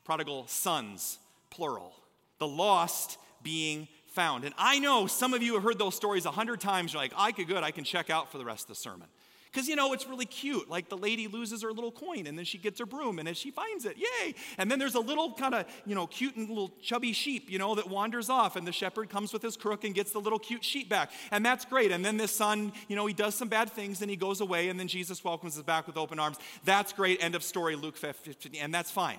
prodigal 0.04 0.46
sons, 0.48 1.20
plural. 1.50 1.92
The 2.38 2.48
lost 2.48 3.16
being 3.44 3.86
found. 4.18 4.42
And 4.42 4.52
I 4.58 4.80
know 4.80 5.06
some 5.06 5.32
of 5.32 5.44
you 5.44 5.54
have 5.54 5.62
heard 5.62 5.78
those 5.78 5.94
stories 5.94 6.26
a 6.26 6.32
hundred 6.32 6.60
times. 6.60 6.92
You're 6.92 7.00
like, 7.00 7.12
I 7.16 7.30
could 7.30 7.46
good, 7.46 7.62
I 7.62 7.70
can 7.70 7.84
check 7.84 8.10
out 8.10 8.32
for 8.32 8.38
the 8.38 8.44
rest 8.44 8.62
of 8.62 8.68
the 8.70 8.74
sermon. 8.74 9.06
Because, 9.46 9.68
you 9.68 9.76
know, 9.76 9.92
it's 9.92 10.08
really 10.08 10.26
cute. 10.26 10.68
Like 10.68 10.88
the 10.88 10.96
lady 10.96 11.28
loses 11.28 11.62
her 11.62 11.70
little 11.72 11.92
coin 11.92 12.26
and 12.26 12.36
then 12.36 12.44
she 12.44 12.58
gets 12.58 12.80
her 12.80 12.84
broom 12.84 13.20
and 13.20 13.28
then 13.28 13.36
she 13.36 13.52
finds 13.52 13.84
it. 13.84 13.96
Yay! 13.96 14.34
And 14.58 14.68
then 14.68 14.80
there's 14.80 14.96
a 14.96 15.00
little 15.00 15.34
kind 15.34 15.54
of, 15.54 15.66
you 15.86 15.94
know, 15.94 16.08
cute 16.08 16.34
and 16.34 16.48
little 16.48 16.72
chubby 16.82 17.12
sheep, 17.12 17.48
you 17.48 17.60
know, 17.60 17.76
that 17.76 17.88
wanders 17.88 18.28
off 18.28 18.56
and 18.56 18.66
the 18.66 18.72
shepherd 18.72 19.08
comes 19.08 19.32
with 19.32 19.40
his 19.40 19.56
crook 19.56 19.84
and 19.84 19.94
gets 19.94 20.10
the 20.10 20.18
little 20.18 20.40
cute 20.40 20.64
sheep 20.64 20.88
back. 20.88 21.12
And 21.30 21.46
that's 21.46 21.64
great. 21.64 21.92
And 21.92 22.04
then 22.04 22.16
this 22.16 22.32
son, 22.32 22.72
you 22.88 22.96
know, 22.96 23.06
he 23.06 23.14
does 23.14 23.36
some 23.36 23.48
bad 23.48 23.70
things 23.70 24.02
and 24.02 24.10
he 24.10 24.16
goes 24.16 24.40
away 24.40 24.68
and 24.68 24.80
then 24.80 24.88
Jesus 24.88 25.22
welcomes 25.22 25.56
us 25.56 25.62
back 25.62 25.86
with 25.86 25.96
open 25.96 26.18
arms. 26.18 26.38
That's 26.64 26.92
great. 26.92 27.22
End 27.22 27.36
of 27.36 27.44
story, 27.44 27.76
Luke 27.76 27.96
15. 27.96 28.60
And 28.60 28.74
that's 28.74 28.90
fine. 28.90 29.18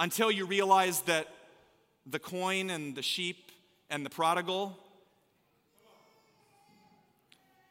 Until 0.00 0.32
you 0.32 0.46
realize 0.46 1.02
that 1.02 1.28
the 2.10 2.18
coin 2.18 2.70
and 2.70 2.94
the 2.94 3.02
sheep 3.02 3.50
and 3.90 4.04
the 4.04 4.10
prodigal 4.10 4.76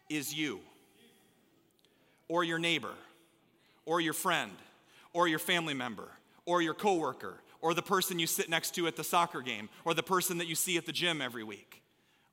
is 0.10 0.34
you, 0.34 0.60
or 2.28 2.44
your 2.44 2.60
neighbor, 2.60 2.94
or 3.86 4.00
your 4.00 4.14
friend, 4.14 4.52
or 5.14 5.28
your 5.28 5.40
family 5.40 5.74
member, 5.74 6.08
or 6.46 6.62
your 6.62 6.74
coworker, 6.74 7.36
or 7.62 7.74
the 7.74 7.82
person 7.82 8.20
you 8.20 8.28
sit 8.28 8.50
next 8.50 8.76
to 8.76 8.88
at 8.88 8.96
the 8.96 9.04
soccer 9.04 9.42
game, 9.42 9.70
or 9.84 9.94
the 9.94 10.04
person 10.04 10.38
that 10.38 10.48
you 10.48 10.56
see 10.56 10.78
at 10.78 10.86
the 10.86 10.92
gym 10.92 11.22
every 11.22 11.44
week. 11.44 11.82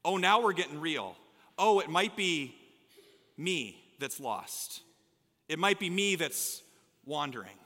Oh, 0.04 0.16
now 0.16 0.42
we're 0.42 0.52
getting 0.52 0.80
real. 0.80 1.16
Oh, 1.58 1.80
it 1.80 1.88
might 1.88 2.16
be 2.16 2.54
me 3.36 3.82
that's 3.98 4.20
lost. 4.20 4.82
It 5.48 5.58
might 5.58 5.78
be 5.78 5.90
me 5.90 6.16
that's 6.16 6.62
wandering. 7.04 7.56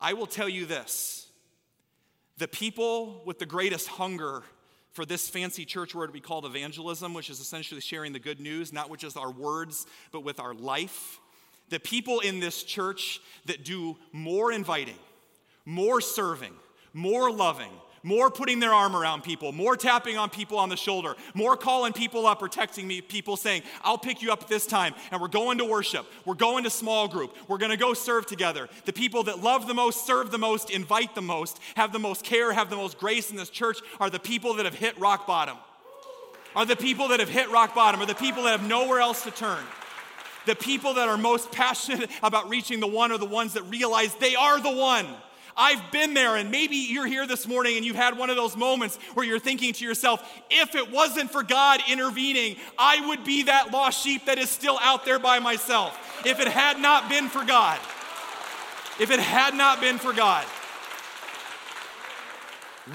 I 0.00 0.12
will 0.12 0.26
tell 0.26 0.48
you 0.48 0.64
this 0.66 1.27
the 2.38 2.48
people 2.48 3.22
with 3.24 3.38
the 3.38 3.46
greatest 3.46 3.88
hunger 3.88 4.42
for 4.92 5.04
this 5.04 5.28
fancy 5.28 5.64
church 5.64 5.94
word 5.94 6.12
we 6.12 6.20
call 6.20 6.44
evangelism, 6.46 7.14
which 7.14 7.30
is 7.30 7.40
essentially 7.40 7.80
sharing 7.80 8.12
the 8.12 8.18
good 8.18 8.40
news, 8.40 8.72
not 8.72 8.88
with 8.88 9.00
just 9.00 9.16
our 9.16 9.30
words, 9.30 9.86
but 10.12 10.24
with 10.24 10.40
our 10.40 10.54
life. 10.54 11.20
The 11.68 11.80
people 11.80 12.20
in 12.20 12.40
this 12.40 12.62
church 12.62 13.20
that 13.46 13.64
do 13.64 13.96
more 14.12 14.50
inviting, 14.52 14.98
more 15.64 16.00
serving, 16.00 16.54
more 16.94 17.30
loving, 17.30 17.72
more 18.02 18.30
putting 18.30 18.60
their 18.60 18.72
arm 18.72 18.96
around 18.96 19.22
people, 19.22 19.52
more 19.52 19.76
tapping 19.76 20.16
on 20.16 20.30
people 20.30 20.58
on 20.58 20.68
the 20.68 20.76
shoulder, 20.76 21.14
more 21.34 21.56
calling 21.56 21.92
people 21.92 22.26
up 22.26 22.42
or 22.42 22.48
texting 22.48 22.84
me, 22.84 23.00
people 23.00 23.36
saying, 23.36 23.62
I'll 23.82 23.98
pick 23.98 24.22
you 24.22 24.32
up 24.32 24.48
this 24.48 24.66
time, 24.66 24.94
and 25.10 25.20
we're 25.20 25.28
going 25.28 25.58
to 25.58 25.64
worship, 25.64 26.06
we're 26.24 26.34
going 26.34 26.64
to 26.64 26.70
small 26.70 27.08
group, 27.08 27.36
we're 27.48 27.58
gonna 27.58 27.76
go 27.76 27.94
serve 27.94 28.26
together. 28.26 28.68
The 28.84 28.92
people 28.92 29.24
that 29.24 29.42
love 29.42 29.66
the 29.66 29.74
most, 29.74 30.06
serve 30.06 30.30
the 30.30 30.38
most, 30.38 30.70
invite 30.70 31.14
the 31.14 31.22
most, 31.22 31.58
have 31.74 31.92
the 31.92 31.98
most 31.98 32.24
care, 32.24 32.52
have 32.52 32.70
the 32.70 32.76
most 32.76 32.98
grace 32.98 33.30
in 33.30 33.36
this 33.36 33.50
church 33.50 33.78
are 34.00 34.10
the 34.10 34.18
people 34.18 34.54
that 34.54 34.64
have 34.64 34.74
hit 34.74 34.98
rock 34.98 35.26
bottom. 35.26 35.56
Are 36.56 36.64
the 36.64 36.76
people 36.76 37.08
that 37.08 37.20
have 37.20 37.28
hit 37.28 37.50
rock 37.50 37.74
bottom, 37.74 38.00
are 38.00 38.06
the 38.06 38.14
people 38.14 38.44
that 38.44 38.58
have 38.58 38.68
nowhere 38.68 39.00
else 39.00 39.22
to 39.24 39.30
turn. 39.30 39.62
The 40.46 40.56
people 40.56 40.94
that 40.94 41.08
are 41.08 41.18
most 41.18 41.52
passionate 41.52 42.10
about 42.22 42.48
reaching 42.48 42.80
the 42.80 42.86
one 42.86 43.12
are 43.12 43.18
the 43.18 43.26
ones 43.26 43.54
that 43.54 43.62
realize 43.64 44.14
they 44.14 44.34
are 44.34 44.60
the 44.60 44.72
one. 44.72 45.06
I've 45.60 45.90
been 45.90 46.14
there, 46.14 46.36
and 46.36 46.52
maybe 46.52 46.76
you're 46.76 47.06
here 47.06 47.26
this 47.26 47.48
morning 47.48 47.76
and 47.76 47.84
you've 47.84 47.96
had 47.96 48.16
one 48.16 48.30
of 48.30 48.36
those 48.36 48.56
moments 48.56 48.96
where 49.14 49.26
you're 49.26 49.40
thinking 49.40 49.72
to 49.72 49.84
yourself, 49.84 50.22
if 50.48 50.76
it 50.76 50.92
wasn't 50.92 51.32
for 51.32 51.42
God 51.42 51.80
intervening, 51.90 52.56
I 52.78 53.08
would 53.08 53.24
be 53.24 53.42
that 53.42 53.72
lost 53.72 54.04
sheep 54.04 54.26
that 54.26 54.38
is 54.38 54.48
still 54.48 54.78
out 54.80 55.04
there 55.04 55.18
by 55.18 55.40
myself. 55.40 55.98
If 56.24 56.38
it 56.38 56.46
had 56.46 56.78
not 56.78 57.08
been 57.08 57.28
for 57.28 57.44
God, 57.44 57.80
if 59.00 59.10
it 59.10 59.18
had 59.18 59.54
not 59.54 59.80
been 59.80 59.98
for 59.98 60.12
God, 60.12 60.46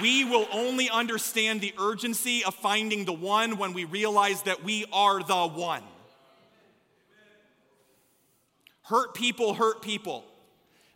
we 0.00 0.24
will 0.24 0.48
only 0.50 0.88
understand 0.88 1.60
the 1.60 1.74
urgency 1.78 2.44
of 2.44 2.54
finding 2.54 3.04
the 3.04 3.12
one 3.12 3.58
when 3.58 3.74
we 3.74 3.84
realize 3.84 4.42
that 4.42 4.64
we 4.64 4.86
are 4.90 5.22
the 5.22 5.46
one. 5.46 5.82
Hurt 8.82 9.14
people 9.14 9.54
hurt 9.54 9.82
people. 9.82 10.24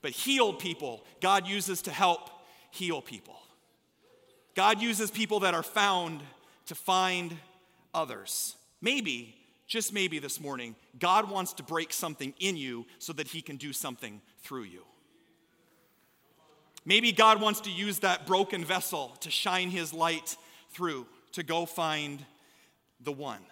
But 0.02 0.12
healed 0.12 0.58
people, 0.58 1.04
God 1.20 1.46
uses 1.46 1.82
to 1.82 1.90
help 1.90 2.30
heal 2.70 3.00
people. 3.02 3.36
God 4.54 4.80
uses 4.80 5.10
people 5.10 5.40
that 5.40 5.54
are 5.54 5.62
found 5.62 6.20
to 6.66 6.74
find 6.74 7.36
others. 7.94 8.56
Maybe, 8.80 9.36
just 9.66 9.92
maybe 9.92 10.18
this 10.18 10.40
morning, 10.40 10.76
God 10.98 11.30
wants 11.30 11.52
to 11.54 11.62
break 11.62 11.92
something 11.92 12.34
in 12.40 12.56
you 12.56 12.86
so 12.98 13.12
that 13.12 13.28
he 13.28 13.42
can 13.42 13.56
do 13.56 13.72
something 13.72 14.20
through 14.42 14.64
you. 14.64 14.82
Maybe 16.84 17.12
God 17.12 17.40
wants 17.40 17.60
to 17.62 17.70
use 17.70 17.98
that 18.00 18.26
broken 18.26 18.64
vessel 18.64 19.16
to 19.20 19.30
shine 19.30 19.70
his 19.70 19.92
light 19.92 20.36
through, 20.70 21.06
to 21.32 21.42
go 21.42 21.66
find 21.66 22.24
the 23.00 23.12
one. 23.12 23.42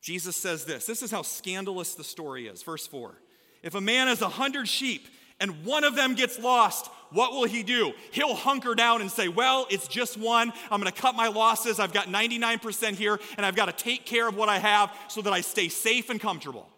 Jesus 0.00 0.36
says 0.36 0.64
this 0.64 0.86
this 0.86 1.02
is 1.02 1.10
how 1.10 1.22
scandalous 1.22 1.94
the 1.94 2.04
story 2.04 2.46
is. 2.46 2.62
Verse 2.62 2.86
4 2.86 3.14
If 3.62 3.74
a 3.74 3.80
man 3.80 4.06
has 4.06 4.22
a 4.22 4.28
hundred 4.28 4.68
sheep 4.68 5.08
and 5.40 5.64
one 5.64 5.84
of 5.84 5.96
them 5.96 6.14
gets 6.14 6.38
lost, 6.38 6.90
what 7.10 7.32
will 7.32 7.44
he 7.44 7.62
do? 7.62 7.92
He'll 8.12 8.34
hunker 8.34 8.74
down 8.74 9.00
and 9.00 9.10
say, 9.10 9.26
Well, 9.26 9.66
it's 9.70 9.88
just 9.88 10.16
one. 10.16 10.52
I'm 10.70 10.80
going 10.80 10.92
to 10.92 11.00
cut 11.00 11.16
my 11.16 11.26
losses. 11.26 11.80
I've 11.80 11.92
got 11.92 12.06
99% 12.06 12.94
here, 12.94 13.18
and 13.36 13.44
I've 13.44 13.56
got 13.56 13.66
to 13.66 13.84
take 13.84 14.06
care 14.06 14.28
of 14.28 14.36
what 14.36 14.48
I 14.48 14.58
have 14.58 14.94
so 15.08 15.20
that 15.22 15.32
I 15.32 15.40
stay 15.40 15.68
safe 15.68 16.10
and 16.10 16.20
comfortable. 16.20 16.68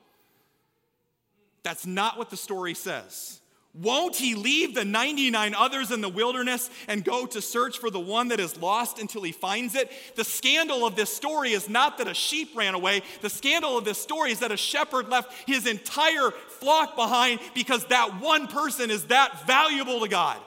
That's 1.62 1.86
not 1.86 2.16
what 2.16 2.30
the 2.30 2.36
story 2.36 2.74
says. 2.74 3.41
Won't 3.74 4.16
he 4.16 4.34
leave 4.34 4.74
the 4.74 4.84
99 4.84 5.54
others 5.54 5.90
in 5.90 6.02
the 6.02 6.08
wilderness 6.08 6.68
and 6.88 7.02
go 7.02 7.24
to 7.24 7.40
search 7.40 7.78
for 7.78 7.88
the 7.88 7.98
one 7.98 8.28
that 8.28 8.38
is 8.38 8.58
lost 8.58 8.98
until 8.98 9.22
he 9.22 9.32
finds 9.32 9.74
it? 9.74 9.90
The 10.14 10.24
scandal 10.24 10.86
of 10.86 10.94
this 10.94 11.14
story 11.14 11.52
is 11.52 11.70
not 11.70 11.96
that 11.96 12.06
a 12.06 12.12
sheep 12.12 12.54
ran 12.54 12.74
away. 12.74 13.00
The 13.22 13.30
scandal 13.30 13.78
of 13.78 13.86
this 13.86 13.96
story 13.96 14.30
is 14.30 14.40
that 14.40 14.52
a 14.52 14.58
shepherd 14.58 15.08
left 15.08 15.32
his 15.48 15.66
entire 15.66 16.30
flock 16.30 16.96
behind 16.96 17.40
because 17.54 17.86
that 17.86 18.20
one 18.20 18.46
person 18.46 18.90
is 18.90 19.04
that 19.04 19.46
valuable 19.46 20.00
to 20.00 20.08
God. 20.08 20.38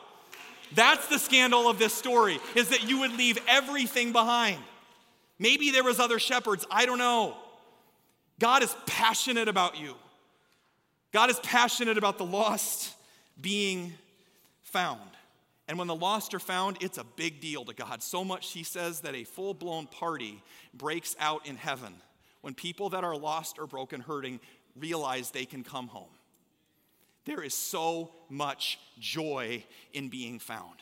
That's 0.75 1.07
the 1.07 1.17
scandal 1.17 1.67
of 1.67 1.79
this 1.79 1.93
story 1.93 2.39
is 2.53 2.69
that 2.69 2.87
you 2.87 2.99
would 2.99 3.13
leave 3.13 3.39
everything 3.47 4.11
behind. 4.11 4.59
Maybe 5.39 5.71
there 5.71 5.83
was 5.83 5.99
other 5.99 6.19
shepherds, 6.19 6.63
I 6.69 6.85
don't 6.85 6.99
know. 6.99 7.35
God 8.39 8.61
is 8.61 8.75
passionate 8.85 9.47
about 9.47 9.79
you. 9.79 9.95
God 11.11 11.31
is 11.31 11.39
passionate 11.39 11.97
about 11.97 12.19
the 12.19 12.25
lost 12.25 12.94
being 13.39 13.93
found. 14.61 15.09
And 15.67 15.79
when 15.79 15.87
the 15.87 15.95
lost 15.95 16.33
are 16.33 16.39
found, 16.39 16.77
it's 16.81 16.97
a 16.97 17.03
big 17.03 17.41
deal 17.41 17.65
to 17.65 17.73
God. 17.73 18.03
So 18.03 18.23
much, 18.23 18.51
he 18.51 18.63
says, 18.63 19.01
that 19.01 19.15
a 19.15 19.23
full 19.23 19.53
blown 19.53 19.87
party 19.87 20.43
breaks 20.73 21.15
out 21.19 21.47
in 21.47 21.55
heaven 21.55 21.95
when 22.41 22.53
people 22.53 22.89
that 22.89 23.03
are 23.03 23.17
lost 23.17 23.57
or 23.57 23.65
broken, 23.65 24.01
hurting, 24.01 24.39
realize 24.75 25.31
they 25.31 25.45
can 25.45 25.63
come 25.63 25.87
home. 25.87 26.09
There 27.25 27.41
is 27.41 27.55
so 27.55 28.11
much 28.29 28.79
joy 28.99 29.63
in 29.93 30.09
being 30.09 30.37
found. 30.37 30.75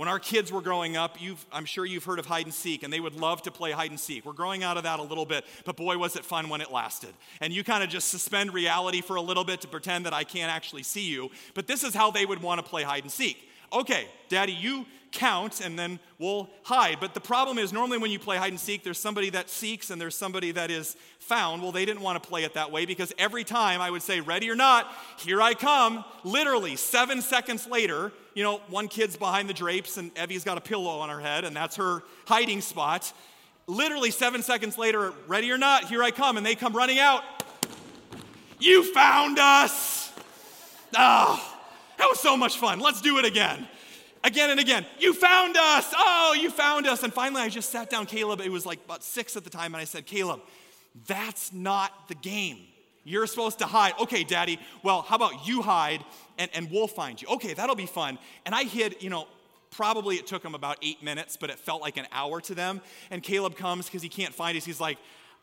When 0.00 0.08
our 0.08 0.18
kids 0.18 0.50
were 0.50 0.62
growing 0.62 0.96
up, 0.96 1.18
I'm 1.52 1.66
sure 1.66 1.84
you've 1.84 2.04
heard 2.04 2.18
of 2.18 2.24
hide 2.24 2.46
and 2.46 2.54
seek, 2.54 2.82
and 2.84 2.90
they 2.90 3.00
would 3.00 3.16
love 3.16 3.42
to 3.42 3.50
play 3.50 3.72
hide 3.72 3.90
and 3.90 4.00
seek. 4.00 4.24
We're 4.24 4.32
growing 4.32 4.64
out 4.64 4.78
of 4.78 4.84
that 4.84 4.98
a 4.98 5.02
little 5.02 5.26
bit, 5.26 5.44
but 5.66 5.76
boy, 5.76 5.98
was 5.98 6.16
it 6.16 6.24
fun 6.24 6.48
when 6.48 6.62
it 6.62 6.72
lasted. 6.72 7.12
And 7.42 7.52
you 7.52 7.62
kind 7.62 7.84
of 7.84 7.90
just 7.90 8.08
suspend 8.08 8.54
reality 8.54 9.02
for 9.02 9.16
a 9.16 9.20
little 9.20 9.44
bit 9.44 9.60
to 9.60 9.68
pretend 9.68 10.06
that 10.06 10.14
I 10.14 10.24
can't 10.24 10.50
actually 10.50 10.84
see 10.84 11.06
you. 11.06 11.28
But 11.52 11.66
this 11.66 11.84
is 11.84 11.94
how 11.94 12.10
they 12.10 12.24
would 12.24 12.40
want 12.40 12.64
to 12.64 12.66
play 12.66 12.82
hide 12.82 13.02
and 13.02 13.12
seek. 13.12 13.46
Okay, 13.74 14.06
Daddy, 14.30 14.52
you 14.52 14.86
count 15.12 15.60
and 15.60 15.78
then 15.78 15.98
we'll 16.18 16.48
hide. 16.62 16.98
But 17.00 17.14
the 17.14 17.20
problem 17.20 17.58
is, 17.58 17.72
normally 17.72 17.98
when 17.98 18.10
you 18.10 18.18
play 18.18 18.36
hide 18.36 18.52
and 18.52 18.60
seek, 18.60 18.84
there's 18.84 18.98
somebody 18.98 19.30
that 19.30 19.50
seeks 19.50 19.90
and 19.90 20.00
there's 20.00 20.14
somebody 20.14 20.52
that 20.52 20.70
is 20.70 20.96
found. 21.18 21.62
Well, 21.62 21.72
they 21.72 21.84
didn't 21.84 22.02
want 22.02 22.22
to 22.22 22.28
play 22.28 22.44
it 22.44 22.54
that 22.54 22.70
way 22.70 22.86
because 22.86 23.12
every 23.18 23.44
time 23.44 23.80
I 23.80 23.90
would 23.90 24.02
say, 24.02 24.20
Ready 24.20 24.50
or 24.50 24.56
not, 24.56 24.92
here 25.18 25.40
I 25.40 25.54
come. 25.54 26.04
Literally, 26.24 26.76
seven 26.76 27.22
seconds 27.22 27.66
later, 27.66 28.12
you 28.34 28.42
know, 28.42 28.60
one 28.68 28.88
kid's 28.88 29.16
behind 29.16 29.48
the 29.48 29.54
drapes 29.54 29.96
and 29.96 30.12
Evie's 30.16 30.44
got 30.44 30.58
a 30.58 30.60
pillow 30.60 30.98
on 30.98 31.08
her 31.08 31.20
head 31.20 31.44
and 31.44 31.54
that's 31.54 31.76
her 31.76 32.02
hiding 32.26 32.60
spot. 32.60 33.12
Literally, 33.66 34.10
seven 34.10 34.42
seconds 34.42 34.78
later, 34.78 35.12
ready 35.26 35.50
or 35.50 35.58
not, 35.58 35.84
here 35.84 36.02
I 36.02 36.10
come. 36.10 36.36
And 36.36 36.44
they 36.44 36.54
come 36.54 36.74
running 36.74 36.98
out. 36.98 37.22
You 38.58 38.92
found 38.92 39.38
us. 39.38 40.12
Oh, 40.96 41.56
that 41.98 42.08
was 42.08 42.18
so 42.18 42.36
much 42.36 42.58
fun. 42.58 42.80
Let's 42.80 43.00
do 43.00 43.18
it 43.18 43.24
again 43.24 43.66
again 44.24 44.50
and 44.50 44.60
again. 44.60 44.86
You 44.98 45.12
found 45.14 45.56
us. 45.56 45.92
Oh, 45.96 46.36
you 46.38 46.50
found 46.50 46.86
us. 46.86 47.02
And 47.02 47.12
finally, 47.12 47.42
I 47.42 47.48
just 47.48 47.70
sat 47.70 47.90
down 47.90 48.06
Caleb. 48.06 48.40
It 48.40 48.50
was 48.50 48.66
like 48.66 48.84
about 48.84 49.02
six 49.02 49.36
at 49.36 49.44
the 49.44 49.50
time. 49.50 49.74
And 49.74 49.80
I 49.80 49.84
said, 49.84 50.06
Caleb, 50.06 50.40
that's 51.06 51.52
not 51.52 52.08
the 52.08 52.14
game. 52.14 52.58
You're 53.04 53.26
supposed 53.26 53.58
to 53.60 53.66
hide. 53.66 53.94
Okay, 54.00 54.24
daddy. 54.24 54.58
Well, 54.82 55.02
how 55.02 55.16
about 55.16 55.46
you 55.46 55.62
hide 55.62 56.04
and, 56.38 56.50
and 56.54 56.70
we'll 56.70 56.86
find 56.86 57.20
you? 57.20 57.28
Okay, 57.28 57.54
that'll 57.54 57.76
be 57.76 57.86
fun. 57.86 58.18
And 58.44 58.54
I 58.54 58.64
hid, 58.64 59.02
you 59.02 59.10
know, 59.10 59.26
probably 59.70 60.16
it 60.16 60.26
took 60.26 60.42
them 60.42 60.54
about 60.54 60.76
eight 60.82 61.02
minutes, 61.02 61.36
but 61.36 61.48
it 61.48 61.58
felt 61.58 61.80
like 61.80 61.96
an 61.96 62.06
hour 62.12 62.40
to 62.42 62.54
them. 62.54 62.80
And 63.10 63.22
Caleb 63.22 63.56
comes 63.56 63.86
because 63.86 64.02
he 64.02 64.08
can't 64.08 64.34
find 64.34 64.56
us. 64.56 64.64
He's 64.64 64.80
like, 64.80 64.98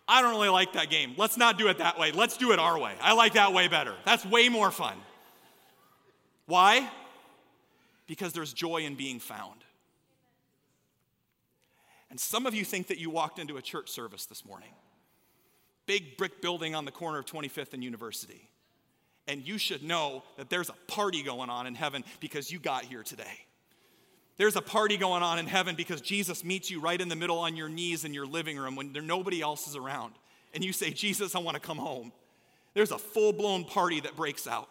I 0.07 0.21
don't 0.21 0.31
really 0.31 0.49
like 0.49 0.73
that 0.73 0.89
game. 0.89 1.15
Let's 1.17 1.35
not 1.35 1.57
do 1.57 1.67
it 1.67 1.79
that 1.79 1.99
way. 1.99 2.11
Let's 2.11 2.37
do 2.37 2.51
it 2.51 2.59
our 2.59 2.79
way. 2.79 2.93
I 3.01 3.13
like 3.13 3.33
that 3.33 3.53
way 3.53 3.67
better. 3.67 3.93
That's 4.05 4.25
way 4.25 4.47
more 4.49 4.71
fun. 4.71 4.95
Why? 6.45 6.89
Because 8.07 8.33
there's 8.33 8.53
joy 8.53 8.77
in 8.77 8.95
being 8.95 9.19
found. 9.19 9.63
And 12.09 12.19
some 12.19 12.45
of 12.45 12.53
you 12.53 12.63
think 12.63 12.87
that 12.87 12.97
you 12.97 13.09
walked 13.09 13.37
into 13.37 13.57
a 13.57 13.61
church 13.61 13.89
service 13.89 14.25
this 14.25 14.45
morning, 14.45 14.71
big 15.85 16.17
brick 16.17 16.41
building 16.41 16.73
on 16.73 16.85
the 16.85 16.91
corner 16.91 17.19
of 17.19 17.25
25th 17.25 17.73
and 17.73 17.83
University. 17.83 18.49
And 19.27 19.45
you 19.45 19.57
should 19.57 19.83
know 19.83 20.23
that 20.37 20.49
there's 20.49 20.69
a 20.69 20.75
party 20.87 21.21
going 21.21 21.49
on 21.49 21.67
in 21.67 21.75
heaven 21.75 22.05
because 22.21 22.49
you 22.49 22.59
got 22.59 22.85
here 22.85 23.03
today. 23.03 23.45
There's 24.37 24.55
a 24.55 24.61
party 24.61 24.97
going 24.97 25.23
on 25.23 25.39
in 25.39 25.47
heaven 25.47 25.75
because 25.75 25.99
Jesus 25.99 26.45
meets 26.45 26.71
you 26.71 26.79
right 26.79 26.99
in 26.99 27.09
the 27.09 27.15
middle 27.15 27.39
on 27.39 27.57
your 27.57 27.69
knees 27.69 28.05
in 28.05 28.13
your 28.13 28.25
living 28.25 28.57
room 28.57 28.75
when 28.75 28.93
there 28.93 29.01
nobody 29.01 29.41
else 29.41 29.67
is 29.67 29.75
around. 29.75 30.13
And 30.53 30.63
you 30.63 30.71
say, 30.71 30.91
Jesus, 30.91 31.35
I 31.35 31.39
want 31.39 31.55
to 31.55 31.61
come 31.61 31.77
home. 31.77 32.13
There's 32.73 32.91
a 32.91 32.97
full 32.97 33.33
blown 33.33 33.65
party 33.65 33.99
that 33.99 34.15
breaks 34.15 34.47
out 34.47 34.69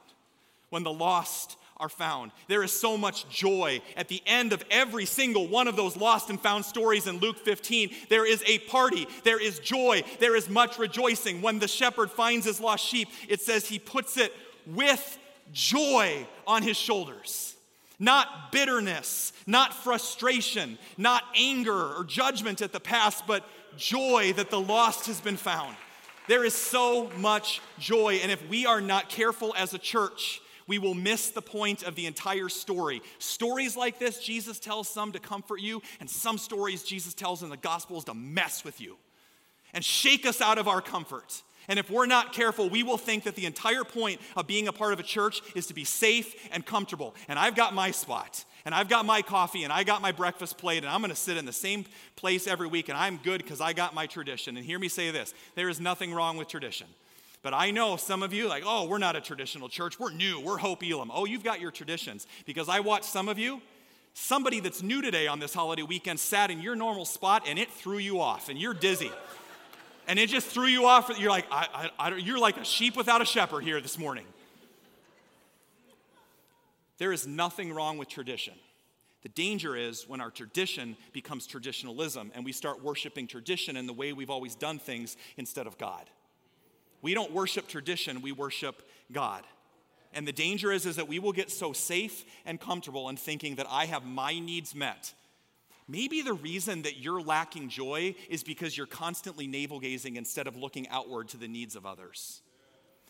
when 0.71 0.85
the 0.85 0.93
lost 0.93 1.57
are 1.79 1.89
found. 1.89 2.33
There 2.49 2.63
is 2.63 2.73
so 2.73 2.97
much 2.97 3.29
joy 3.29 3.81
at 3.97 4.09
the 4.09 4.23
end 4.27 4.53
of 4.53 4.65
every 4.71 5.05
single 5.05 5.47
one 5.49 5.69
of 5.69 5.77
those 5.77 5.97
lost 5.97 6.31
and 6.31 6.41
found 6.41 6.65
stories 6.65 7.07
in 7.07 7.19
Luke 7.19 7.39
15. 7.39 7.91
There 8.09 8.27
is 8.27 8.43
a 8.47 8.59
party, 8.61 9.07
there 9.25 9.41
is 9.41 9.59
joy, 9.59 10.03
there 10.21 10.37
is 10.37 10.49
much 10.49 10.79
rejoicing. 10.79 11.43
When 11.43 11.59
the 11.59 11.69
shepherd 11.69 12.11
finds 12.11 12.47
his 12.47 12.61
lost 12.61 12.85
sheep, 12.85 13.09
it 13.29 13.41
says 13.41 13.69
he 13.69 13.79
puts 13.79 14.17
it 14.17 14.33
with 14.67 15.19
joy 15.53 16.27
on 16.47 16.63
his 16.63 16.77
shoulders. 16.77 17.55
Not 17.99 18.53
bitterness, 18.53 19.33
not 19.47 19.73
frustration, 19.73 20.79
not 20.99 21.25
anger 21.35 21.97
or 21.97 22.05
judgment 22.05 22.61
at 22.61 22.73
the 22.73 22.81
past, 22.81 23.27
but 23.27 23.45
joy 23.77 24.33
that 24.35 24.51
the 24.51 24.61
lost 24.61 25.07
has 25.07 25.21
been 25.21 25.37
found. 25.37 25.77
There 26.29 26.45
is 26.45 26.55
so 26.55 27.11
much 27.17 27.61
joy. 27.79 28.21
And 28.23 28.33
if 28.33 28.47
we 28.49 28.67
are 28.67 28.81
not 28.81 29.09
careful 29.09 29.55
as 29.57 29.75
a 29.75 29.79
church, 29.79 30.41
we 30.67 30.79
will 30.79 30.95
miss 30.95 31.31
the 31.31 31.43
point 31.43 31.83
of 31.83 31.95
the 31.95 32.07
entire 32.07 32.49
story. 32.49 33.03
Stories 33.19 33.77
like 33.77 33.99
this, 33.99 34.19
Jesus 34.19 34.59
tells 34.59 34.89
some 34.89 35.13
to 35.13 35.19
comfort 35.19 35.61
you, 35.61 35.83
and 36.01 36.09
some 36.11 36.39
stories 36.39 36.83
Jesus 36.83 37.15
tells 37.15 37.43
in 37.43 37.51
the 37.51 37.57
Gospels 37.57 38.05
to 38.05 38.15
mess 38.15 38.65
with 38.65 38.81
you 38.81 38.97
and 39.73 39.85
shake 39.85 40.27
us 40.27 40.41
out 40.41 40.59
of 40.59 40.69
our 40.69 40.81
comfort. 40.81 41.43
And 41.69 41.79
if 41.79 41.91
we're 41.91 42.07
not 42.07 42.33
careful, 42.33 42.69
we 42.69 42.83
will 42.83 42.99
think 42.99 43.25
that 43.25 43.35
the 43.35 43.47
entire 43.47 43.85
point 43.85 44.21
of 44.37 44.47
being 44.47 44.69
a 44.69 44.73
part 44.73 44.93
of 44.93 45.01
a 45.01 45.03
church 45.03 45.43
is 45.55 45.67
to 45.67 45.75
be 45.75 45.85
safe 45.85 46.49
and 46.53 46.65
comfortable. 46.65 47.15
And 47.29 47.39
I've 47.39 47.57
got 47.57 47.75
my 47.75 47.91
spot, 47.91 48.45
and 48.65 48.75
I've 48.75 48.89
got 48.89 49.05
my 49.05 49.23
coffee, 49.23 49.65
and 49.65 49.73
I 49.73 49.85
got 49.85 50.01
my 50.01 50.13
breakfast 50.13 50.59
plate, 50.59 50.79
and 50.79 50.87
I'm 50.87 51.01
gonna 51.01 51.17
sit 51.17 51.37
in 51.37 51.45
the 51.45 51.53
same 51.53 51.85
place 52.15 52.47
every 52.47 52.69
week, 52.69 52.89
and 52.89 52.97
I'm 52.97 53.19
good 53.19 53.43
because 53.43 53.61
I 53.61 53.73
got 53.73 53.95
my 53.95 54.07
tradition. 54.07 54.57
And 54.57 54.65
hear 54.65 54.79
me 54.79 54.89
say 54.89 55.11
this 55.11 55.35
there 55.57 55.69
is 55.69 55.81
nothing 55.81 56.15
wrong 56.15 56.37
with 56.37 56.49
tradition. 56.49 56.87
But 57.47 57.55
I 57.55 57.71
know 57.71 57.95
some 57.95 58.25
of 58.25 58.33
you, 58.33 58.49
like, 58.49 58.65
oh, 58.67 58.89
we're 58.89 58.99
not 58.99 59.15
a 59.15 59.21
traditional 59.21 59.69
church. 59.69 60.01
We're 60.01 60.11
new. 60.11 60.41
We're 60.41 60.57
Hope 60.57 60.83
Elam. 60.83 61.13
Oh, 61.15 61.27
you've 61.27 61.45
got 61.45 61.61
your 61.61 61.71
traditions. 61.71 62.27
Because 62.45 62.69
I 62.69 62.81
watched 62.81 63.05
some 63.05 63.29
of 63.29 63.39
you, 63.39 63.63
somebody 64.15 64.59
that's 64.59 64.83
new 64.83 65.01
today 65.01 65.29
on 65.29 65.39
this 65.39 65.55
holiday 65.55 65.83
weekend 65.83 66.19
sat 66.19 66.51
in 66.51 66.61
your 66.61 66.75
normal 66.75 67.05
spot 67.05 67.45
and 67.47 67.57
it 67.57 67.71
threw 67.71 67.99
you 67.99 68.21
off 68.21 68.49
and 68.49 68.59
you're 68.59 68.75
dizzy. 68.75 69.13
and 70.09 70.19
it 70.19 70.29
just 70.29 70.49
threw 70.49 70.67
you 70.67 70.87
off. 70.87 71.09
You're 71.21 71.31
like, 71.31 71.47
I, 71.49 71.91
I, 72.01 72.09
I, 72.09 72.17
you're 72.17 72.41
like 72.41 72.57
a 72.57 72.65
sheep 72.65 72.97
without 72.97 73.23
a 73.23 73.25
shepherd 73.25 73.63
here 73.63 73.81
this 73.81 73.97
morning. 73.97 74.27
There 76.99 77.13
is 77.13 77.29
nothing 77.29 77.73
wrong 77.73 77.97
with 77.97 78.09
tradition. 78.09 78.55
The 79.23 79.29
danger 79.29 79.77
is 79.77 80.09
when 80.09 80.21
our 80.21 80.33
tradition 80.33 80.97
becomes 81.13 81.47
traditionalism 81.47 82.33
and 82.35 82.45
we 82.45 82.51
start 82.51 82.83
worshiping 82.83 83.29
tradition 83.29 83.77
and 83.77 83.89
the 83.89 83.93
way 83.93 84.13
we've 84.13 84.31
always 84.31 84.57
done 84.57 84.81
things 84.81 85.17
instead 85.37 85.69
of 85.69 85.79
God. 85.79 86.11
We 87.03 87.15
don't 87.15 87.33
worship 87.33 87.69
tradition, 87.69 88.23
we 88.23 88.33
worship 88.33 88.83
God. 89.13 89.45
And 90.13 90.27
the 90.27 90.33
danger 90.33 90.73
is, 90.73 90.87
is 90.87 90.97
that 90.97 91.09
we 91.09 91.19
will 91.19 91.33
get 91.33 91.51
so 91.51 91.73
safe 91.73 92.25
and 92.47 92.61
comfortable 92.61 93.09
in 93.09 93.17
thinking 93.17 93.57
that 93.57 93.67
I 93.69 93.85
have 93.87 94.05
my 94.05 94.39
needs 94.39 94.75
met. 94.75 95.13
Maybe 95.89 96.23
the 96.23 96.33
reason 96.33 96.83
that 96.83 96.99
you're 96.99 97.21
lacking 97.21 97.69
joy 97.69 98.15
is 98.29 98.43
because 98.43 98.77
you're 98.77 98.87
constantly 98.87 99.47
navel 99.47 99.79
gazing 99.79 100.17
instead 100.17 100.47
of 100.47 100.57
looking 100.57 100.89
outward 100.89 101.29
to 101.29 101.37
the 101.37 101.47
needs 101.47 101.77
of 101.77 101.87
others. 101.87 102.43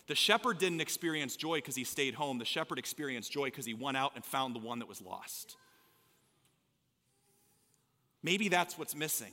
The 0.07 0.15
shepherd 0.15 0.57
didn't 0.57 0.81
experience 0.81 1.35
joy 1.35 1.57
because 1.57 1.75
he 1.75 1.83
stayed 1.83 2.13
home. 2.13 2.37
The 2.37 2.45
shepherd 2.45 2.77
experienced 2.79 3.31
joy 3.31 3.45
because 3.45 3.65
he 3.65 3.73
went 3.73 3.97
out 3.97 4.13
and 4.15 4.23
found 4.23 4.53
the 4.53 4.59
one 4.59 4.79
that 4.79 4.87
was 4.87 5.01
lost. 5.01 5.57
Maybe 8.23 8.47
that's 8.47 8.77
what's 8.77 8.95
missing. 8.95 9.31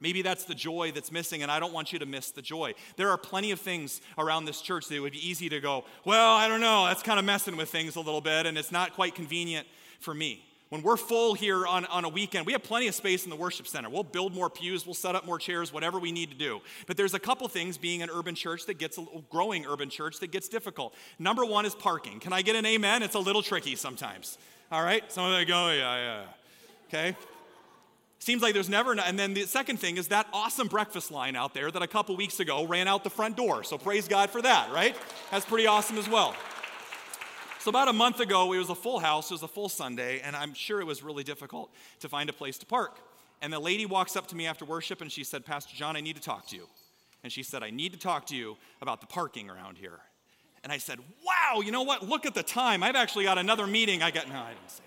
Maybe 0.00 0.20
that's 0.20 0.44
the 0.44 0.54
joy 0.54 0.92
that's 0.92 1.10
missing, 1.10 1.42
and 1.42 1.50
I 1.50 1.58
don't 1.58 1.72
want 1.72 1.92
you 1.92 1.98
to 1.98 2.06
miss 2.06 2.30
the 2.30 2.42
joy. 2.42 2.74
There 2.96 3.10
are 3.10 3.16
plenty 3.16 3.50
of 3.50 3.60
things 3.60 4.02
around 4.18 4.44
this 4.44 4.60
church 4.60 4.88
that 4.88 4.94
it 4.94 5.00
would 5.00 5.12
be 5.12 5.26
easy 5.26 5.48
to 5.48 5.60
go, 5.60 5.84
well, 6.04 6.34
I 6.34 6.48
don't 6.48 6.60
know, 6.60 6.84
that's 6.86 7.02
kind 7.02 7.18
of 7.18 7.24
messing 7.24 7.56
with 7.56 7.70
things 7.70 7.96
a 7.96 8.00
little 8.00 8.20
bit, 8.20 8.44
and 8.44 8.58
it's 8.58 8.70
not 8.70 8.92
quite 8.92 9.14
convenient 9.14 9.66
for 10.00 10.12
me. 10.12 10.42
When 10.68 10.82
we're 10.82 10.96
full 10.96 11.34
here 11.34 11.64
on, 11.64 11.86
on 11.86 12.04
a 12.04 12.08
weekend, 12.08 12.44
we 12.44 12.52
have 12.52 12.62
plenty 12.64 12.88
of 12.88 12.94
space 12.94 13.22
in 13.24 13.30
the 13.30 13.36
worship 13.36 13.68
center. 13.68 13.88
We'll 13.88 14.02
build 14.02 14.34
more 14.34 14.50
pews, 14.50 14.84
we'll 14.84 14.94
set 14.94 15.14
up 15.14 15.24
more 15.24 15.38
chairs, 15.38 15.72
whatever 15.72 15.98
we 15.98 16.10
need 16.12 16.30
to 16.30 16.36
do. 16.36 16.60
But 16.86 16.96
there's 16.96 17.14
a 17.14 17.20
couple 17.20 17.46
things 17.48 17.78
being 17.78 18.02
an 18.02 18.10
urban 18.12 18.34
church 18.34 18.66
that 18.66 18.78
gets 18.78 18.96
a 18.96 19.00
little 19.00 19.24
growing 19.30 19.64
urban 19.64 19.88
church 19.88 20.18
that 20.18 20.32
gets 20.32 20.48
difficult. 20.48 20.94
Number 21.18 21.44
one 21.44 21.64
is 21.64 21.74
parking. 21.74 22.18
Can 22.18 22.32
I 22.32 22.42
get 22.42 22.56
an 22.56 22.66
amen? 22.66 23.02
It's 23.02 23.14
a 23.14 23.20
little 23.20 23.42
tricky 23.42 23.76
sometimes. 23.76 24.38
All 24.72 24.82
right? 24.82 25.10
Some 25.10 25.32
of 25.32 25.38
you 25.38 25.46
go, 25.46 25.70
yeah, 25.70 25.96
yeah. 25.96 26.24
Okay? 26.88 27.16
Seems 28.18 28.42
like 28.42 28.54
there's 28.54 28.68
never, 28.68 28.98
and 28.98 29.18
then 29.18 29.34
the 29.34 29.42
second 29.42 29.78
thing 29.78 29.98
is 29.98 30.08
that 30.08 30.26
awesome 30.32 30.68
breakfast 30.68 31.10
line 31.10 31.36
out 31.36 31.54
there 31.54 31.70
that 31.70 31.82
a 31.82 31.86
couple 31.86 32.16
weeks 32.16 32.40
ago 32.40 32.66
ran 32.66 32.88
out 32.88 33.04
the 33.04 33.10
front 33.10 33.36
door. 33.36 33.62
So 33.62 33.78
praise 33.78 34.08
God 34.08 34.30
for 34.30 34.42
that, 34.42 34.72
right? 34.72 34.96
That's 35.30 35.44
pretty 35.44 35.66
awesome 35.66 35.98
as 35.98 36.08
well. 36.08 36.34
So 37.60 37.70
about 37.70 37.88
a 37.88 37.92
month 37.92 38.20
ago, 38.20 38.52
it 38.52 38.58
was 38.58 38.70
a 38.70 38.74
full 38.74 39.00
house, 39.00 39.30
it 39.30 39.34
was 39.34 39.42
a 39.42 39.48
full 39.48 39.68
Sunday, 39.68 40.20
and 40.20 40.34
I'm 40.36 40.54
sure 40.54 40.80
it 40.80 40.86
was 40.86 41.02
really 41.02 41.24
difficult 41.24 41.70
to 42.00 42.08
find 42.08 42.30
a 42.30 42.32
place 42.32 42.58
to 42.58 42.66
park. 42.66 42.98
And 43.42 43.52
the 43.52 43.58
lady 43.58 43.86
walks 43.86 44.16
up 44.16 44.28
to 44.28 44.36
me 44.36 44.46
after 44.46 44.64
worship 44.64 45.00
and 45.00 45.12
she 45.12 45.24
said, 45.24 45.44
Pastor 45.44 45.76
John, 45.76 45.96
I 45.96 46.00
need 46.00 46.16
to 46.16 46.22
talk 46.22 46.46
to 46.48 46.56
you. 46.56 46.68
And 47.22 47.32
she 47.32 47.42
said, 47.42 47.62
I 47.62 47.70
need 47.70 47.92
to 47.92 47.98
talk 47.98 48.26
to 48.26 48.36
you 48.36 48.56
about 48.80 49.00
the 49.00 49.06
parking 49.06 49.50
around 49.50 49.78
here. 49.78 49.98
And 50.62 50.72
I 50.72 50.78
said, 50.78 50.98
Wow, 51.24 51.60
you 51.60 51.70
know 51.70 51.82
what? 51.82 52.08
Look 52.08 52.24
at 52.24 52.34
the 52.34 52.42
time. 52.42 52.82
I've 52.82 52.96
actually 52.96 53.24
got 53.24 53.36
another 53.36 53.66
meeting. 53.66 54.02
I 54.02 54.10
got, 54.10 54.28
no, 54.28 54.34
I 54.34 54.50
didn't 54.50 54.70
say 54.70 54.84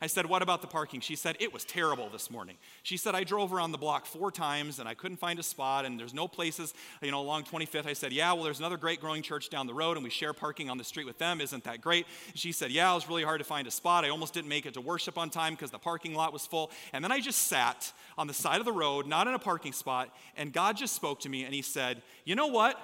I 0.00 0.06
said, 0.06 0.26
What 0.26 0.42
about 0.42 0.60
the 0.60 0.66
parking? 0.66 1.00
She 1.00 1.16
said, 1.16 1.36
It 1.40 1.52
was 1.52 1.64
terrible 1.64 2.08
this 2.10 2.30
morning. 2.30 2.56
She 2.82 2.96
said, 2.96 3.14
I 3.14 3.24
drove 3.24 3.52
around 3.52 3.72
the 3.72 3.78
block 3.78 4.06
four 4.06 4.30
times 4.30 4.78
and 4.78 4.88
I 4.88 4.94
couldn't 4.94 5.18
find 5.18 5.38
a 5.38 5.42
spot 5.42 5.84
and 5.84 5.98
there's 5.98 6.14
no 6.14 6.28
places, 6.28 6.74
you 7.02 7.10
know, 7.10 7.20
along 7.20 7.44
25th. 7.44 7.86
I 7.86 7.92
said, 7.92 8.12
Yeah, 8.12 8.32
well, 8.32 8.44
there's 8.44 8.58
another 8.58 8.76
great 8.76 9.00
growing 9.00 9.22
church 9.22 9.50
down 9.50 9.66
the 9.66 9.74
road 9.74 9.96
and 9.96 10.04
we 10.04 10.10
share 10.10 10.32
parking 10.32 10.70
on 10.70 10.78
the 10.78 10.84
street 10.84 11.06
with 11.06 11.18
them. 11.18 11.40
Isn't 11.40 11.64
that 11.64 11.80
great? 11.80 12.06
she 12.34 12.52
said, 12.52 12.70
Yeah, 12.70 12.90
it 12.92 12.94
was 12.94 13.08
really 13.08 13.24
hard 13.24 13.40
to 13.40 13.44
find 13.44 13.66
a 13.66 13.70
spot. 13.70 14.04
I 14.04 14.08
almost 14.08 14.34
didn't 14.34 14.48
make 14.48 14.66
it 14.66 14.74
to 14.74 14.80
worship 14.80 15.18
on 15.18 15.30
time 15.30 15.54
because 15.54 15.70
the 15.70 15.78
parking 15.78 16.14
lot 16.14 16.32
was 16.32 16.46
full. 16.46 16.70
And 16.92 17.04
then 17.04 17.12
I 17.12 17.20
just 17.20 17.46
sat 17.46 17.92
on 18.18 18.26
the 18.26 18.34
side 18.34 18.58
of 18.58 18.64
the 18.64 18.72
road, 18.72 19.06
not 19.06 19.28
in 19.28 19.34
a 19.34 19.38
parking 19.38 19.72
spot, 19.72 20.14
and 20.36 20.52
God 20.52 20.76
just 20.76 20.94
spoke 20.94 21.20
to 21.20 21.28
me 21.28 21.44
and 21.44 21.54
He 21.54 21.62
said, 21.62 22.02
You 22.24 22.34
know 22.34 22.48
what? 22.48 22.80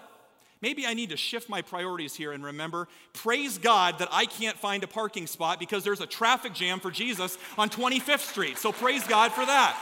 Maybe 0.63 0.87
I 0.87 0.95
need 0.95 1.11
to 1.11 1.17
shift 1.17 1.49
my 1.49 1.63
priorities 1.63 2.15
here 2.15 2.33
and 2.33 2.45
remember, 2.45 2.89
praise 3.13 3.59
God 3.59 3.99
that 3.99 4.09
I 4.11 4.27
can't 4.27 4.57
find 4.57 4.85
a 4.85 4.87
parking 4.87 5.27
spot 5.27 5.59
because 5.59 5.85
there's 5.85 6.01
a 6.01 6.07
traffic 6.07 6.53
jam 6.53 6.81
for 6.81 6.91
Jesus 6.91 7.39
on 7.59 7.71
25th 7.71 8.21
Street. 8.21 8.59
So 8.59 8.73
praise 8.73 9.07
God 9.07 9.33
for 9.33 9.45
that. 9.47 9.77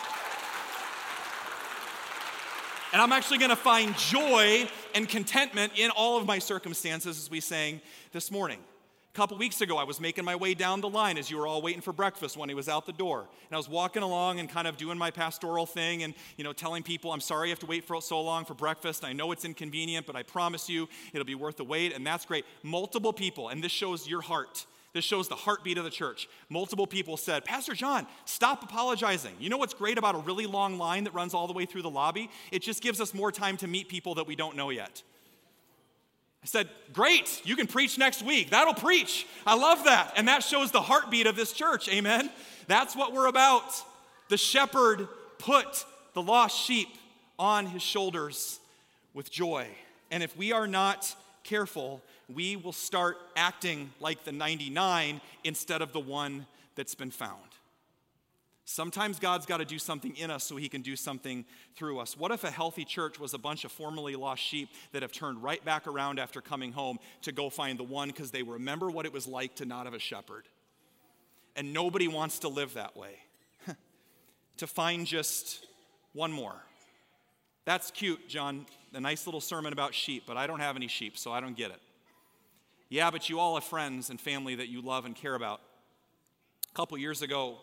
And 2.92 3.02
I'm 3.02 3.12
actually 3.12 3.38
going 3.38 3.50
to 3.50 3.56
find 3.56 3.94
joy 3.96 4.68
and 4.94 5.08
contentment 5.08 5.72
in 5.76 5.90
all 5.90 6.16
of 6.16 6.26
my 6.26 6.38
circumstances, 6.38 7.18
as 7.18 7.30
we 7.30 7.40
sang 7.40 7.82
this 8.12 8.30
morning. 8.30 8.58
Couple 9.18 9.36
weeks 9.36 9.60
ago, 9.60 9.76
I 9.76 9.82
was 9.82 10.00
making 10.00 10.24
my 10.24 10.36
way 10.36 10.54
down 10.54 10.80
the 10.80 10.88
line 10.88 11.18
as 11.18 11.28
you 11.28 11.38
were 11.38 11.46
all 11.48 11.60
waiting 11.60 11.80
for 11.80 11.92
breakfast 11.92 12.36
when 12.36 12.48
he 12.48 12.54
was 12.54 12.68
out 12.68 12.86
the 12.86 12.92
door. 12.92 13.22
And 13.22 13.52
I 13.52 13.56
was 13.56 13.68
walking 13.68 14.04
along 14.04 14.38
and 14.38 14.48
kind 14.48 14.68
of 14.68 14.76
doing 14.76 14.96
my 14.96 15.10
pastoral 15.10 15.66
thing 15.66 16.04
and, 16.04 16.14
you 16.36 16.44
know, 16.44 16.52
telling 16.52 16.84
people, 16.84 17.12
I'm 17.12 17.20
sorry 17.20 17.48
you 17.48 17.50
have 17.52 17.58
to 17.58 17.66
wait 17.66 17.82
for 17.82 18.00
so 18.00 18.20
long 18.20 18.44
for 18.44 18.54
breakfast. 18.54 19.04
I 19.04 19.12
know 19.12 19.32
it's 19.32 19.44
inconvenient, 19.44 20.06
but 20.06 20.14
I 20.14 20.22
promise 20.22 20.68
you 20.68 20.88
it'll 21.12 21.24
be 21.24 21.34
worth 21.34 21.56
the 21.56 21.64
wait. 21.64 21.96
And 21.96 22.06
that's 22.06 22.26
great. 22.26 22.44
Multiple 22.62 23.12
people, 23.12 23.48
and 23.48 23.60
this 23.60 23.72
shows 23.72 24.06
your 24.06 24.20
heart. 24.20 24.66
This 24.92 25.04
shows 25.04 25.26
the 25.26 25.34
heartbeat 25.34 25.78
of 25.78 25.84
the 25.84 25.90
church. 25.90 26.28
Multiple 26.48 26.86
people 26.86 27.16
said, 27.16 27.44
Pastor 27.44 27.74
John, 27.74 28.06
stop 28.24 28.62
apologizing. 28.62 29.34
You 29.40 29.50
know 29.50 29.58
what's 29.58 29.74
great 29.74 29.98
about 29.98 30.14
a 30.14 30.18
really 30.18 30.46
long 30.46 30.78
line 30.78 31.02
that 31.02 31.12
runs 31.12 31.34
all 31.34 31.48
the 31.48 31.52
way 31.52 31.66
through 31.66 31.82
the 31.82 31.90
lobby? 31.90 32.30
It 32.52 32.62
just 32.62 32.84
gives 32.84 33.00
us 33.00 33.12
more 33.12 33.32
time 33.32 33.56
to 33.56 33.66
meet 33.66 33.88
people 33.88 34.14
that 34.14 34.28
we 34.28 34.36
don't 34.36 34.54
know 34.54 34.70
yet. 34.70 35.02
I 36.42 36.46
said, 36.46 36.68
Great, 36.92 37.42
you 37.44 37.56
can 37.56 37.66
preach 37.66 37.98
next 37.98 38.22
week. 38.24 38.50
That'll 38.50 38.74
preach. 38.74 39.26
I 39.46 39.56
love 39.56 39.84
that. 39.84 40.12
And 40.16 40.28
that 40.28 40.42
shows 40.42 40.70
the 40.70 40.80
heartbeat 40.80 41.26
of 41.26 41.36
this 41.36 41.52
church. 41.52 41.88
Amen. 41.88 42.30
That's 42.66 42.94
what 42.94 43.12
we're 43.12 43.26
about. 43.26 43.64
The 44.28 44.36
shepherd 44.36 45.08
put 45.38 45.84
the 46.14 46.22
lost 46.22 46.58
sheep 46.58 46.88
on 47.38 47.66
his 47.66 47.82
shoulders 47.82 48.60
with 49.14 49.30
joy. 49.30 49.66
And 50.10 50.22
if 50.22 50.36
we 50.36 50.52
are 50.52 50.66
not 50.66 51.14
careful, 51.44 52.02
we 52.32 52.56
will 52.56 52.72
start 52.72 53.16
acting 53.36 53.90
like 54.00 54.24
the 54.24 54.32
99 54.32 55.20
instead 55.44 55.82
of 55.82 55.92
the 55.92 56.00
one 56.00 56.46
that's 56.74 56.94
been 56.94 57.10
found. 57.10 57.40
Sometimes 58.70 59.18
God's 59.18 59.46
got 59.46 59.56
to 59.56 59.64
do 59.64 59.78
something 59.78 60.14
in 60.14 60.30
us 60.30 60.44
so 60.44 60.56
he 60.56 60.68
can 60.68 60.82
do 60.82 60.94
something 60.94 61.46
through 61.74 62.00
us. 62.00 62.18
What 62.18 62.32
if 62.32 62.44
a 62.44 62.50
healthy 62.50 62.84
church 62.84 63.18
was 63.18 63.32
a 63.32 63.38
bunch 63.38 63.64
of 63.64 63.72
formerly 63.72 64.14
lost 64.14 64.42
sheep 64.42 64.68
that 64.92 65.00
have 65.00 65.10
turned 65.10 65.42
right 65.42 65.64
back 65.64 65.86
around 65.86 66.18
after 66.18 66.42
coming 66.42 66.72
home 66.72 66.98
to 67.22 67.32
go 67.32 67.48
find 67.48 67.78
the 67.78 67.84
one 67.84 68.08
because 68.08 68.30
they 68.30 68.42
remember 68.42 68.90
what 68.90 69.06
it 69.06 69.12
was 69.14 69.26
like 69.26 69.54
to 69.54 69.64
not 69.64 69.86
have 69.86 69.94
a 69.94 69.98
shepherd? 69.98 70.44
And 71.56 71.72
nobody 71.72 72.08
wants 72.08 72.40
to 72.40 72.48
live 72.48 72.74
that 72.74 72.94
way. 72.94 73.14
to 74.58 74.66
find 74.66 75.06
just 75.06 75.64
one 76.12 76.30
more. 76.30 76.56
That's 77.64 77.90
cute, 77.90 78.28
John. 78.28 78.66
A 78.92 79.00
nice 79.00 79.26
little 79.26 79.40
sermon 79.40 79.72
about 79.72 79.94
sheep, 79.94 80.24
but 80.26 80.36
I 80.36 80.46
don't 80.46 80.60
have 80.60 80.76
any 80.76 80.88
sheep, 80.88 81.16
so 81.16 81.32
I 81.32 81.40
don't 81.40 81.56
get 81.56 81.70
it. 81.70 81.80
Yeah, 82.90 83.10
but 83.10 83.30
you 83.30 83.40
all 83.40 83.54
have 83.54 83.64
friends 83.64 84.10
and 84.10 84.20
family 84.20 84.56
that 84.56 84.68
you 84.68 84.82
love 84.82 85.06
and 85.06 85.16
care 85.16 85.36
about. 85.36 85.62
A 86.70 86.74
couple 86.74 86.98
years 86.98 87.22
ago, 87.22 87.60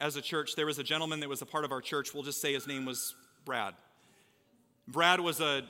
as 0.00 0.16
a 0.16 0.22
church, 0.22 0.56
there 0.56 0.66
was 0.66 0.78
a 0.78 0.82
gentleman 0.84 1.20
that 1.20 1.28
was 1.28 1.42
a 1.42 1.46
part 1.46 1.64
of 1.64 1.72
our 1.72 1.80
church. 1.80 2.12
We'll 2.12 2.22
just 2.22 2.40
say 2.40 2.52
his 2.52 2.66
name 2.66 2.84
was 2.84 3.14
Brad. 3.44 3.74
Brad 4.88 5.20
was 5.20 5.40
a 5.40 5.62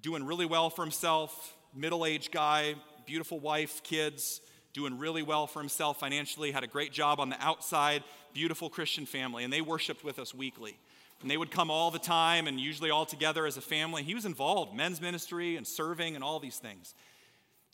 doing 0.00 0.24
really 0.24 0.46
well 0.46 0.70
for 0.70 0.82
himself, 0.82 1.54
middle-aged 1.74 2.32
guy, 2.32 2.74
beautiful 3.06 3.38
wife, 3.38 3.82
kids, 3.82 4.40
doing 4.72 4.98
really 4.98 5.22
well 5.22 5.46
for 5.46 5.58
himself 5.58 6.00
financially, 6.00 6.50
had 6.50 6.64
a 6.64 6.66
great 6.66 6.92
job 6.92 7.20
on 7.20 7.28
the 7.28 7.36
outside, 7.40 8.02
beautiful 8.32 8.70
Christian 8.70 9.04
family, 9.04 9.44
and 9.44 9.52
they 9.52 9.60
worshiped 9.60 10.02
with 10.02 10.18
us 10.18 10.34
weekly. 10.34 10.78
And 11.20 11.30
they 11.30 11.36
would 11.36 11.50
come 11.50 11.70
all 11.70 11.90
the 11.90 11.98
time 11.98 12.46
and 12.48 12.58
usually 12.58 12.90
all 12.90 13.06
together 13.06 13.46
as 13.46 13.56
a 13.56 13.60
family. 13.60 14.02
He 14.02 14.14
was 14.14 14.24
involved, 14.24 14.74
men's 14.74 15.00
ministry 15.00 15.56
and 15.56 15.66
serving 15.66 16.16
and 16.16 16.24
all 16.24 16.40
these 16.40 16.56
things. 16.56 16.94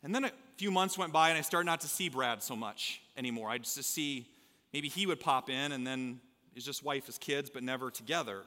And 0.03 0.13
then 0.13 0.25
a 0.25 0.31
few 0.57 0.69
months 0.69 0.97
went 0.97 1.11
by 1.11 1.29
and 1.29 1.37
I 1.37 1.41
started 1.41 1.65
not 1.65 1.81
to 1.81 1.87
see 1.87 2.09
Brad 2.09 2.43
so 2.43 2.55
much 2.55 3.01
anymore. 3.17 3.49
I 3.49 3.57
just 3.57 3.81
see 3.81 4.27
Maybe 4.73 4.87
he 4.87 5.05
would 5.05 5.19
pop 5.19 5.49
in 5.49 5.71
and 5.71 5.85
then 5.85 6.19
it's 6.55 6.65
just 6.65 6.83
wife, 6.83 7.05
his 7.05 7.17
kids, 7.17 7.49
but 7.49 7.63
never 7.63 7.89
together. 7.89 8.43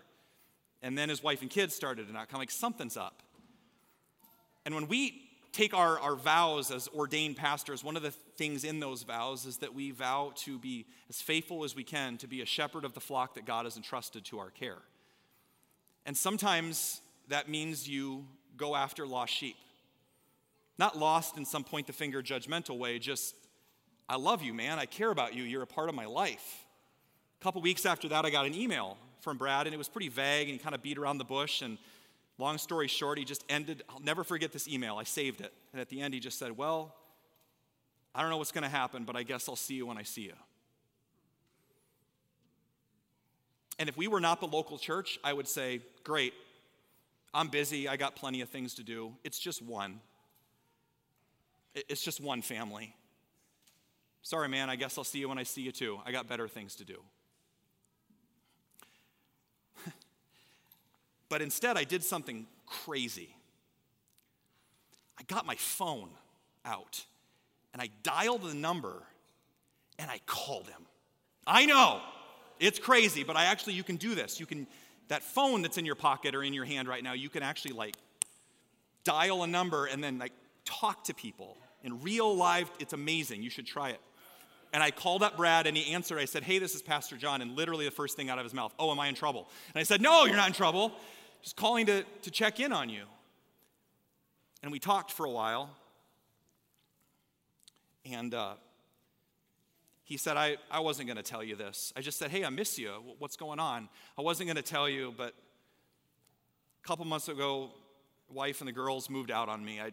And 0.82 0.98
then 0.98 1.08
his 1.08 1.22
wife 1.22 1.40
and 1.42 1.50
kids 1.50 1.74
started 1.74 2.08
to 2.08 2.12
not 2.12 2.28
come, 2.28 2.40
like 2.40 2.50
something's 2.50 2.96
up. 2.96 3.22
And 4.64 4.74
when 4.74 4.88
we 4.88 5.28
take 5.52 5.74
our, 5.74 5.98
our 5.98 6.16
vows 6.16 6.70
as 6.70 6.88
ordained 6.88 7.36
pastors, 7.36 7.84
one 7.84 7.96
of 7.96 8.02
the 8.02 8.10
things 8.10 8.64
in 8.64 8.80
those 8.80 9.02
vows 9.02 9.44
is 9.44 9.58
that 9.58 9.74
we 9.74 9.90
vow 9.90 10.32
to 10.36 10.58
be 10.58 10.86
as 11.08 11.20
faithful 11.20 11.64
as 11.64 11.76
we 11.76 11.84
can 11.84 12.16
to 12.18 12.26
be 12.26 12.40
a 12.40 12.46
shepherd 12.46 12.84
of 12.84 12.94
the 12.94 13.00
flock 13.00 13.34
that 13.34 13.44
God 13.44 13.64
has 13.64 13.76
entrusted 13.76 14.24
to 14.26 14.38
our 14.38 14.50
care. 14.50 14.78
And 16.06 16.16
sometimes 16.16 17.00
that 17.28 17.48
means 17.48 17.88
you 17.88 18.26
go 18.56 18.74
after 18.74 19.06
lost 19.06 19.32
sheep. 19.32 19.56
Not 20.78 20.98
lost 20.98 21.36
in 21.36 21.44
some 21.44 21.64
point 21.64 21.86
the 21.86 21.92
finger 21.92 22.22
judgmental 22.22 22.78
way, 22.78 22.98
just 22.98 23.36
I 24.08 24.16
love 24.16 24.42
you, 24.42 24.52
man. 24.52 24.78
I 24.78 24.86
care 24.86 25.10
about 25.10 25.34
you. 25.34 25.42
You're 25.42 25.62
a 25.62 25.66
part 25.66 25.88
of 25.88 25.94
my 25.94 26.06
life. 26.06 26.64
A 27.40 27.44
couple 27.44 27.62
weeks 27.62 27.86
after 27.86 28.08
that, 28.08 28.24
I 28.24 28.30
got 28.30 28.46
an 28.46 28.54
email 28.54 28.98
from 29.20 29.38
Brad, 29.38 29.66
and 29.66 29.74
it 29.74 29.78
was 29.78 29.88
pretty 29.88 30.08
vague 30.08 30.48
and 30.48 30.58
he 30.58 30.62
kind 30.62 30.74
of 30.74 30.82
beat 30.82 30.98
around 30.98 31.18
the 31.18 31.24
bush. 31.24 31.62
And 31.62 31.78
long 32.38 32.58
story 32.58 32.88
short, 32.88 33.18
he 33.18 33.24
just 33.24 33.44
ended. 33.48 33.82
I'll 33.88 34.00
never 34.00 34.24
forget 34.24 34.52
this 34.52 34.68
email. 34.68 34.96
I 34.96 35.04
saved 35.04 35.40
it. 35.40 35.52
And 35.72 35.80
at 35.80 35.88
the 35.88 36.00
end, 36.00 36.14
he 36.14 36.20
just 36.20 36.38
said, 36.38 36.56
Well, 36.56 36.94
I 38.14 38.20
don't 38.20 38.30
know 38.30 38.36
what's 38.36 38.52
going 38.52 38.64
to 38.64 38.70
happen, 38.70 39.04
but 39.04 39.16
I 39.16 39.22
guess 39.22 39.48
I'll 39.48 39.56
see 39.56 39.74
you 39.74 39.86
when 39.86 39.96
I 39.96 40.02
see 40.02 40.22
you. 40.22 40.34
And 43.78 43.88
if 43.88 43.96
we 43.96 44.06
were 44.06 44.20
not 44.20 44.40
the 44.40 44.46
local 44.46 44.78
church, 44.78 45.18
I 45.24 45.32
would 45.32 45.48
say, 45.48 45.80
Great, 46.04 46.34
I'm 47.32 47.48
busy. 47.48 47.88
I 47.88 47.96
got 47.96 48.16
plenty 48.16 48.40
of 48.40 48.50
things 48.50 48.74
to 48.74 48.82
do. 48.82 49.14
It's 49.24 49.38
just 49.38 49.62
one. 49.62 50.00
It's 51.74 52.02
just 52.02 52.20
one 52.20 52.42
family. 52.42 52.94
Sorry, 54.22 54.48
man, 54.48 54.70
I 54.70 54.76
guess 54.76 54.96
I'll 54.96 55.04
see 55.04 55.18
you 55.18 55.28
when 55.28 55.38
I 55.38 55.42
see 55.42 55.62
you 55.62 55.72
too. 55.72 55.98
I 56.06 56.12
got 56.12 56.28
better 56.28 56.46
things 56.46 56.76
to 56.76 56.84
do. 56.84 57.02
but 61.28 61.42
instead, 61.42 61.76
I 61.76 61.82
did 61.84 62.04
something 62.04 62.46
crazy. 62.66 63.34
I 65.18 65.24
got 65.24 65.44
my 65.44 65.56
phone 65.56 66.10
out 66.64 67.04
and 67.72 67.82
I 67.82 67.90
dialed 68.04 68.42
the 68.42 68.54
number 68.54 69.02
and 69.98 70.10
I 70.10 70.20
called 70.24 70.68
him. 70.68 70.86
I 71.46 71.66
know 71.66 72.00
it's 72.60 72.78
crazy, 72.78 73.24
but 73.24 73.36
I 73.36 73.46
actually, 73.46 73.74
you 73.74 73.82
can 73.82 73.96
do 73.96 74.14
this. 74.14 74.38
You 74.38 74.46
can, 74.46 74.68
that 75.08 75.24
phone 75.24 75.62
that's 75.62 75.78
in 75.78 75.84
your 75.84 75.96
pocket 75.96 76.36
or 76.36 76.44
in 76.44 76.52
your 76.52 76.64
hand 76.64 76.86
right 76.86 77.02
now, 77.02 77.12
you 77.12 77.28
can 77.28 77.42
actually 77.42 77.72
like 77.72 77.96
dial 79.02 79.42
a 79.42 79.48
number 79.48 79.86
and 79.86 80.02
then 80.02 80.18
like 80.18 80.32
talk 80.64 81.04
to 81.04 81.14
people 81.14 81.56
in 81.82 82.00
real 82.02 82.34
life. 82.36 82.70
It's 82.78 82.92
amazing. 82.92 83.42
You 83.42 83.50
should 83.50 83.66
try 83.66 83.90
it. 83.90 84.00
And 84.72 84.82
I 84.82 84.90
called 84.90 85.22
up 85.22 85.36
Brad 85.36 85.66
and 85.66 85.76
he 85.76 85.92
answered. 85.92 86.18
I 86.18 86.24
said, 86.24 86.42
Hey, 86.42 86.58
this 86.58 86.74
is 86.74 86.82
Pastor 86.82 87.16
John. 87.16 87.42
And 87.42 87.56
literally 87.56 87.84
the 87.84 87.90
first 87.90 88.16
thing 88.16 88.30
out 88.30 88.38
of 88.38 88.44
his 88.44 88.54
mouth, 88.54 88.72
Oh, 88.78 88.90
am 88.90 88.98
I 88.98 89.08
in 89.08 89.14
trouble? 89.14 89.48
And 89.74 89.80
I 89.80 89.82
said, 89.82 90.00
No, 90.00 90.24
you're 90.24 90.36
not 90.36 90.48
in 90.48 90.54
trouble. 90.54 90.92
Just 91.42 91.56
calling 91.56 91.86
to, 91.86 92.04
to 92.22 92.30
check 92.30 92.60
in 92.60 92.72
on 92.72 92.88
you. 92.88 93.04
And 94.62 94.72
we 94.72 94.78
talked 94.78 95.12
for 95.12 95.26
a 95.26 95.30
while. 95.30 95.70
And 98.10 98.32
uh, 98.34 98.54
he 100.04 100.16
said, 100.16 100.36
I, 100.36 100.56
I 100.70 100.80
wasn't 100.80 101.06
going 101.06 101.16
to 101.16 101.22
tell 101.22 101.42
you 101.42 101.54
this. 101.54 101.92
I 101.96 102.00
just 102.00 102.18
said, 102.18 102.30
Hey, 102.30 102.44
I 102.44 102.50
miss 102.50 102.78
you. 102.78 102.92
What's 103.18 103.36
going 103.36 103.60
on? 103.60 103.88
I 104.18 104.22
wasn't 104.22 104.46
going 104.46 104.56
to 104.56 104.62
tell 104.62 104.88
you, 104.88 105.12
but 105.16 105.34
a 106.82 106.86
couple 106.86 107.04
months 107.04 107.28
ago, 107.28 107.70
wife 108.30 108.60
and 108.60 108.68
the 108.68 108.72
girls 108.72 109.10
moved 109.10 109.30
out 109.30 109.48
on 109.50 109.62
me. 109.62 109.80
I, 109.80 109.90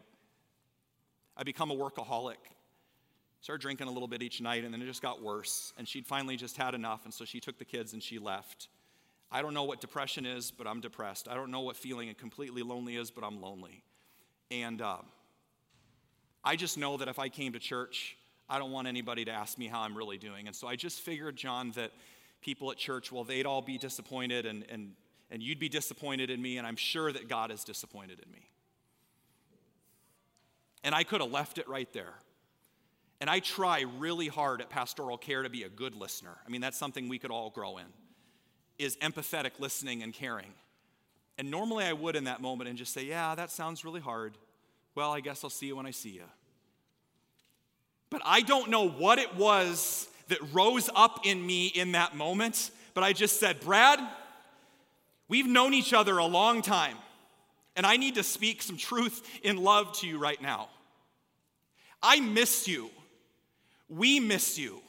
I 1.36 1.44
become 1.44 1.70
a 1.70 1.76
workaholic. 1.76 2.38
Started 3.42 3.62
drinking 3.62 3.88
a 3.88 3.92
little 3.92 4.08
bit 4.08 4.22
each 4.22 4.42
night, 4.42 4.66
and 4.66 4.74
then 4.74 4.82
it 4.82 4.86
just 4.86 5.02
got 5.02 5.22
worse. 5.22 5.74
And 5.78 5.88
she'd 5.88 6.06
finally 6.06 6.36
just 6.36 6.58
had 6.58 6.74
enough, 6.74 7.06
and 7.06 7.14
so 7.14 7.26
she 7.26 7.40
took 7.40 7.58
the 7.58 7.66
kids 7.66 7.94
and 7.94 8.04
she 8.04 8.20
left. 8.20 8.68
I 9.32 9.42
don't 9.42 9.54
know 9.54 9.64
what 9.64 9.80
depression 9.80 10.26
is, 10.26 10.52
but 10.52 10.68
I'm 10.68 10.82
depressed. 10.82 11.28
I 11.28 11.36
don't 11.36 11.52
know 11.52 11.62
what 11.62 11.78
feeling 11.78 12.14
completely 12.16 12.64
lonely 12.64 12.96
is, 12.96 13.12
but 13.12 13.24
I'm 13.24 13.42
lonely. 13.42 13.84
And 14.52 14.82
uh, 14.82 14.98
I 16.44 16.56
just 16.56 16.78
know 16.78 16.98
that 16.98 17.08
if 17.08 17.20
I 17.20 17.30
came 17.30 17.54
to 17.54 17.60
church, 17.60 18.18
I 18.50 18.58
don't 18.58 18.72
want 18.72 18.88
anybody 18.88 19.26
to 19.26 19.32
ask 19.32 19.58
me 19.58 19.68
how 19.68 19.82
I'm 19.82 19.96
really 19.96 20.18
doing. 20.18 20.48
And 20.48 20.56
so 20.56 20.68
I 20.68 20.76
just 20.76 21.02
figured, 21.02 21.36
John, 21.36 21.72
that 21.72 21.92
people 22.42 22.72
at 22.72 22.78
church, 22.78 23.12
well, 23.12 23.24
they'd 23.24 23.46
all 23.46 23.62
be 23.62 23.78
disappointed, 23.78 24.48
and, 24.48 24.66
and, 24.70 24.94
and 25.30 25.44
you'd 25.44 25.60
be 25.60 25.70
disappointed 25.70 26.32
in 26.32 26.42
me, 26.42 26.58
and 26.58 26.66
I'm 26.66 26.76
sure 26.76 27.12
that 27.12 27.30
God 27.30 27.52
is 27.52 27.64
disappointed 27.64 28.20
in 28.26 28.32
me. 28.32 28.50
And 30.84 30.96
I 30.96 31.04
could 31.04 31.22
have 31.22 31.32
left 31.32 31.60
it 31.60 31.68
right 31.70 31.92
there. 31.94 32.14
And 33.22 33.30
I 33.30 33.40
try 33.40 33.84
really 33.98 34.28
hard 34.28 34.62
at 34.62 34.70
pastoral 34.70 35.18
care 35.18 35.44
to 35.44 35.50
be 35.50 35.64
a 35.64 35.70
good 35.70 35.96
listener. 35.96 36.38
I 36.46 36.50
mean, 36.50 36.62
that's 36.62 36.78
something 36.78 37.10
we 37.10 37.20
could 37.20 37.32
all 37.32 37.50
grow 37.50 37.78
in, 37.78 37.86
is 38.78 38.96
empathetic 38.98 39.60
listening 39.60 40.04
and 40.04 40.14
caring. 40.14 40.54
And 41.38 41.52
normally 41.52 41.86
I 41.86 41.94
would 41.94 42.16
in 42.16 42.26
that 42.26 42.42
moment 42.42 42.70
and 42.70 42.78
just 42.78 42.94
say, 42.94 43.06
yeah, 43.06 43.36
that 43.36 43.52
sounds 43.52 43.84
really 43.84 44.02
hard. 44.02 44.38
Well, 44.96 45.12
I 45.12 45.20
guess 45.20 45.44
I'll 45.44 45.50
see 45.50 45.68
you 45.68 45.76
when 45.76 45.86
I 45.86 45.92
see 45.92 46.10
you. 46.10 46.24
But 48.10 48.22
I 48.26 48.42
don't 48.42 48.70
know 48.70 48.90
what 48.90 49.20
it 49.20 49.36
was 49.36 50.08
that 50.30 50.40
rose 50.54 50.90
up 50.96 51.26
in 51.26 51.46
me 51.46 51.68
in 51.68 51.94
that 51.94 52.16
moment, 52.16 52.72
but 52.94 53.04
I 53.04 53.14
just 53.14 53.40
said, 53.40 53.60
Brad, 53.60 54.00
we've 55.28 55.48
known 55.48 55.74
each 55.74 55.94
other 55.94 56.18
a 56.18 56.26
long 56.26 56.62
time, 56.62 56.98
and 57.76 57.86
I 57.86 57.98
need 57.98 58.16
to 58.16 58.24
speak 58.24 58.62
some 58.62 58.78
truth 58.78 59.22
in 59.44 59.58
love 59.58 59.94
to 60.00 60.08
you 60.08 60.18
right 60.18 60.42
now. 60.42 60.70
I 62.02 62.20
miss 62.20 62.68
you. 62.68 62.90
We 63.90 64.20
miss 64.20 64.58
you. 64.58 64.82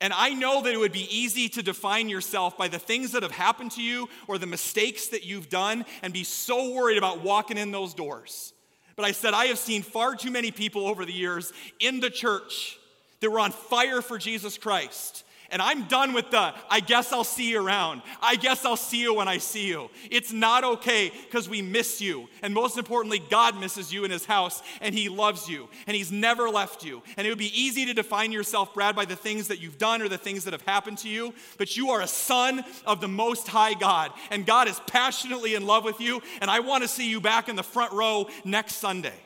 And 0.00 0.12
I 0.12 0.30
know 0.30 0.62
that 0.62 0.72
it 0.72 0.76
would 0.76 0.92
be 0.92 1.08
easy 1.10 1.48
to 1.50 1.62
define 1.62 2.08
yourself 2.08 2.56
by 2.56 2.68
the 2.68 2.78
things 2.78 3.12
that 3.12 3.24
have 3.24 3.32
happened 3.32 3.72
to 3.72 3.82
you 3.82 4.08
or 4.28 4.38
the 4.38 4.46
mistakes 4.46 5.08
that 5.08 5.24
you've 5.24 5.48
done 5.48 5.84
and 6.02 6.12
be 6.12 6.22
so 6.22 6.72
worried 6.72 6.98
about 6.98 7.22
walking 7.22 7.58
in 7.58 7.72
those 7.72 7.94
doors. 7.94 8.52
But 8.94 9.04
I 9.04 9.12
said, 9.12 9.34
I 9.34 9.46
have 9.46 9.58
seen 9.58 9.82
far 9.82 10.14
too 10.14 10.30
many 10.30 10.50
people 10.52 10.86
over 10.86 11.04
the 11.04 11.12
years 11.12 11.52
in 11.80 11.98
the 11.98 12.10
church 12.10 12.78
that 13.20 13.30
were 13.30 13.40
on 13.40 13.50
fire 13.50 14.00
for 14.00 14.18
Jesus 14.18 14.56
Christ 14.56 15.24
and 15.50 15.62
I'm 15.62 15.84
done 15.84 16.12
with 16.12 16.30
the, 16.30 16.52
I 16.68 16.80
guess 16.80 17.10
I'll 17.10 17.24
see 17.24 17.50
you 17.50 17.64
around. 17.64 18.02
I 18.20 18.36
guess 18.36 18.66
I'll 18.66 18.76
see 18.76 19.00
you 19.00 19.14
when 19.14 19.28
I 19.28 19.38
see 19.38 19.66
you. 19.66 19.88
It's 20.10 20.30
not 20.30 20.62
okay 20.62 21.10
because 21.24 21.48
we 21.48 21.62
miss 21.62 22.02
you. 22.02 22.28
And 22.42 22.52
most 22.52 22.76
importantly, 22.76 23.18
God 23.18 23.58
misses 23.58 23.90
you 23.90 24.04
in 24.04 24.10
his 24.10 24.26
house 24.26 24.62
and 24.82 24.94
he 24.94 25.08
loves 25.08 25.48
you 25.48 25.70
and 25.86 25.96
he's 25.96 26.12
never 26.12 26.50
left 26.50 26.84
you. 26.84 27.02
And 27.16 27.26
it 27.26 27.30
would 27.30 27.38
be 27.38 27.58
easy 27.58 27.86
to 27.86 27.94
define 27.94 28.30
yourself, 28.30 28.74
Brad, 28.74 28.94
by 28.94 29.06
the 29.06 29.16
things 29.16 29.48
that 29.48 29.58
you've 29.58 29.78
done 29.78 30.02
or 30.02 30.08
the 30.08 30.18
things 30.18 30.44
that 30.44 30.52
have 30.52 30.66
happened 30.66 30.98
to 30.98 31.08
you. 31.08 31.32
But 31.56 31.78
you 31.78 31.90
are 31.90 32.02
a 32.02 32.06
son 32.06 32.62
of 32.84 33.00
the 33.00 33.08
Most 33.08 33.48
High 33.48 33.72
God. 33.72 34.12
And 34.30 34.44
God 34.44 34.68
is 34.68 34.78
passionately 34.86 35.54
in 35.54 35.66
love 35.66 35.82
with 35.82 35.98
you. 35.98 36.20
And 36.42 36.50
I 36.50 36.60
want 36.60 36.82
to 36.82 36.88
see 36.88 37.08
you 37.08 37.22
back 37.22 37.48
in 37.48 37.56
the 37.56 37.62
front 37.62 37.94
row 37.94 38.28
next 38.44 38.74
Sunday. 38.74 39.16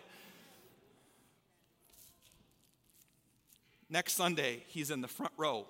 Next 3.91 4.12
Sunday, 4.12 4.62
he's 4.68 4.93
in 4.93 5.01
the 5.01 5.09
front 5.09 5.33
row 5.37 5.66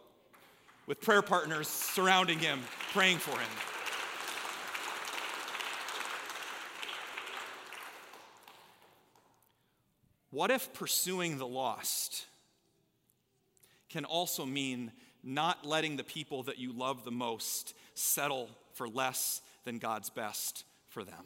with 0.86 1.00
prayer 1.00 1.22
partners 1.22 1.68
surrounding 1.68 2.38
him, 2.38 2.60
praying 2.92 3.18
for 3.18 3.32
him. 3.32 3.48
What 10.30 10.50
if 10.50 10.72
pursuing 10.72 11.36
the 11.36 11.46
lost 11.46 12.24
can 13.90 14.06
also 14.06 14.46
mean 14.46 14.90
not 15.22 15.66
letting 15.66 15.96
the 15.96 16.04
people 16.04 16.44
that 16.44 16.58
you 16.58 16.72
love 16.72 17.04
the 17.04 17.10
most 17.10 17.74
settle 17.94 18.48
for 18.72 18.88
less 18.88 19.42
than 19.64 19.78
God's 19.78 20.08
best 20.08 20.64
for 20.88 21.04
them? 21.04 21.24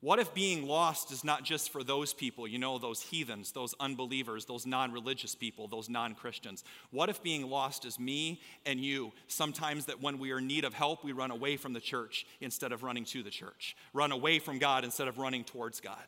What 0.00 0.18
if 0.18 0.34
being 0.34 0.66
lost 0.66 1.10
is 1.10 1.24
not 1.24 1.42
just 1.42 1.70
for 1.70 1.82
those 1.82 2.12
people, 2.12 2.46
you 2.46 2.58
know, 2.58 2.78
those 2.78 3.00
heathens, 3.00 3.52
those 3.52 3.74
unbelievers, 3.80 4.44
those 4.44 4.66
non 4.66 4.92
religious 4.92 5.34
people, 5.34 5.68
those 5.68 5.88
non 5.88 6.14
Christians? 6.14 6.64
What 6.90 7.08
if 7.08 7.22
being 7.22 7.48
lost 7.48 7.86
is 7.86 7.98
me 7.98 8.40
and 8.66 8.78
you? 8.78 9.12
Sometimes 9.26 9.86
that 9.86 10.02
when 10.02 10.18
we 10.18 10.32
are 10.32 10.38
in 10.38 10.46
need 10.46 10.64
of 10.64 10.74
help, 10.74 11.02
we 11.02 11.12
run 11.12 11.30
away 11.30 11.56
from 11.56 11.72
the 11.72 11.80
church 11.80 12.26
instead 12.40 12.72
of 12.72 12.82
running 12.82 13.06
to 13.06 13.22
the 13.22 13.30
church, 13.30 13.74
run 13.94 14.12
away 14.12 14.38
from 14.38 14.58
God 14.58 14.84
instead 14.84 15.08
of 15.08 15.18
running 15.18 15.44
towards 15.44 15.80
God. 15.80 16.04